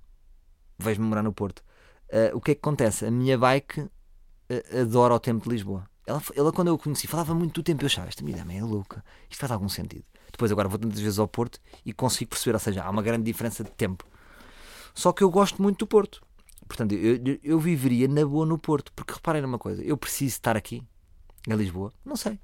Vejo-me 0.79 1.07
morar 1.07 1.23
no 1.23 1.33
Porto. 1.33 1.63
Uh, 2.11 2.37
o 2.37 2.43
que 2.43 2.51
é 2.51 2.55
que 2.55 2.61
acontece? 2.61 3.07
A 3.07 3.11
minha 3.11 3.39
bike 3.39 3.89
adora 4.79 5.15
o 5.15 5.19
tempo 5.19 5.45
de 5.45 5.51
Lisboa. 5.51 5.89
Ela, 6.07 6.23
ela, 6.37 6.53
quando 6.53 6.69
eu 6.69 6.75
a 6.75 6.79
conheci, 6.79 7.09
falava 7.09 7.35
muito 7.35 7.61
do 7.61 7.65
tempo. 7.65 7.83
Eu 7.83 7.87
achava, 7.87 8.07
esta 8.07 8.23
minha 8.23 8.39
é 8.39 8.63
louca. 8.63 9.05
Isto 9.29 9.41
faz 9.41 9.51
algum 9.51 9.69
sentido. 9.69 10.05
Depois, 10.31 10.53
agora 10.53 10.69
vou 10.69 10.79
tantas 10.79 11.01
vezes 11.01 11.19
ao 11.19 11.27
Porto 11.27 11.59
e 11.85 11.93
consigo 11.93 12.31
perceber. 12.31 12.55
Ou 12.55 12.61
seja, 12.61 12.85
há 12.85 12.91
uma 12.91 13.03
grande 13.03 13.25
diferença 13.25 13.65
de 13.65 13.71
tempo. 13.73 14.07
Só 14.95 15.13
que 15.13 15.25
eu 15.25 15.31
gosto 15.31 15.61
muito 15.61 15.81
do 15.81 15.87
Porto. 15.87 16.23
Portanto, 16.69 16.93
eu, 16.93 17.17
eu, 17.17 17.39
eu 17.43 17.61
viveria 17.61 18.07
na 18.07 18.25
boa 18.25 18.47
no 18.47 18.57
Porto. 18.57 18.93
Porque 18.95 19.15
reparem 19.15 19.43
numa 19.43 19.59
coisa: 19.59 19.83
eu 19.83 19.97
preciso 19.97 20.35
estar 20.35 20.57
aqui, 20.57 20.83
em 21.49 21.55
Lisboa. 21.55 21.93
Não 22.05 22.15
sei. 22.15 22.39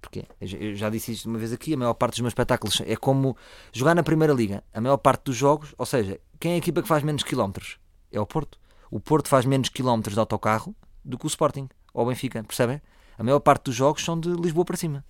Porquê? 0.00 0.24
Eu 0.40 0.74
já 0.74 0.90
disse 0.90 1.12
isto 1.12 1.28
uma 1.28 1.38
vez 1.38 1.52
aqui, 1.52 1.74
a 1.74 1.76
maior 1.76 1.94
parte 1.94 2.14
dos 2.14 2.20
meus 2.20 2.30
espetáculos 2.30 2.80
é 2.84 2.94
como 2.94 3.36
jogar 3.72 3.94
na 3.94 4.02
Primeira 4.02 4.32
Liga. 4.32 4.62
A 4.72 4.80
maior 4.80 4.98
parte 4.98 5.24
dos 5.24 5.36
jogos, 5.36 5.74
ou 5.78 5.86
seja, 5.86 6.20
quem 6.38 6.52
é 6.52 6.54
a 6.56 6.58
equipa 6.58 6.82
que 6.82 6.88
faz 6.88 7.02
menos 7.02 7.22
quilómetros? 7.22 7.78
É 8.12 8.20
o 8.20 8.26
Porto. 8.26 8.58
O 8.90 9.00
Porto 9.00 9.28
faz 9.28 9.44
menos 9.44 9.68
quilómetros 9.68 10.14
de 10.14 10.20
autocarro 10.20 10.76
do 11.04 11.18
que 11.18 11.26
o 11.26 11.28
Sporting 11.28 11.68
ou 11.96 12.04
o 12.04 12.08
Benfica, 12.08 12.44
percebem? 12.44 12.80
A 13.18 13.24
maior 13.24 13.40
parte 13.40 13.64
dos 13.64 13.74
jogos 13.74 14.04
são 14.04 14.20
de 14.20 14.28
Lisboa 14.28 14.66
para 14.66 14.76
cima, 14.76 15.02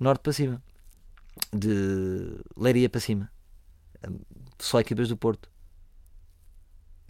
Norte 0.00 0.22
para 0.22 0.32
cima, 0.32 0.62
de 1.52 2.40
Leiria 2.56 2.88
para 2.88 3.00
cima. 3.00 3.30
Só 4.58 4.80
equipas 4.80 5.08
do 5.08 5.18
Porto. 5.18 5.50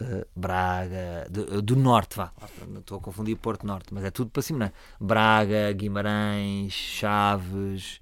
Uh, 0.00 0.26
Braga, 0.34 1.28
do, 1.30 1.62
do, 1.62 1.76
Norte, 1.76 2.16
vá. 2.16 2.32
Não 2.66 2.80
estou 2.80 2.98
a 2.98 3.00
confundir 3.00 3.36
Porto 3.36 3.64
Norte, 3.66 3.94
mas 3.94 4.04
é 4.04 4.10
tudo 4.10 4.30
para 4.30 4.42
cima, 4.42 4.58
não 4.58 4.66
é? 4.66 4.72
Braga, 5.00 5.72
Guimarães, 5.72 6.72
Chaves, 6.72 8.00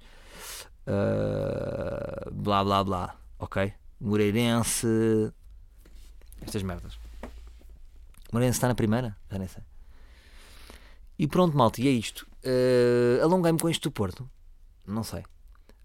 uh, 0.87 2.31
blá 2.31 2.63
blá 2.63 2.83
blá, 2.83 3.15
ok? 3.37 3.73
Moreirense, 3.99 4.87
estas 6.41 6.63
merdas. 6.63 6.99
Moreirense 8.31 8.57
está 8.57 8.67
na 8.67 8.75
primeira? 8.75 9.15
Já 9.29 9.37
nem 9.37 9.47
sei. 9.47 9.63
E 11.19 11.27
pronto, 11.27 11.57
malta, 11.57 11.81
e 11.81 11.87
é 11.87 11.91
isto. 11.91 12.27
Uh, 12.43 13.23
Alonguei-me 13.23 13.59
com 13.59 13.69
isto 13.69 13.89
do 13.89 13.91
Porto? 13.91 14.29
Não 14.85 15.03
sei. 15.03 15.23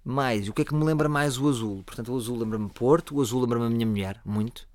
Mais, 0.05 0.49
o 0.49 0.53
que 0.53 0.62
é 0.62 0.64
que 0.64 0.75
me 0.75 0.85
lembra 0.85 1.09
mais 1.09 1.38
o 1.38 1.49
azul? 1.49 1.83
Portanto, 1.85 2.12
o 2.12 2.16
azul 2.16 2.38
lembra-me 2.38 2.68
Porto, 2.68 3.16
o 3.16 3.21
azul 3.21 3.40
lembra-me 3.40 3.66
a 3.66 3.71
minha 3.71 3.87
mulher, 3.87 4.21
muito. 4.25 4.68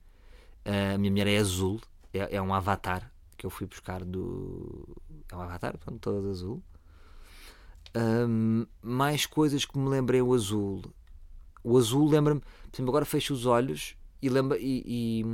Uh, 0.66 0.96
a 0.96 0.98
minha 0.98 1.12
mulher 1.12 1.28
é 1.28 1.38
azul, 1.38 1.80
é, 2.14 2.36
é, 2.36 2.42
um 2.42 2.54
avatar 2.54 3.12
que 3.38 3.46
eu 3.46 3.50
fui 3.50 3.68
buscar 3.68 4.04
do. 4.04 4.88
É 5.32 5.36
um 5.36 5.42
avatar, 5.42 5.78
pronto, 5.78 6.00
todo 6.00 6.30
azul. 6.30 6.64
Mais 8.82 9.26
coisas 9.26 9.66
que 9.66 9.78
me 9.78 9.90
lembrem 9.90 10.22
o 10.22 10.34
azul. 10.34 10.82
O 11.64 11.78
azul 11.78 12.10
lembra-me. 12.10 12.42
Por 12.42 12.76
exemplo, 12.76 12.92
agora 12.92 13.06
fecho 13.06 13.34
os 13.34 13.46
olhos 13.46 13.96
e, 14.22 14.30
lembra, 14.30 14.58
e, 14.60 14.84
e, 14.86 15.26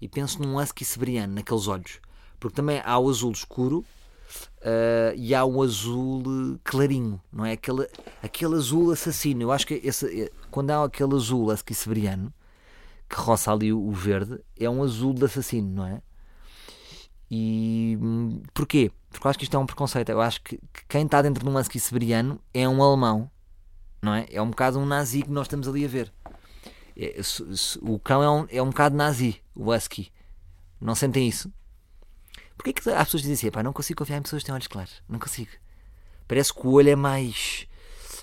e, 0.00 0.08
penso 0.08 0.42
num 0.42 0.58
husky 0.58 0.84
naqueles 1.28 1.66
olhos. 1.66 2.00
Porque 2.38 2.56
também 2.56 2.80
há 2.84 2.98
o 2.98 3.08
azul 3.08 3.32
escuro 3.32 3.84
uh, 4.68 5.14
e 5.16 5.34
há 5.34 5.44
o 5.44 5.62
azul 5.62 6.58
clarinho, 6.62 7.20
não 7.32 7.44
é? 7.44 7.52
Aquele, 7.52 7.88
aquele 8.22 8.54
azul 8.54 8.92
assassino. 8.92 9.42
Eu 9.42 9.52
acho 9.52 9.66
que 9.66 9.80
esse, 9.82 10.30
quando 10.50 10.70
há 10.70 10.84
aquele 10.84 11.14
azul 11.14 11.48
siberiano 11.72 12.32
que 13.08 13.16
roça 13.16 13.50
ali 13.52 13.72
o 13.72 13.90
verde, 13.90 14.38
é 14.58 14.68
um 14.68 14.82
azul 14.82 15.14
de 15.14 15.24
assassino, 15.24 15.68
não 15.68 15.86
é? 15.86 16.02
E 17.30 17.98
porquê? 18.52 18.90
Porque 19.10 19.26
eu 19.26 19.30
acho 19.30 19.38
que 19.38 19.44
isto 19.44 19.56
é 19.56 19.60
um 19.60 19.66
preconceito. 19.66 20.10
Eu 20.10 20.20
acho 20.20 20.42
que, 20.42 20.58
que 20.72 20.86
quem 20.88 21.04
está 21.06 21.22
dentro 21.22 21.42
de 21.42 21.50
um 21.50 21.56
husky 21.56 21.80
siberiano 21.80 22.40
é 22.52 22.68
um 22.68 22.82
alemão, 22.82 23.30
não 24.02 24.14
é? 24.14 24.26
É 24.30 24.40
um 24.42 24.50
bocado 24.50 24.78
um 24.78 24.86
nazi 24.86 25.22
que 25.22 25.30
nós 25.30 25.46
estamos 25.46 25.66
ali 25.66 25.84
a 25.84 25.88
ver. 25.88 26.12
É, 26.96 27.20
o 27.80 27.98
cão 27.98 28.22
é 28.22 28.30
um, 28.30 28.46
é 28.50 28.62
um 28.62 28.68
bocado 28.68 28.96
nazi, 28.96 29.40
o 29.54 29.72
husky. 29.72 30.10
Não 30.80 30.94
sentem 30.94 31.26
isso? 31.28 31.52
Porquê 32.58 32.72
que 32.72 32.90
as 32.90 33.04
pessoas 33.04 33.22
dizem 33.22 33.34
assim, 33.34 33.50
pá, 33.52 33.62
não 33.62 33.72
consigo 33.72 33.98
confiar 33.98 34.18
em 34.18 34.22
pessoas 34.22 34.42
que 34.42 34.46
têm 34.46 34.54
olhos 34.54 34.66
claros? 34.66 35.00
Não 35.08 35.20
consigo. 35.20 35.52
Parece 36.26 36.52
que 36.52 36.66
o 36.66 36.72
olho 36.72 36.90
é 36.90 36.96
mais, 36.96 37.68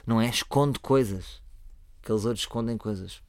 não 0.05 0.19
é? 0.21 0.27
Esconde 0.27 0.77
coisas. 0.77 1.41
Aqueles 2.03 2.25
olhos 2.25 2.41
escondem 2.41 2.77
coisas. 2.77 3.23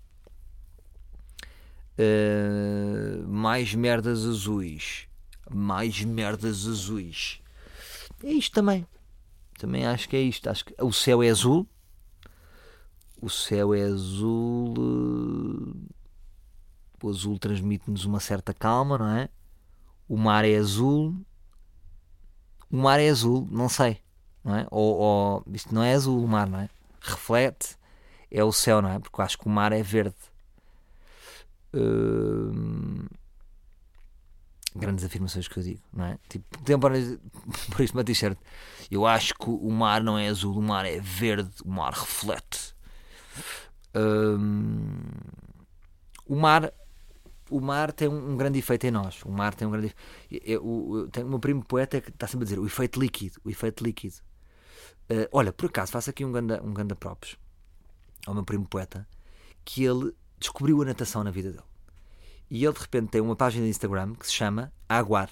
Uh, 1.97 3.27
mais 3.29 3.73
merdas 3.73 4.25
azuis. 4.25 5.07
Mais 5.49 6.03
merdas 6.03 6.66
azuis. 6.66 7.40
É 8.25 8.33
isto 8.33 8.53
também. 8.53 8.85
Também 9.59 9.87
acho 9.87 10.09
que 10.09 10.16
é 10.16 10.21
isto. 10.21 10.51
Acho 10.51 10.64
que 10.64 10.75
o 10.83 10.92
céu 10.92 11.23
é 11.23 11.31
azul. 11.31 11.69
O 13.23 13.31
céu 13.31 13.73
é 13.73 13.83
azul. 13.83 14.75
Eh, 14.77 15.95
o 17.01 17.09
azul 17.09 17.38
transmite-nos 17.38 18.05
uma 18.05 18.19
certa 18.19 18.53
calma, 18.53 18.99
não 18.99 19.09
é? 19.09 19.29
O 20.09 20.16
mar 20.16 20.45
é 20.45 20.57
azul. 20.57 21.14
O 22.71 22.77
mar 22.77 23.01
é 23.01 23.09
azul, 23.09 23.47
não 23.51 23.69
sei. 23.69 24.01
Não 24.45 24.57
é? 24.57 24.66
Ou, 24.71 24.97
ou 24.97 25.45
isto 25.53 25.75
não 25.75 25.83
é 25.83 25.95
azul 25.95 26.23
o 26.23 26.29
mar, 26.29 26.49
não 26.49 26.61
é? 26.61 26.69
Reflete. 27.01 27.77
É 28.31 28.42
o 28.42 28.53
céu, 28.53 28.83
não 28.83 28.90
é? 28.90 28.99
Porque 28.99 29.21
eu 29.21 29.25
acho 29.25 29.38
que 29.38 29.47
o 29.47 29.51
mar 29.51 29.73
é 29.73 29.83
verde 29.83 30.16
grandes 34.75 35.05
afirmações 35.05 35.49
que 35.49 35.59
eu 35.59 35.62
digo, 35.62 35.81
não 35.92 36.05
é? 36.07 36.19
Tipo, 36.29 36.59
tem 36.62 36.79
por, 36.79 36.92
por 37.73 37.81
isto 37.81 37.95
uma 37.95 38.05
t-shirt. 38.05 38.38
Eu 38.90 39.07
acho 39.07 39.35
que 39.35 39.49
o 39.49 39.71
mar 39.71 40.03
não 40.03 40.19
é 40.19 40.29
azul, 40.29 40.57
o 40.57 40.62
mar 40.62 40.85
é 40.85 41.01
verde, 41.01 41.51
o 41.64 41.71
mar 41.71 41.92
reflete. 41.92 42.75
o 46.27 46.37
mar 46.37 46.73
o 47.50 47.61
mar 47.61 47.92
tem 47.92 48.09
um, 48.09 48.32
um, 48.32 48.37
grande 48.37 48.59
efeito 48.59 48.87
em 48.87 48.90
nós. 48.90 49.22
O 49.24 49.30
mar 49.30 49.54
tem 49.54 49.66
um 49.66 49.70
grande 49.70 49.94
eu, 50.30 51.09
tenho 51.12 51.26
o 51.26 51.30
meu 51.30 51.38
primo 51.38 51.64
poeta 51.64 52.00
que 52.00 52.11
está 52.11 52.26
sempre 52.26 52.44
a 52.44 52.46
dizer 52.46 52.59
o 52.59 52.66
efeito 52.66 52.98
líquido, 52.98 53.40
o 53.44 53.50
efeito 53.50 53.85
líquido. 53.85 54.16
Uh, 55.11 55.28
olha, 55.30 55.52
por 55.52 55.66
acaso 55.66 55.92
faço 55.92 56.11
aqui 56.11 56.24
um 56.24 56.32
ganda, 56.32 56.61
um 56.62 56.72
ganda 56.72 56.96
props 56.96 57.37
ao 58.26 58.35
meu 58.35 58.44
primo 58.44 58.66
poeta 58.66 59.06
que 59.64 59.85
ele 59.85 60.12
descobriu 60.38 60.82
a 60.82 60.85
natação 60.85 61.22
na 61.22 61.30
vida 61.30 61.50
dele. 61.50 61.64
E 62.50 62.64
ele 62.64 62.74
de 62.74 62.80
repente 62.80 63.11
tem 63.11 63.20
uma 63.20 63.37
página 63.37 63.64
de 63.64 63.70
Instagram 63.70 64.14
que 64.14 64.26
se 64.26 64.32
chama 64.32 64.72
Aguar. 64.88 65.30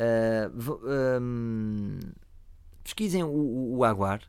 Uh, 0.00 1.20
um, 1.20 1.98
pesquisem 2.82 3.22
o, 3.22 3.28
o, 3.28 3.76
o 3.78 3.84
Aguar. 3.84 4.22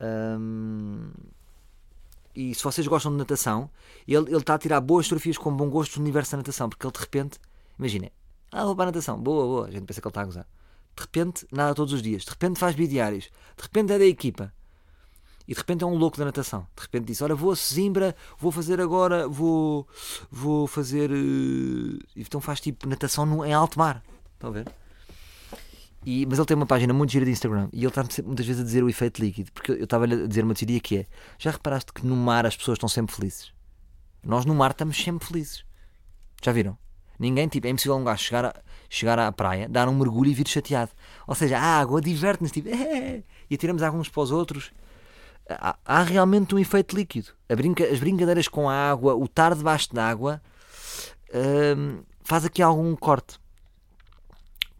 Um, 0.00 1.10
e 2.34 2.54
se 2.54 2.62
vocês 2.62 2.86
gostam 2.86 3.12
de 3.12 3.18
natação, 3.18 3.70
ele, 4.06 4.28
ele 4.28 4.36
está 4.36 4.54
a 4.54 4.58
tirar 4.58 4.80
boas 4.80 5.06
fotografias 5.06 5.38
com 5.38 5.54
bom 5.54 5.68
gosto 5.68 5.94
do 5.94 6.00
universo 6.00 6.32
da 6.32 6.38
natação, 6.38 6.68
porque 6.68 6.86
ele 6.86 6.92
de 6.92 7.00
repente, 7.00 7.38
imagina, 7.78 8.10
ah, 8.52 8.64
vou 8.64 8.74
para 8.74 8.84
a 8.84 8.86
natação, 8.86 9.20
boa, 9.20 9.44
boa, 9.44 9.66
a 9.68 9.70
gente 9.70 9.84
pensa 9.84 10.00
que 10.00 10.06
ele 10.06 10.10
está 10.10 10.22
a 10.22 10.24
gozar. 10.24 10.46
De 10.96 11.02
repente, 11.02 11.46
nada 11.50 11.74
todos 11.74 11.92
os 11.92 12.02
dias, 12.02 12.24
de 12.24 12.30
repente 12.30 12.58
faz 12.58 12.74
bidiários, 12.74 13.24
de 13.56 13.62
repente 13.62 13.92
é 13.92 13.98
da 13.98 14.04
equipa, 14.04 14.52
e 15.50 15.52
de 15.52 15.58
repente 15.58 15.82
é 15.82 15.86
um 15.86 15.96
louco 15.96 16.16
da 16.16 16.24
natação. 16.24 16.64
De 16.76 16.82
repente 16.82 17.06
disse: 17.06 17.24
Olha, 17.24 17.34
vou 17.34 17.50
a 17.50 17.56
Sesimbra, 17.56 18.14
vou 18.38 18.52
fazer 18.52 18.80
agora, 18.80 19.26
vou, 19.26 19.84
vou 20.30 20.68
fazer. 20.68 21.10
Uh... 21.10 21.98
Então 22.14 22.40
faz 22.40 22.60
tipo 22.60 22.88
natação 22.88 23.26
no, 23.26 23.44
em 23.44 23.52
alto 23.52 23.76
mar. 23.76 24.00
Estão 24.34 24.50
a 24.50 24.52
ver? 24.52 24.72
E, 26.04 26.24
mas 26.26 26.38
ele 26.38 26.46
tem 26.46 26.56
uma 26.56 26.66
página 26.66 26.94
muito 26.94 27.12
gira 27.12 27.24
de 27.24 27.30
Instagram 27.30 27.68
e 27.72 27.80
ele 27.80 27.88
está 27.88 28.02
muitas 28.24 28.46
vezes 28.46 28.62
a 28.62 28.64
dizer 28.64 28.82
o 28.82 28.88
efeito 28.88 29.20
líquido. 29.20 29.52
Porque 29.52 29.72
eu 29.72 29.84
estava 29.84 30.04
a 30.04 30.26
dizer 30.26 30.44
uma 30.44 30.54
teoria 30.54 30.80
que 30.80 30.98
é: 30.98 31.06
Já 31.38 31.50
reparaste 31.50 31.92
que 31.92 32.06
no 32.06 32.16
mar 32.16 32.46
as 32.46 32.56
pessoas 32.56 32.76
estão 32.76 32.88
sempre 32.88 33.14
felizes? 33.14 33.52
Nós 34.24 34.44
no 34.44 34.54
mar 34.54 34.70
estamos 34.70 34.96
sempre 34.96 35.26
felizes. 35.26 35.64
Já 36.42 36.52
viram? 36.52 36.76
Ninguém, 37.18 37.48
tipo, 37.48 37.66
é 37.66 37.70
impossível 37.70 37.96
um 37.96 38.04
gajo 38.04 38.22
chegar, 38.22 38.46
a, 38.46 38.54
chegar 38.88 39.18
à 39.18 39.30
praia, 39.30 39.68
dar 39.68 39.88
um 39.88 39.94
mergulho 39.94 40.30
e 40.30 40.34
vir 40.34 40.48
chateado. 40.48 40.90
Ou 41.26 41.34
seja, 41.34 41.58
a 41.58 41.78
água 41.78 42.00
diverte-nos, 42.00 42.50
tipo, 42.50 42.68
é, 42.72 43.22
e 43.50 43.54
atiramos 43.54 43.82
água 43.82 44.00
uns 44.00 44.08
para 44.08 44.22
os 44.22 44.30
outros 44.30 44.72
há, 45.50 45.76
há 45.84 46.02
realmente 46.02 46.54
um 46.54 46.58
efeito 46.58 46.94
líquido. 46.94 47.28
Brinca, 47.48 47.84
as 47.84 47.98
brincadeiras 47.98 48.48
com 48.48 48.68
a 48.68 48.90
água, 48.90 49.14
o 49.14 49.24
estar 49.24 49.54
debaixo 49.54 49.92
d'água, 49.92 50.40
hum, 51.76 52.02
faz 52.22 52.44
aqui 52.44 52.62
algum 52.62 52.94
corte. 52.94 53.38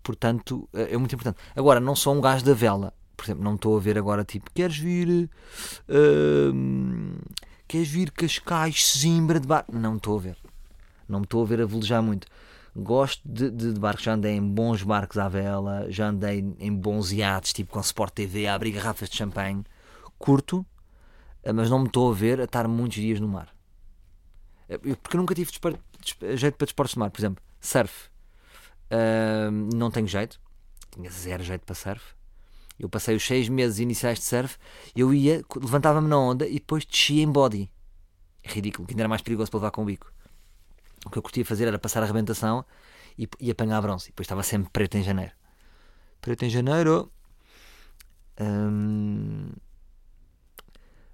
Portanto, 0.03 0.69
é, 0.73 0.95
é 0.95 0.97
muito 0.97 1.15
importante. 1.15 1.39
Agora, 1.55 1.81
não 1.81 1.95
sou 1.95 2.15
um 2.15 2.21
gajo 2.21 2.45
da 2.45 2.55
vela. 2.55 2.93
Por 3.17 3.25
exemplo, 3.25 3.45
não 3.45 3.55
estou 3.55 3.77
a 3.77 3.81
ver 3.81 3.99
agora, 3.99 4.25
tipo, 4.25 4.51
queres 4.53 4.79
vir. 4.79 5.29
Hum, 5.89 7.17
queres 7.69 7.89
vir 7.89 8.11
Cascais, 8.11 8.95
Zimbra 8.99 9.39
de 9.39 9.47
bar? 9.47 9.65
Não 9.71 9.97
estou 9.97 10.17
a 10.19 10.21
ver. 10.21 10.37
Não 11.09 11.21
me 11.21 11.25
estou 11.25 11.43
a 11.43 11.47
ver 11.47 11.61
a 11.61 11.67
velejar 11.67 12.03
muito. 12.03 12.27
Gosto 12.75 13.21
de, 13.25 13.51
de, 13.51 13.73
de, 13.75 13.81
barcos, 13.81 14.05
já 14.05 14.15
andei 14.15 14.33
em 14.37 14.43
bons 14.43 14.83
barcos 14.83 15.19
à 15.19 15.29
vela, 15.29 15.87
já 15.91 16.09
andei 16.09 16.55
em 16.61 16.73
bons 16.73 17.13
iates, 17.13 17.53
tipo 17.53 17.73
com 17.73 17.81
Sport 17.81 18.15
TV, 18.15 18.47
a 18.47 18.55
abrir 18.55 18.71
garrafas 18.73 19.11
de 19.11 19.17
champanhe 19.17 19.65
curto, 20.19 20.65
eh, 21.43 21.53
mas 21.53 21.69
não 21.69 21.81
me 21.81 21.87
estou 21.87 22.11
a 22.11 22.15
ver 22.15 22.41
a 22.41 22.45
estar 22.45 22.69
muitos 22.69 22.97
dias 22.99 23.19
no 23.19 23.27
mar. 23.29 23.49
Eu- 24.69 24.97
Porque 24.97 25.17
eu 25.17 25.21
nunca 25.21 25.35
tive 25.35 25.51
jeito 26.37 26.57
para 26.57 26.65
desportos 26.67 26.93
de 26.95 26.99
mar. 27.01 27.11
Por 27.11 27.21
exemplo, 27.21 27.43
surf. 27.61 28.09
Não 29.75 29.91
tenho 29.91 30.07
jeito. 30.07 30.41
Tinha 30.91 31.11
zero 31.11 31.43
jeito 31.43 31.65
para 31.65 31.75
surf. 31.75 32.15
Eu 32.79 32.89
passei 32.89 33.15
os 33.15 33.25
seis 33.25 33.49
meses 33.49 33.79
iniciais 33.79 34.19
de 34.19 34.25
surf. 34.25 34.57
Eu 34.97 35.13
ia, 35.13 35.45
levantava-me 35.57 36.09
na 36.09 36.19
onda 36.19 36.47
e 36.47 36.55
depois 36.55 36.85
descia 36.85 37.23
em 37.23 37.31
body. 37.31 37.71
É 38.43 38.51
ridículo, 38.51 38.87
que 38.87 38.93
ainda 38.93 39.03
era 39.03 39.09
mais 39.09 39.23
perigoso 39.23 39.51
para 39.51 39.59
levar 39.59 39.71
com 39.71 39.83
o 39.83 39.85
bico. 39.85 40.11
O 41.05 41.11
que 41.11 41.19
eu 41.19 41.23
curtia 41.23 41.45
fazer 41.45 41.69
era 41.69 41.79
passar 41.79 42.01
a 42.01 42.05
arrebentação 42.05 42.65
e, 43.19 43.29
e 43.39 43.51
apanhar 43.51 43.81
bronze. 43.83 44.07
E 44.07 44.09
depois 44.09 44.25
estava 44.25 44.43
sempre 44.43 44.71
preto 44.71 44.97
em 44.97 45.03
janeiro. 45.03 45.33
Preto 46.21 46.45
em 46.45 46.51
janeiro. 46.51 47.13
Hum, 48.41 49.51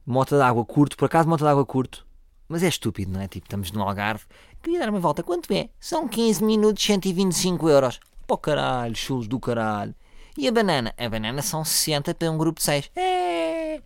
Mota 0.06 0.36
de 0.36 0.42
água 0.42 0.64
curto, 0.64 0.96
por 0.96 1.06
acaso 1.06 1.28
mota 1.28 1.44
de 1.44 1.50
água 1.50 1.66
curto. 1.66 2.05
Mas 2.48 2.62
é 2.62 2.68
estúpido, 2.68 3.12
não 3.12 3.20
é? 3.20 3.28
Tipo, 3.28 3.46
estamos 3.46 3.72
no 3.72 3.82
Algarve. 3.82 4.24
Queria 4.62 4.80
dar 4.80 4.90
uma 4.90 5.00
volta. 5.00 5.22
Quanto 5.22 5.52
é? 5.52 5.68
São 5.80 6.08
15 6.08 6.44
minutos, 6.44 6.84
125 6.84 7.68
euros. 7.68 8.00
Pô 8.26 8.36
caralho, 8.36 8.94
chulos 8.96 9.26
do 9.28 9.38
caralho. 9.38 9.94
E 10.36 10.46
a 10.46 10.52
banana? 10.52 10.94
A 10.98 11.08
banana 11.08 11.42
são 11.42 11.64
60 11.64 12.14
para 12.14 12.30
um 12.30 12.36
grupo 12.36 12.58
de 12.58 12.64
6. 12.64 12.90
É. 12.94 13.80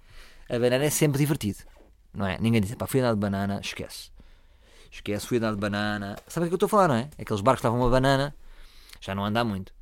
A 0.48 0.58
banana 0.58 0.84
é 0.84 0.90
sempre 0.90 1.18
divertido. 1.18 1.58
Não 2.12 2.26
é? 2.26 2.38
Ninguém 2.40 2.60
diz, 2.60 2.74
pá, 2.74 2.86
fui 2.86 3.00
andar 3.00 3.14
de 3.14 3.20
banana, 3.20 3.60
esquece. 3.62 4.10
Esquece, 4.90 5.26
fui 5.26 5.38
andar 5.38 5.52
de 5.52 5.58
banana. 5.58 6.16
Sabe 6.26 6.46
o 6.46 6.48
que 6.48 6.54
eu 6.54 6.56
estou 6.56 6.66
a 6.66 6.70
falar, 6.70 6.88
não 6.88 6.96
é? 6.96 7.08
Aqueles 7.18 7.40
barcos 7.40 7.60
que 7.60 7.66
estavam 7.66 7.78
uma 7.78 7.88
banana, 7.88 8.34
já 9.00 9.14
não 9.14 9.24
anda 9.24 9.44
muito. 9.44 9.72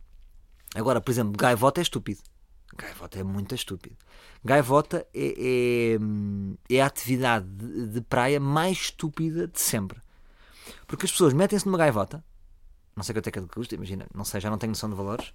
Agora, 0.75 1.01
por 1.01 1.11
exemplo, 1.11 1.33
gaivota 1.37 1.81
é 1.81 1.83
estúpido. 1.83 2.21
Gaivota 2.79 3.19
é 3.19 3.23
muito 3.25 3.55
estúpido. 3.55 3.97
Gaivota 4.45 5.07
é, 5.13 5.97
é, 6.71 6.77
é 6.77 6.81
a 6.81 6.87
atividade 6.87 7.47
de, 7.47 7.89
de 7.89 8.01
praia 8.01 8.39
mais 8.39 8.79
estúpida 8.79 9.49
de 9.49 9.61
sempre. 9.61 10.01
Porque 10.87 11.05
as 11.05 11.11
pessoas 11.13 11.33
metem-se 11.33 11.67
numa 11.67 11.77
gaivota, 11.77 12.25
não 12.97 13.03
sei 13.03 13.15
quanto 13.15 13.29
é 13.29 13.33
que 13.33 13.41
custa, 13.43 13.75
imagina, 13.75 14.07
não 14.15 14.25
sei, 14.25 14.41
já 14.41 14.49
não 14.49 14.59
tenho 14.59 14.71
noção 14.71 14.89
de 14.89 14.97
valores, 14.97 15.35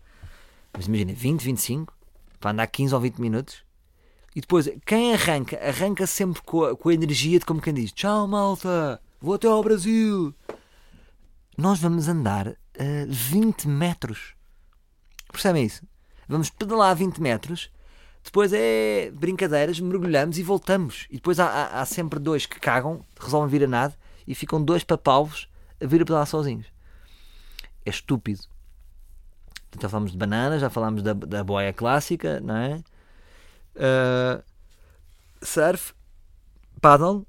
mas 0.72 0.88
imagina, 0.88 1.14
20, 1.14 1.42
25, 1.42 1.94
para 2.40 2.52
andar 2.52 2.68
15 2.68 2.96
ou 2.96 3.02
20 3.02 3.18
minutos, 3.20 3.64
e 4.36 4.42
depois, 4.42 4.68
quem 4.86 5.14
arranca, 5.14 5.60
arranca 5.64 6.08
sempre 6.08 6.42
com 6.42 6.64
a, 6.64 6.76
com 6.76 6.90
a 6.90 6.94
energia 6.94 7.38
de 7.38 7.46
como 7.46 7.62
quem 7.62 7.74
diz: 7.74 7.92
Tchau, 7.92 8.28
malta, 8.28 9.00
vou 9.22 9.36
até 9.36 9.48
ao 9.48 9.62
Brasil. 9.62 10.34
Nós 11.56 11.80
vamos 11.80 12.08
andar 12.08 12.48
a 12.48 13.06
20 13.08 13.68
metros. 13.68 14.34
Percebem 15.32 15.66
isso? 15.66 15.84
Vamos 16.28 16.50
pedalar 16.50 16.96
20 16.96 17.20
metros, 17.22 17.70
depois 18.24 18.52
é 18.54 19.12
brincadeiras, 19.12 19.80
mergulhamos 19.80 20.38
e 20.38 20.44
voltamos. 20.44 21.06
E 21.10 21.16
depois 21.16 21.40
há, 21.40 21.46
há- 21.48 21.82
há 21.82 21.86
sempre 21.86 22.20
dois 22.20 22.46
que 22.46 22.60
cagam, 22.60 23.06
resolvem 23.20 23.50
vir 23.50 23.66
a 23.66 23.68
nada 23.68 23.96
e 24.26 24.34
ficam 24.34 24.64
dois 24.64 24.84
papalvos 24.84 25.48
a 25.82 25.86
vir 25.86 26.02
a 26.02 26.06
pedalar 26.06 26.26
sozinhos. 26.28 26.68
É 27.86 27.90
estúpido. 27.90 28.42
Já 29.82 29.90
falámos 29.90 30.12
de 30.12 30.18
bananas, 30.18 30.62
já 30.62 30.70
falámos 30.70 31.02
da, 31.04 31.14
da 31.14 31.44
boia 31.44 31.74
clássica, 31.74 32.40
não 32.40 32.56
é? 32.56 32.84
Uh, 33.76 34.44
surf, 35.42 35.94
paddle. 36.80 37.26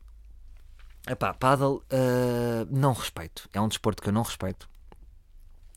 Epá, 1.09 1.35
paddle 1.35 1.83
uh, 1.91 2.67
não 2.71 2.93
respeito. 2.93 3.49
É 3.53 3.61
um 3.61 3.67
desporto 3.69 4.03
que 4.03 4.09
eu 4.09 4.13
não 4.13 4.23
respeito. 4.23 4.69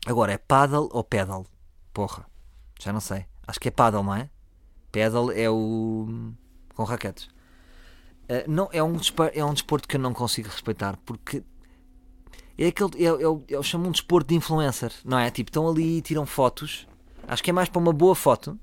Agora, 0.06 0.32
é 0.34 0.38
paddle 0.38 0.90
ou 0.92 1.04
pedal? 1.04 1.46
Porra, 1.94 2.26
já 2.80 2.94
não 2.94 3.00
sei. 3.00 3.26
Acho 3.48 3.60
que 3.60 3.68
é 3.68 3.72
paddle, 3.72 4.04
não 4.04 4.14
é? 4.16 4.30
Pedal 4.92 5.32
é 5.32 5.50
o. 5.50 6.32
com 6.76 6.84
raquetes. 6.84 7.26
Uh, 8.30 8.44
não, 8.50 8.70
é, 8.74 8.84
um 8.84 8.98
é 9.34 9.44
um 9.46 9.54
desporto 9.54 9.88
que 9.88 9.96
eu 9.96 10.00
não 10.02 10.14
consigo 10.14 10.50
respeitar 10.50 10.98
porque 11.06 11.44
é 12.58 12.68
aquele. 12.68 13.04
É, 13.06 13.12
o- 13.28 13.44
eu 13.48 13.64
chamo 13.64 13.88
um 13.88 13.92
desporto 13.92 14.30
de 14.30 14.36
influencer, 14.36 14.92
não 15.06 15.18
é? 15.18 15.30
Tipo, 15.32 15.50
estão 15.50 15.68
ali 15.70 15.98
e 15.98 16.02
tiram 16.02 16.26
fotos. 16.26 16.88
Acho 17.28 17.44
que 17.44 17.50
é 17.50 17.54
mais 17.54 17.70
para 17.70 17.80
uma 17.80 17.94
boa 17.94 18.16
foto. 18.16 18.60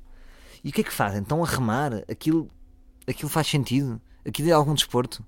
E 0.62 0.70
o 0.70 0.72
que 0.72 0.80
é 0.80 0.84
que 0.84 0.92
fazem? 0.92 1.20
Estão 1.22 1.42
a 1.42 1.46
remar? 1.46 1.92
Aquilo, 2.10 2.50
aquilo 3.06 3.28
faz 3.28 3.46
sentido? 3.46 4.00
Aquilo 4.26 4.48
é 4.48 4.52
algum 4.52 4.74
desporto? 4.74 5.24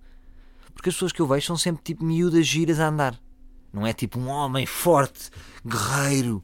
Porque 0.74 0.88
as 0.88 0.94
pessoas 0.94 1.12
que 1.12 1.20
eu 1.20 1.26
vejo 1.26 1.46
são 1.46 1.56
sempre 1.56 1.82
tipo 1.82 2.04
miúdas 2.04 2.46
giras 2.46 2.80
a 2.80 2.88
andar. 2.88 3.18
Não 3.72 3.86
é 3.86 3.92
tipo 3.92 4.18
um 4.18 4.28
homem 4.28 4.64
forte, 4.66 5.30
guerreiro, 5.66 6.42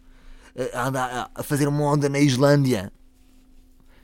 a, 0.75 0.87
andar- 0.89 1.31
a 1.35 1.43
fazer 1.43 1.69
uma 1.69 1.83
onda 1.85 2.09
na 2.09 2.19
Islândia. 2.19 2.93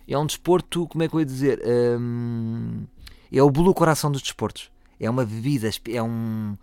É 0.06 0.16
um 0.16 0.26
desporto, 0.26 0.86
como 0.88 1.02
é 1.04 1.08
que 1.08 1.14
eu 1.14 1.20
ia 1.20 1.26
dizer? 1.26 1.60
Hum, 2.00 2.86
é 3.30 3.42
o 3.42 3.50
bolo 3.50 3.74
coração 3.74 4.10
dos 4.10 4.22
desportos. 4.22 4.70
É 4.98 5.08
uma 5.08 5.24
bebida, 5.24 5.68
é 5.90 6.02
um. 6.02 6.56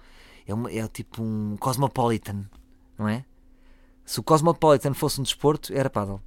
É, 0.48 0.54
uma- 0.54 0.72
é 0.72 0.88
tipo 0.88 1.24
um 1.24 1.56
cosmopolitan, 1.58 2.46
não 2.98 3.08
é? 3.08 3.24
Se 4.04 4.20
o 4.20 4.24
cosmopolitan 4.24 4.94
fosse 4.94 5.20
um 5.20 5.24
desporto, 5.24 5.74
era 5.74 5.90
paddle. 5.90 6.22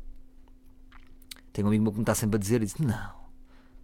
Tenho 1.53 1.67
um 1.67 1.71
amigo 1.71 1.83
meu 1.83 1.93
que 1.93 1.99
me 1.99 2.03
está 2.03 2.15
sempre 2.15 2.37
a 2.37 2.39
dizer 2.41 2.63
e 2.63 2.67
diz: 2.67 2.77
Não, 2.77 3.13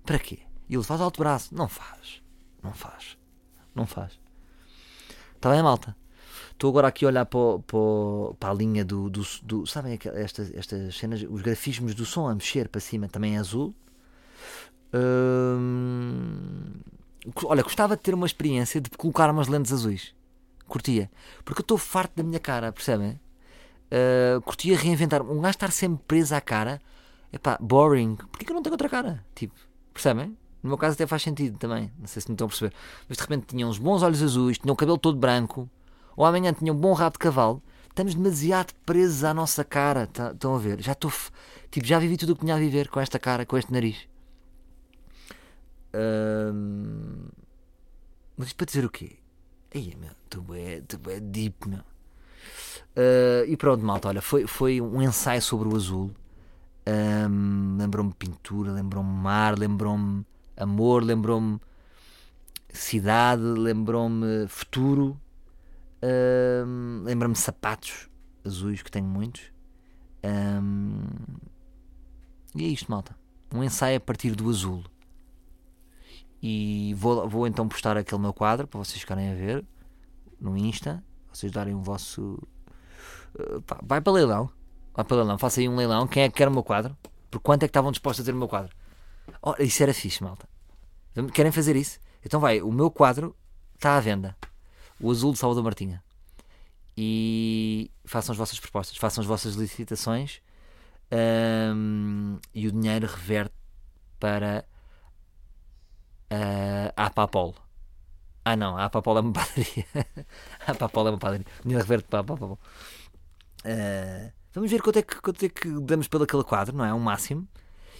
para 0.05 0.18
quê? 0.18 0.39
E 0.68 0.75
ele 0.75 0.83
faz 0.83 1.01
alto 1.01 1.18
braço. 1.18 1.55
Não 1.55 1.68
faz, 1.68 2.22
não 2.62 2.72
faz, 2.72 3.16
não 3.75 3.87
faz. 3.87 4.18
Está 5.37 5.51
bem, 5.51 5.62
malta? 5.62 5.97
Estou 6.55 6.70
agora 6.70 6.88
aqui 6.88 7.05
a 7.05 7.09
olhar 7.09 7.26
para, 7.26 7.59
para, 7.66 8.34
para 8.38 8.50
a 8.50 8.55
linha 8.55 8.84
do, 8.84 9.11
do, 9.11 9.22
do- 9.42 9.66
Sabem 9.66 9.98
estas, 10.14 10.52
estas 10.55 10.96
cenas, 10.96 11.22
os 11.28 11.42
grafismos 11.42 11.94
do 11.94 12.05
som 12.07 12.28
a 12.28 12.34
mexer 12.34 12.68
para 12.68 12.80
cima 12.80 13.09
também 13.09 13.36
é 13.36 13.38
azul. 13.38 13.74
Hum, 14.92 16.72
olha, 17.44 17.62
gostava 17.62 17.96
de 17.96 18.02
ter 18.02 18.14
uma 18.14 18.26
experiência 18.26 18.80
de 18.80 18.90
colocar 18.90 19.30
umas 19.30 19.48
lentes 19.48 19.72
azuis. 19.72 20.14
Curtia. 20.68 21.11
Porque 21.44 21.61
eu 21.61 21.64
estou 21.64 21.78
farto 21.78 22.12
da 22.16 22.22
minha 22.22 22.40
cara, 22.40 22.72
percebem? 22.72 23.18
Uh, 23.92 24.40
curtia 24.42 24.76
reinventar. 24.76 25.22
Um 25.22 25.40
gajo 25.40 25.50
estar 25.52 25.70
sempre 25.72 26.02
preso 26.07 26.34
à 26.34 26.40
cara. 26.40 26.80
Epá, 27.32 27.59
boring. 27.61 28.16
Porquê 28.16 28.44
que 28.44 28.50
eu 28.52 28.55
não 28.55 28.62
tenho 28.62 28.74
outra 28.74 28.88
cara? 28.88 29.24
Tipo, 29.34 29.55
percebem? 29.92 30.36
No 30.62 30.68
meu 30.70 30.78
caso 30.78 30.94
até 30.94 31.07
faz 31.07 31.22
sentido 31.22 31.59
também. 31.59 31.92
Não 31.98 32.07
sei 32.07 32.22
se 32.22 32.28
me 32.28 32.34
estão 32.34 32.46
a 32.46 32.48
perceber. 32.48 32.72
Mas 33.09 33.18
de 33.18 33.22
repente 33.22 33.46
tinha 33.46 33.66
uns 33.66 33.78
bons 33.78 34.02
olhos 34.02 34.22
azuis, 34.22 34.59
tinha 34.59 34.72
o 34.72 34.76
cabelo 34.76 34.98
todo 34.98 35.18
branco. 35.18 35.68
Ou 36.16 36.24
amanhã 36.24 36.52
tinha 36.52 36.72
um 36.72 36.76
bom 36.76 36.92
rabo 36.92 37.14
de 37.14 37.18
cavalo. 37.18 37.62
Estamos 37.88 38.14
demasiado 38.14 38.72
presos 38.84 39.24
à 39.24 39.32
nossa 39.32 39.64
cara. 39.64 40.06
Tá- 40.06 40.32
Estão 40.32 40.54
a 40.54 40.58
ver? 40.58 40.80
Já 40.80 40.92
estou. 40.92 41.12
Tipo, 41.70 41.86
já 41.86 41.98
vivi 41.98 42.16
tudo 42.16 42.32
o 42.32 42.34
que 42.34 42.42
tinha 42.42 42.54
a 42.54 42.58
viver 42.58 42.88
com 42.88 43.00
esta 43.00 43.18
cara, 43.18 43.46
com 43.46 43.56
este 43.56 43.72
nariz. 43.72 44.08
Mas 48.36 48.48
isto 48.48 48.56
para 48.56 48.66
dizer 48.66 48.84
o 48.84 48.90
quê? 48.90 49.16
Aí, 49.74 49.96
meu, 50.00 50.10
tu 50.28 50.44
é, 50.54 50.80
tu 50.80 50.98
é 51.10 51.20
deep, 51.20 51.68
meu. 51.68 51.80
Uh, 52.96 53.44
e 53.46 53.56
pronto, 53.56 53.84
malta, 53.84 54.08
olha, 54.08 54.22
foi, 54.22 54.46
foi 54.46 54.80
um 54.80 55.02
ensaio 55.02 55.42
sobre 55.42 55.68
o 55.68 55.74
azul. 55.76 56.10
Um, 56.86 57.76
lembrou-me 57.78 58.12
pintura, 58.12 58.72
lembrou-me 58.72 59.10
mar, 59.10 59.58
lembrou-me 59.58 60.24
amor, 60.56 61.02
lembrou-me 61.02 61.58
cidade, 62.68 63.42
lembrou-me 63.42 64.46
futuro, 64.48 65.18
um, 66.05 67.02
lembrou-me 67.05 67.36
sapatos 67.36 68.09
azuis, 68.44 68.82
que 68.82 68.90
tenho 68.90 69.07
muitos. 69.07 69.42
Um, 70.22 71.02
e 72.55 72.64
é 72.64 72.68
isto, 72.68 72.90
malta. 72.90 73.16
Um 73.52 73.62
ensaio 73.62 73.96
a 73.96 74.00
partir 74.00 74.34
do 74.34 74.48
azul. 74.48 74.84
E 76.42 76.94
vou, 76.94 77.28
vou 77.28 77.46
então 77.46 77.66
postar 77.66 77.96
aquele 77.96 78.20
meu 78.20 78.34
quadro 78.34 78.66
para 78.66 78.78
vocês 78.78 79.00
ficarem 79.00 79.30
a 79.30 79.34
ver 79.34 79.64
no 80.40 80.57
Insta. 80.57 81.02
Vocês 81.32 81.50
darem 81.50 81.74
o 81.74 81.80
vosso. 81.80 82.38
Pá, 83.66 83.80
vai 83.82 84.00
para 84.00 84.12
leilão. 84.12 84.50
Vai 84.92 85.05
para 85.05 85.16
leilão. 85.16 85.38
Faça 85.38 85.61
aí 85.61 85.68
um 85.68 85.76
leilão. 85.76 86.07
Quem 86.07 86.24
é 86.24 86.28
que 86.28 86.36
quer 86.36 86.48
o 86.48 86.52
meu 86.52 86.62
quadro? 86.62 86.96
Por 87.30 87.40
quanto 87.40 87.62
é 87.62 87.66
que 87.66 87.70
estavam 87.70 87.90
dispostos 87.90 88.24
a 88.24 88.26
ter 88.26 88.34
o 88.34 88.38
meu 88.38 88.48
quadro? 88.48 88.74
Oh, 89.42 89.55
isso 89.59 89.82
era 89.82 89.94
fixe, 89.94 90.22
malta. 90.22 90.48
Querem 91.32 91.50
fazer 91.50 91.76
isso? 91.76 91.98
Então 92.24 92.38
vai, 92.38 92.61
o 92.61 92.70
meu 92.70 92.90
quadro 92.90 93.34
está 93.74 93.96
à 93.96 94.00
venda. 94.00 94.36
O 95.01 95.11
azul 95.11 95.32
de 95.32 95.38
Salvador 95.38 95.64
Martinha. 95.64 96.03
E 96.97 97.90
façam 98.05 98.32
as 98.32 98.38
vossas 98.38 98.61
propostas, 98.61 98.97
façam 98.97 99.22
as 99.22 99.26
vossas 99.26 99.55
licitações 99.55 100.40
hum, 101.74 102.38
e 102.55 102.68
o 102.68 102.72
dinheiro 102.72 103.07
reverte 103.07 103.55
para 104.20 104.64
uh, 106.32 106.92
a 106.97 107.07
Apapol. 107.07 107.55
Ah 108.45 108.57
não, 108.57 108.76
a 108.76 108.84
Apapol 108.84 109.16
é 109.18 109.20
uma 109.20 109.32
padaria. 109.34 109.86
a 110.66 110.70
Apapol 110.72 111.07
é 111.09 111.11
uma 111.11 111.18
padaria. 111.18 111.47
O 111.61 111.62
dinheiro 111.62 111.82
reverte 111.82 112.09
para 112.09 112.20
a 112.20 112.22
Apapol. 112.22 112.59
Uh, 113.64 114.32
vamos 114.53 114.70
ver 114.70 114.82
quanto 114.82 114.99
é, 114.99 115.03
que, 115.03 115.20
quanto 115.20 115.45
é 115.45 115.49
que 115.49 115.68
damos 115.80 116.07
pelo 116.07 116.24
aquele 116.24 116.45
quadro, 116.45 116.76
não 116.76 116.84
é? 116.84 116.95
Um 116.95 117.01
máximo. 117.01 117.49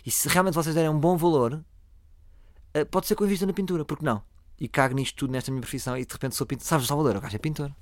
E 0.07 0.11
se 0.11 0.29
realmente 0.29 0.55
vocês 0.55 0.75
derem 0.75 0.91
um 0.91 1.01
bom 1.01 1.17
valor, 1.17 1.55
uh, 1.55 2.87
pode 2.91 3.07
ser 3.07 3.17
que 3.17 3.23
eu 3.23 3.47
na 3.47 3.53
pintura, 3.53 3.85
porque 3.85 4.05
não? 4.05 4.23
E 4.59 4.69
cago 4.69 4.95
nisto 4.95 5.17
tudo 5.17 5.33
nesta 5.33 5.51
minha 5.51 5.61
profissão 5.61 5.97
e 5.97 6.05
de 6.05 6.13
repente 6.13 6.37
sou 6.37 6.47
pintor. 6.47 6.67
Sabes, 6.67 6.85
o 6.85 6.89
Salvador, 6.89 7.17
o 7.17 7.21
gajo 7.21 7.37
é 7.37 7.39
pintor. 7.39 7.73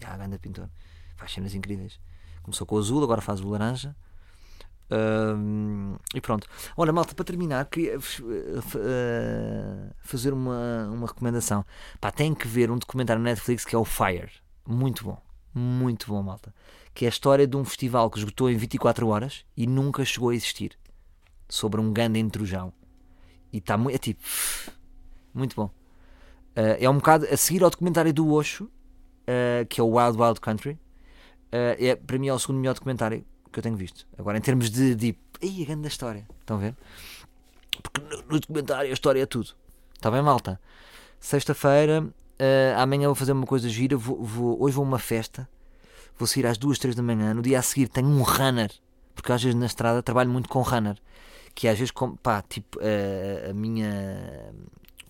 Já, 0.00 0.16
grande 0.16 0.38
pintor. 0.38 0.68
Faz 1.16 1.32
cenas 1.32 1.54
incríveis. 1.54 2.00
Começou 2.42 2.66
com 2.66 2.76
o 2.76 2.78
azul, 2.78 3.02
agora 3.02 3.20
faz 3.20 3.40
o 3.40 3.48
laranja. 3.48 3.94
Um, 4.90 5.96
e 6.14 6.20
pronto. 6.20 6.48
Olha, 6.76 6.92
malta, 6.92 7.14
para 7.14 7.24
terminar, 7.24 7.64
queria 7.66 7.98
uh, 7.98 8.02
fazer 10.00 10.32
uma, 10.32 10.88
uma 10.90 11.06
recomendação. 11.06 11.64
Pá, 12.00 12.10
tem 12.10 12.34
que 12.34 12.48
ver 12.48 12.70
um 12.70 12.78
documentário 12.78 13.20
no 13.20 13.24
Netflix 13.24 13.64
que 13.64 13.74
é 13.74 13.78
o 13.78 13.84
Fire. 13.84 14.30
Muito 14.66 15.04
bom. 15.04 15.20
Muito 15.54 16.06
bom, 16.08 16.22
malta. 16.22 16.54
Que 16.94 17.04
é 17.04 17.08
a 17.08 17.10
história 17.10 17.46
de 17.46 17.56
um 17.56 17.64
festival 17.64 18.10
que 18.10 18.18
esgotou 18.18 18.50
em 18.50 18.56
24 18.56 19.06
horas 19.08 19.44
e 19.56 19.66
nunca 19.66 20.04
chegou 20.04 20.30
a 20.30 20.34
existir. 20.34 20.78
Sobre 21.48 21.80
um 21.80 21.92
grande 21.92 22.18
intrujão. 22.18 22.72
E 23.52 23.58
está 23.58 23.76
muito. 23.76 23.94
É 23.94 23.98
tipo. 23.98 24.22
Muito 25.32 25.54
bom. 25.56 25.70
Uh, 26.58 26.74
é 26.80 26.90
um 26.90 26.96
bocado 26.96 27.24
a 27.30 27.36
seguir 27.36 27.62
ao 27.62 27.70
documentário 27.70 28.12
do 28.12 28.32
Osho, 28.32 28.64
uh, 28.64 29.64
que 29.68 29.80
é 29.80 29.84
o 29.84 29.96
Wild 29.96 30.20
Wild 30.20 30.40
Country. 30.40 30.76
é, 31.52 31.94
para 31.94 32.18
mim 32.18 32.26
é 32.26 32.34
o 32.34 32.38
segundo 32.38 32.58
melhor 32.58 32.74
documentário 32.74 33.24
que 33.52 33.60
eu 33.60 33.62
tenho 33.62 33.76
visto. 33.76 34.04
Agora, 34.18 34.36
em 34.36 34.40
termos 34.40 34.68
de. 34.68 34.96
de 34.96 35.16
Ei, 35.40 35.62
a 35.62 35.66
grande 35.66 35.86
história. 35.86 36.26
Estão 36.40 36.56
a 36.56 36.60
ver? 36.60 36.74
Porque 37.80 38.00
no, 38.00 38.22
no 38.22 38.40
documentário 38.40 38.90
a 38.90 38.92
história 38.92 39.22
é 39.22 39.26
tudo. 39.26 39.50
Está 39.94 40.10
bem, 40.10 40.20
malta? 40.20 40.60
Sexta-feira, 41.20 42.02
uh, 42.02 42.80
amanhã 42.80 43.06
vou 43.06 43.14
fazer 43.14 43.30
uma 43.30 43.46
coisa 43.46 43.68
gira. 43.68 43.96
Vou, 43.96 44.20
vou, 44.20 44.60
hoje 44.60 44.74
vou 44.74 44.84
a 44.84 44.88
uma 44.88 44.98
festa. 44.98 45.48
Vou 46.18 46.26
sair 46.26 46.44
às 46.44 46.58
duas, 46.58 46.78
três 46.78 46.96
da 46.96 47.02
manhã. 47.04 47.32
No 47.34 47.40
dia 47.40 47.60
a 47.60 47.62
seguir 47.62 47.88
tenho 47.88 48.08
um 48.08 48.22
runner. 48.22 48.72
Porque 49.14 49.30
às 49.32 49.40
vezes 49.40 49.58
na 49.58 49.66
estrada 49.66 50.02
trabalho 50.02 50.28
muito 50.28 50.48
com 50.48 50.60
runner. 50.60 50.96
Que 51.54 51.68
às 51.68 51.78
vezes, 51.78 51.92
com, 51.92 52.16
pá, 52.16 52.42
tipo, 52.42 52.78
uh, 52.78 53.50
a 53.50 53.54
minha. 53.54 54.52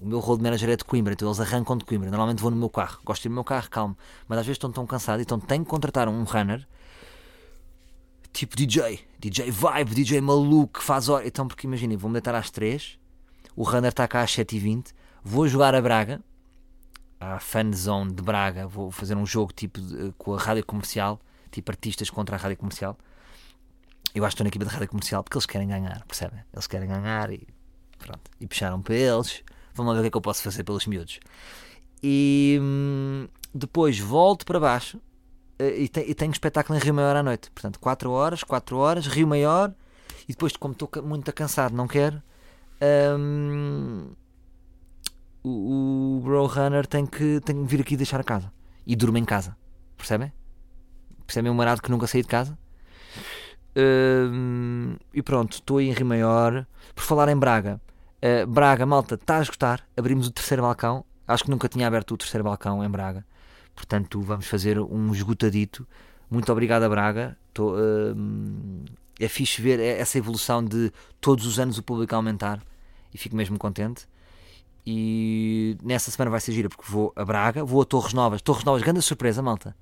O 0.01 0.07
meu 0.07 0.21
rol 0.21 0.37
de 0.37 0.43
manager 0.45 0.71
é 0.71 0.77
de 0.77 0.85
Coimbra, 0.85 1.13
então 1.13 1.27
eles 1.27 1.41
arrancam 1.41 1.77
de 1.77 1.85
Coimbra. 1.85 2.09
Normalmente 2.09 2.41
vou 2.41 2.51
no 2.51 2.57
meu 2.57 2.71
carro, 2.71 3.01
gosto 3.05 3.23
de 3.23 3.29
ir 3.29 3.31
no 3.31 3.35
meu 3.35 3.45
carro, 3.45 3.69
calmo. 3.69 3.99
Mas 4.29 4.39
às 4.39 4.47
vezes 4.47 4.57
estão 4.57 4.71
tão 4.71 4.87
cansados, 4.87 5.23
então 5.23 5.41
tenho 5.41 5.65
que 5.65 5.71
contratar 5.71 6.09
um 6.09 6.23
runner 6.23 6.67
tipo 8.33 8.57
DJ, 8.57 9.01
DJ 9.19 9.51
vibe, 9.51 9.95
DJ 9.95 10.21
maluco 10.21 10.79
que 10.79 10.85
faz 10.85 11.09
hora. 11.09 11.27
Então, 11.27 11.49
porque 11.49 11.67
imaginem, 11.67 11.97
vou-me 11.97 12.15
deitar 12.15 12.35
às 12.35 12.51
3, 12.51 12.99
o 13.57 13.65
runner 13.65 13.89
está 13.89 14.07
cá 14.07 14.23
às 14.23 14.31
7h20, 14.31 14.93
vou 15.25 15.49
jogar 15.49 15.75
a 15.75 15.83
Braga, 15.83 16.23
a 17.19 17.41
fan 17.41 17.73
zone 17.73 18.13
de 18.13 18.23
Braga, 18.23 18.69
vou 18.69 18.93
fazer 18.93 19.17
um 19.17 19.27
jogo 19.27 19.53
tipo 19.53 19.81
de, 19.81 20.13
com 20.17 20.35
a 20.35 20.39
rádio 20.39 20.65
comercial, 20.65 21.21
tipo 21.51 21.71
artistas 21.73 22.11
contra 22.11 22.37
a 22.37 22.39
rádio 22.39 22.57
comercial. 22.57 22.97
Eu 24.15 24.25
acho 24.25 24.37
que 24.37 24.43
estou 24.43 24.45
na 24.45 24.49
equipa 24.49 24.65
de 24.65 24.71
rádio 24.71 24.89
comercial 24.89 25.25
porque 25.25 25.37
eles 25.37 25.47
querem 25.47 25.69
ganhar, 25.69 26.05
percebem? 26.07 26.41
Eles 26.53 26.67
querem 26.67 26.89
ganhar 26.89 27.33
e 27.33 27.47
pronto. 27.99 28.31
E 28.41 28.47
puxaram 28.47 28.81
para 28.81 28.95
eles. 28.95 29.43
Vamos 29.79 29.95
lá 29.95 29.95
ver 29.95 30.01
o 30.01 30.03
que 30.03 30.09
é 30.09 30.11
que 30.11 30.17
eu 30.17 30.21
posso 30.21 30.43
fazer 30.43 30.65
pelos 30.65 30.87
miúdos. 30.87 31.21
E 32.03 32.59
hum, 32.61 33.29
depois 33.55 33.99
volto 33.99 34.45
para 34.45 34.59
baixo 34.59 35.01
eh, 35.59 35.83
e, 35.83 35.85
e 35.85 36.15
tenho 36.15 36.33
espetáculo 36.33 36.79
em 36.79 36.83
Rio 36.83 36.93
Maior 36.93 37.17
à 37.17 37.23
noite. 37.23 37.51
Portanto, 37.53 37.79
4 37.81 38.11
horas, 38.11 38.43
4 38.43 38.77
horas, 38.77 39.07
Rio 39.07 39.27
Maior. 39.27 39.73
E 40.29 40.33
depois, 40.33 40.57
como 40.57 40.73
estou 40.73 40.91
muito 41.03 41.33
cansado, 41.33 41.75
não 41.75 41.87
quero. 41.87 42.21
Um, 43.19 44.11
o, 45.43 46.19
o 46.19 46.21
Bro 46.23 46.47
Runner 46.47 46.87
tem 46.87 47.07
que, 47.07 47.41
tem 47.41 47.63
que 47.65 47.71
vir 47.71 47.81
aqui 47.81 47.97
deixar 47.97 48.21
a 48.21 48.25
casa. 48.25 48.53
E 48.87 48.97
durmo 48.97 49.17
em 49.17 49.25
casa. 49.25 49.57
Percebem? 49.97 50.33
Percebem 51.27 51.51
o 51.51 51.55
marado 51.55 51.81
que 51.81 51.91
nunca 51.91 52.07
saí 52.07 52.23
de 52.23 52.29
casa? 52.29 52.59
Um, 53.77 54.97
e 55.15 55.23
pronto, 55.23 55.53
estou 55.53 55.81
em 55.81 55.93
Rio 55.93 56.07
Maior. 56.07 56.67
Por 56.95 57.05
falar 57.05 57.29
em 57.29 57.37
Braga. 57.37 57.81
Uh, 58.23 58.47
Braga, 58.47 58.85
malta, 58.85 59.15
está 59.15 59.39
a 59.39 59.43
esgotar. 59.43 59.87
Abrimos 59.97 60.27
o 60.27 60.31
terceiro 60.31 60.63
balcão. 60.63 61.05
Acho 61.27 61.45
que 61.45 61.51
nunca 61.51 61.69
tinha 61.69 61.87
aberto 61.87 62.13
o 62.15 62.17
terceiro 62.17 62.45
balcão 62.45 62.85
em 62.85 62.89
Braga. 62.89 63.25
Portanto, 63.75 64.21
vamos 64.21 64.47
fazer 64.47 64.79
um 64.81 65.13
esgotadito. 65.13 65.87
Muito 66.31 66.51
obrigado 66.51 66.83
a 66.83 66.89
Braga. 66.89 67.37
Tô, 67.55 67.75
uh, 67.75 68.17
é 69.21 69.29
fixe 69.29 69.61
ver 69.61 69.81
essa 69.81 70.19
evolução 70.19 70.65
de 70.65 70.93
todos 71.21 71.47
os 71.47 71.59
anos 71.59 71.79
o 71.79 71.83
público 71.83 72.15
aumentar 72.15 72.61
e 73.13 73.19
fico 73.19 73.37
mesmo 73.37 73.59
contente. 73.59 74.07
E 74.87 75.77
nessa 75.83 76.11
semana 76.11 76.31
vai 76.31 76.41
ser 76.41 76.53
gira 76.53 76.69
porque 76.69 76.91
vou 76.91 77.13
a 77.15 77.25
Braga, 77.25 77.65
vou 77.65 77.83
a 77.83 77.85
Torres 77.85 78.15
Novas. 78.15 78.41
Torres 78.41 78.65
Novas, 78.65 78.83
grande 78.83 79.03
surpresa, 79.03 79.43
malta. 79.43 79.77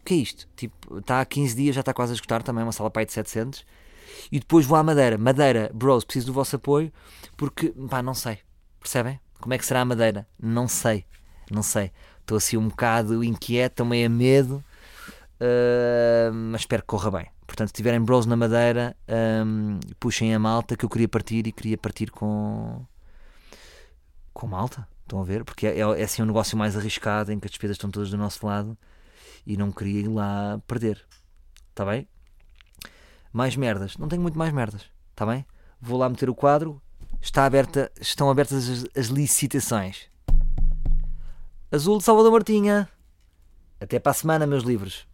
O 0.00 0.04
que 0.04 0.14
é 0.14 0.16
isto? 0.18 0.48
Tipo, 0.56 0.98
está 0.98 1.20
há 1.20 1.24
15 1.24 1.56
dias, 1.56 1.74
já 1.74 1.80
está 1.80 1.92
quase 1.92 2.12
a 2.12 2.14
escutar 2.14 2.42
também, 2.42 2.62
uma 2.62 2.72
sala 2.72 2.90
pai 2.90 3.04
de 3.04 3.12
700. 3.12 3.64
E 4.30 4.38
depois 4.38 4.66
vou 4.66 4.76
à 4.76 4.82
Madeira. 4.82 5.18
Madeira, 5.18 5.70
bros, 5.74 6.04
preciso 6.04 6.26
do 6.26 6.32
vosso 6.32 6.56
apoio 6.56 6.92
porque, 7.36 7.74
pá, 7.88 8.02
não 8.02 8.14
sei. 8.14 8.38
Percebem? 8.80 9.20
Como 9.40 9.54
é 9.54 9.58
que 9.58 9.66
será 9.66 9.80
a 9.80 9.84
Madeira? 9.84 10.26
Não 10.40 10.68
sei. 10.68 11.04
Não 11.50 11.62
sei. 11.62 11.92
Estou 12.20 12.38
assim 12.38 12.56
um 12.56 12.68
bocado 12.68 13.22
inquieto, 13.24 13.74
também 13.74 14.04
a 14.04 14.08
medo, 14.08 14.64
uh, 15.40 16.32
mas 16.32 16.62
espero 16.62 16.82
que 16.82 16.88
corra 16.88 17.10
bem. 17.10 17.26
Portanto, 17.46 17.68
se 17.68 17.74
tiverem 17.74 18.00
bros 18.00 18.24
na 18.24 18.36
madeira, 18.36 18.96
um, 19.44 19.78
puxem 20.00 20.34
a 20.34 20.38
malta 20.38 20.76
que 20.76 20.84
eu 20.84 20.88
queria 20.88 21.08
partir 21.08 21.46
e 21.46 21.52
queria 21.52 21.76
partir 21.76 22.10
com 22.10 22.86
com 24.32 24.46
malta. 24.46 24.88
Estão 25.02 25.20
a 25.20 25.24
ver? 25.24 25.44
Porque 25.44 25.66
é, 25.66 25.78
é, 25.78 25.80
é 25.80 26.02
assim 26.02 26.22
um 26.22 26.26
negócio 26.26 26.56
mais 26.56 26.76
arriscado 26.76 27.30
em 27.32 27.38
que 27.38 27.46
as 27.46 27.50
despesas 27.50 27.76
estão 27.76 27.90
todas 27.90 28.10
do 28.10 28.16
nosso 28.16 28.46
lado 28.46 28.78
e 29.46 29.56
não 29.56 29.70
queria 29.70 30.00
ir 30.00 30.08
lá 30.08 30.60
perder. 30.66 31.04
Está 31.70 31.84
bem? 31.84 32.08
Mais 33.32 33.56
merdas. 33.56 33.96
Não 33.96 34.08
tenho 34.08 34.22
muito 34.22 34.38
mais 34.38 34.52
merdas. 34.52 34.82
Está 35.10 35.24
bem? 35.24 35.46
Vou 35.80 35.98
lá 35.98 36.08
meter 36.08 36.28
o 36.28 36.34
quadro. 36.34 36.80
Está 37.20 37.46
aberta, 37.46 37.90
estão 38.00 38.30
abertas 38.30 38.68
as, 38.68 38.86
as 38.96 39.06
licitações. 39.06 40.10
Azul 41.70 41.98
de 41.98 42.04
Salvador 42.04 42.32
Martinha. 42.32 42.88
Até 43.80 43.98
para 43.98 44.10
a 44.10 44.14
semana, 44.14 44.46
meus 44.46 44.64
livros. 44.64 45.06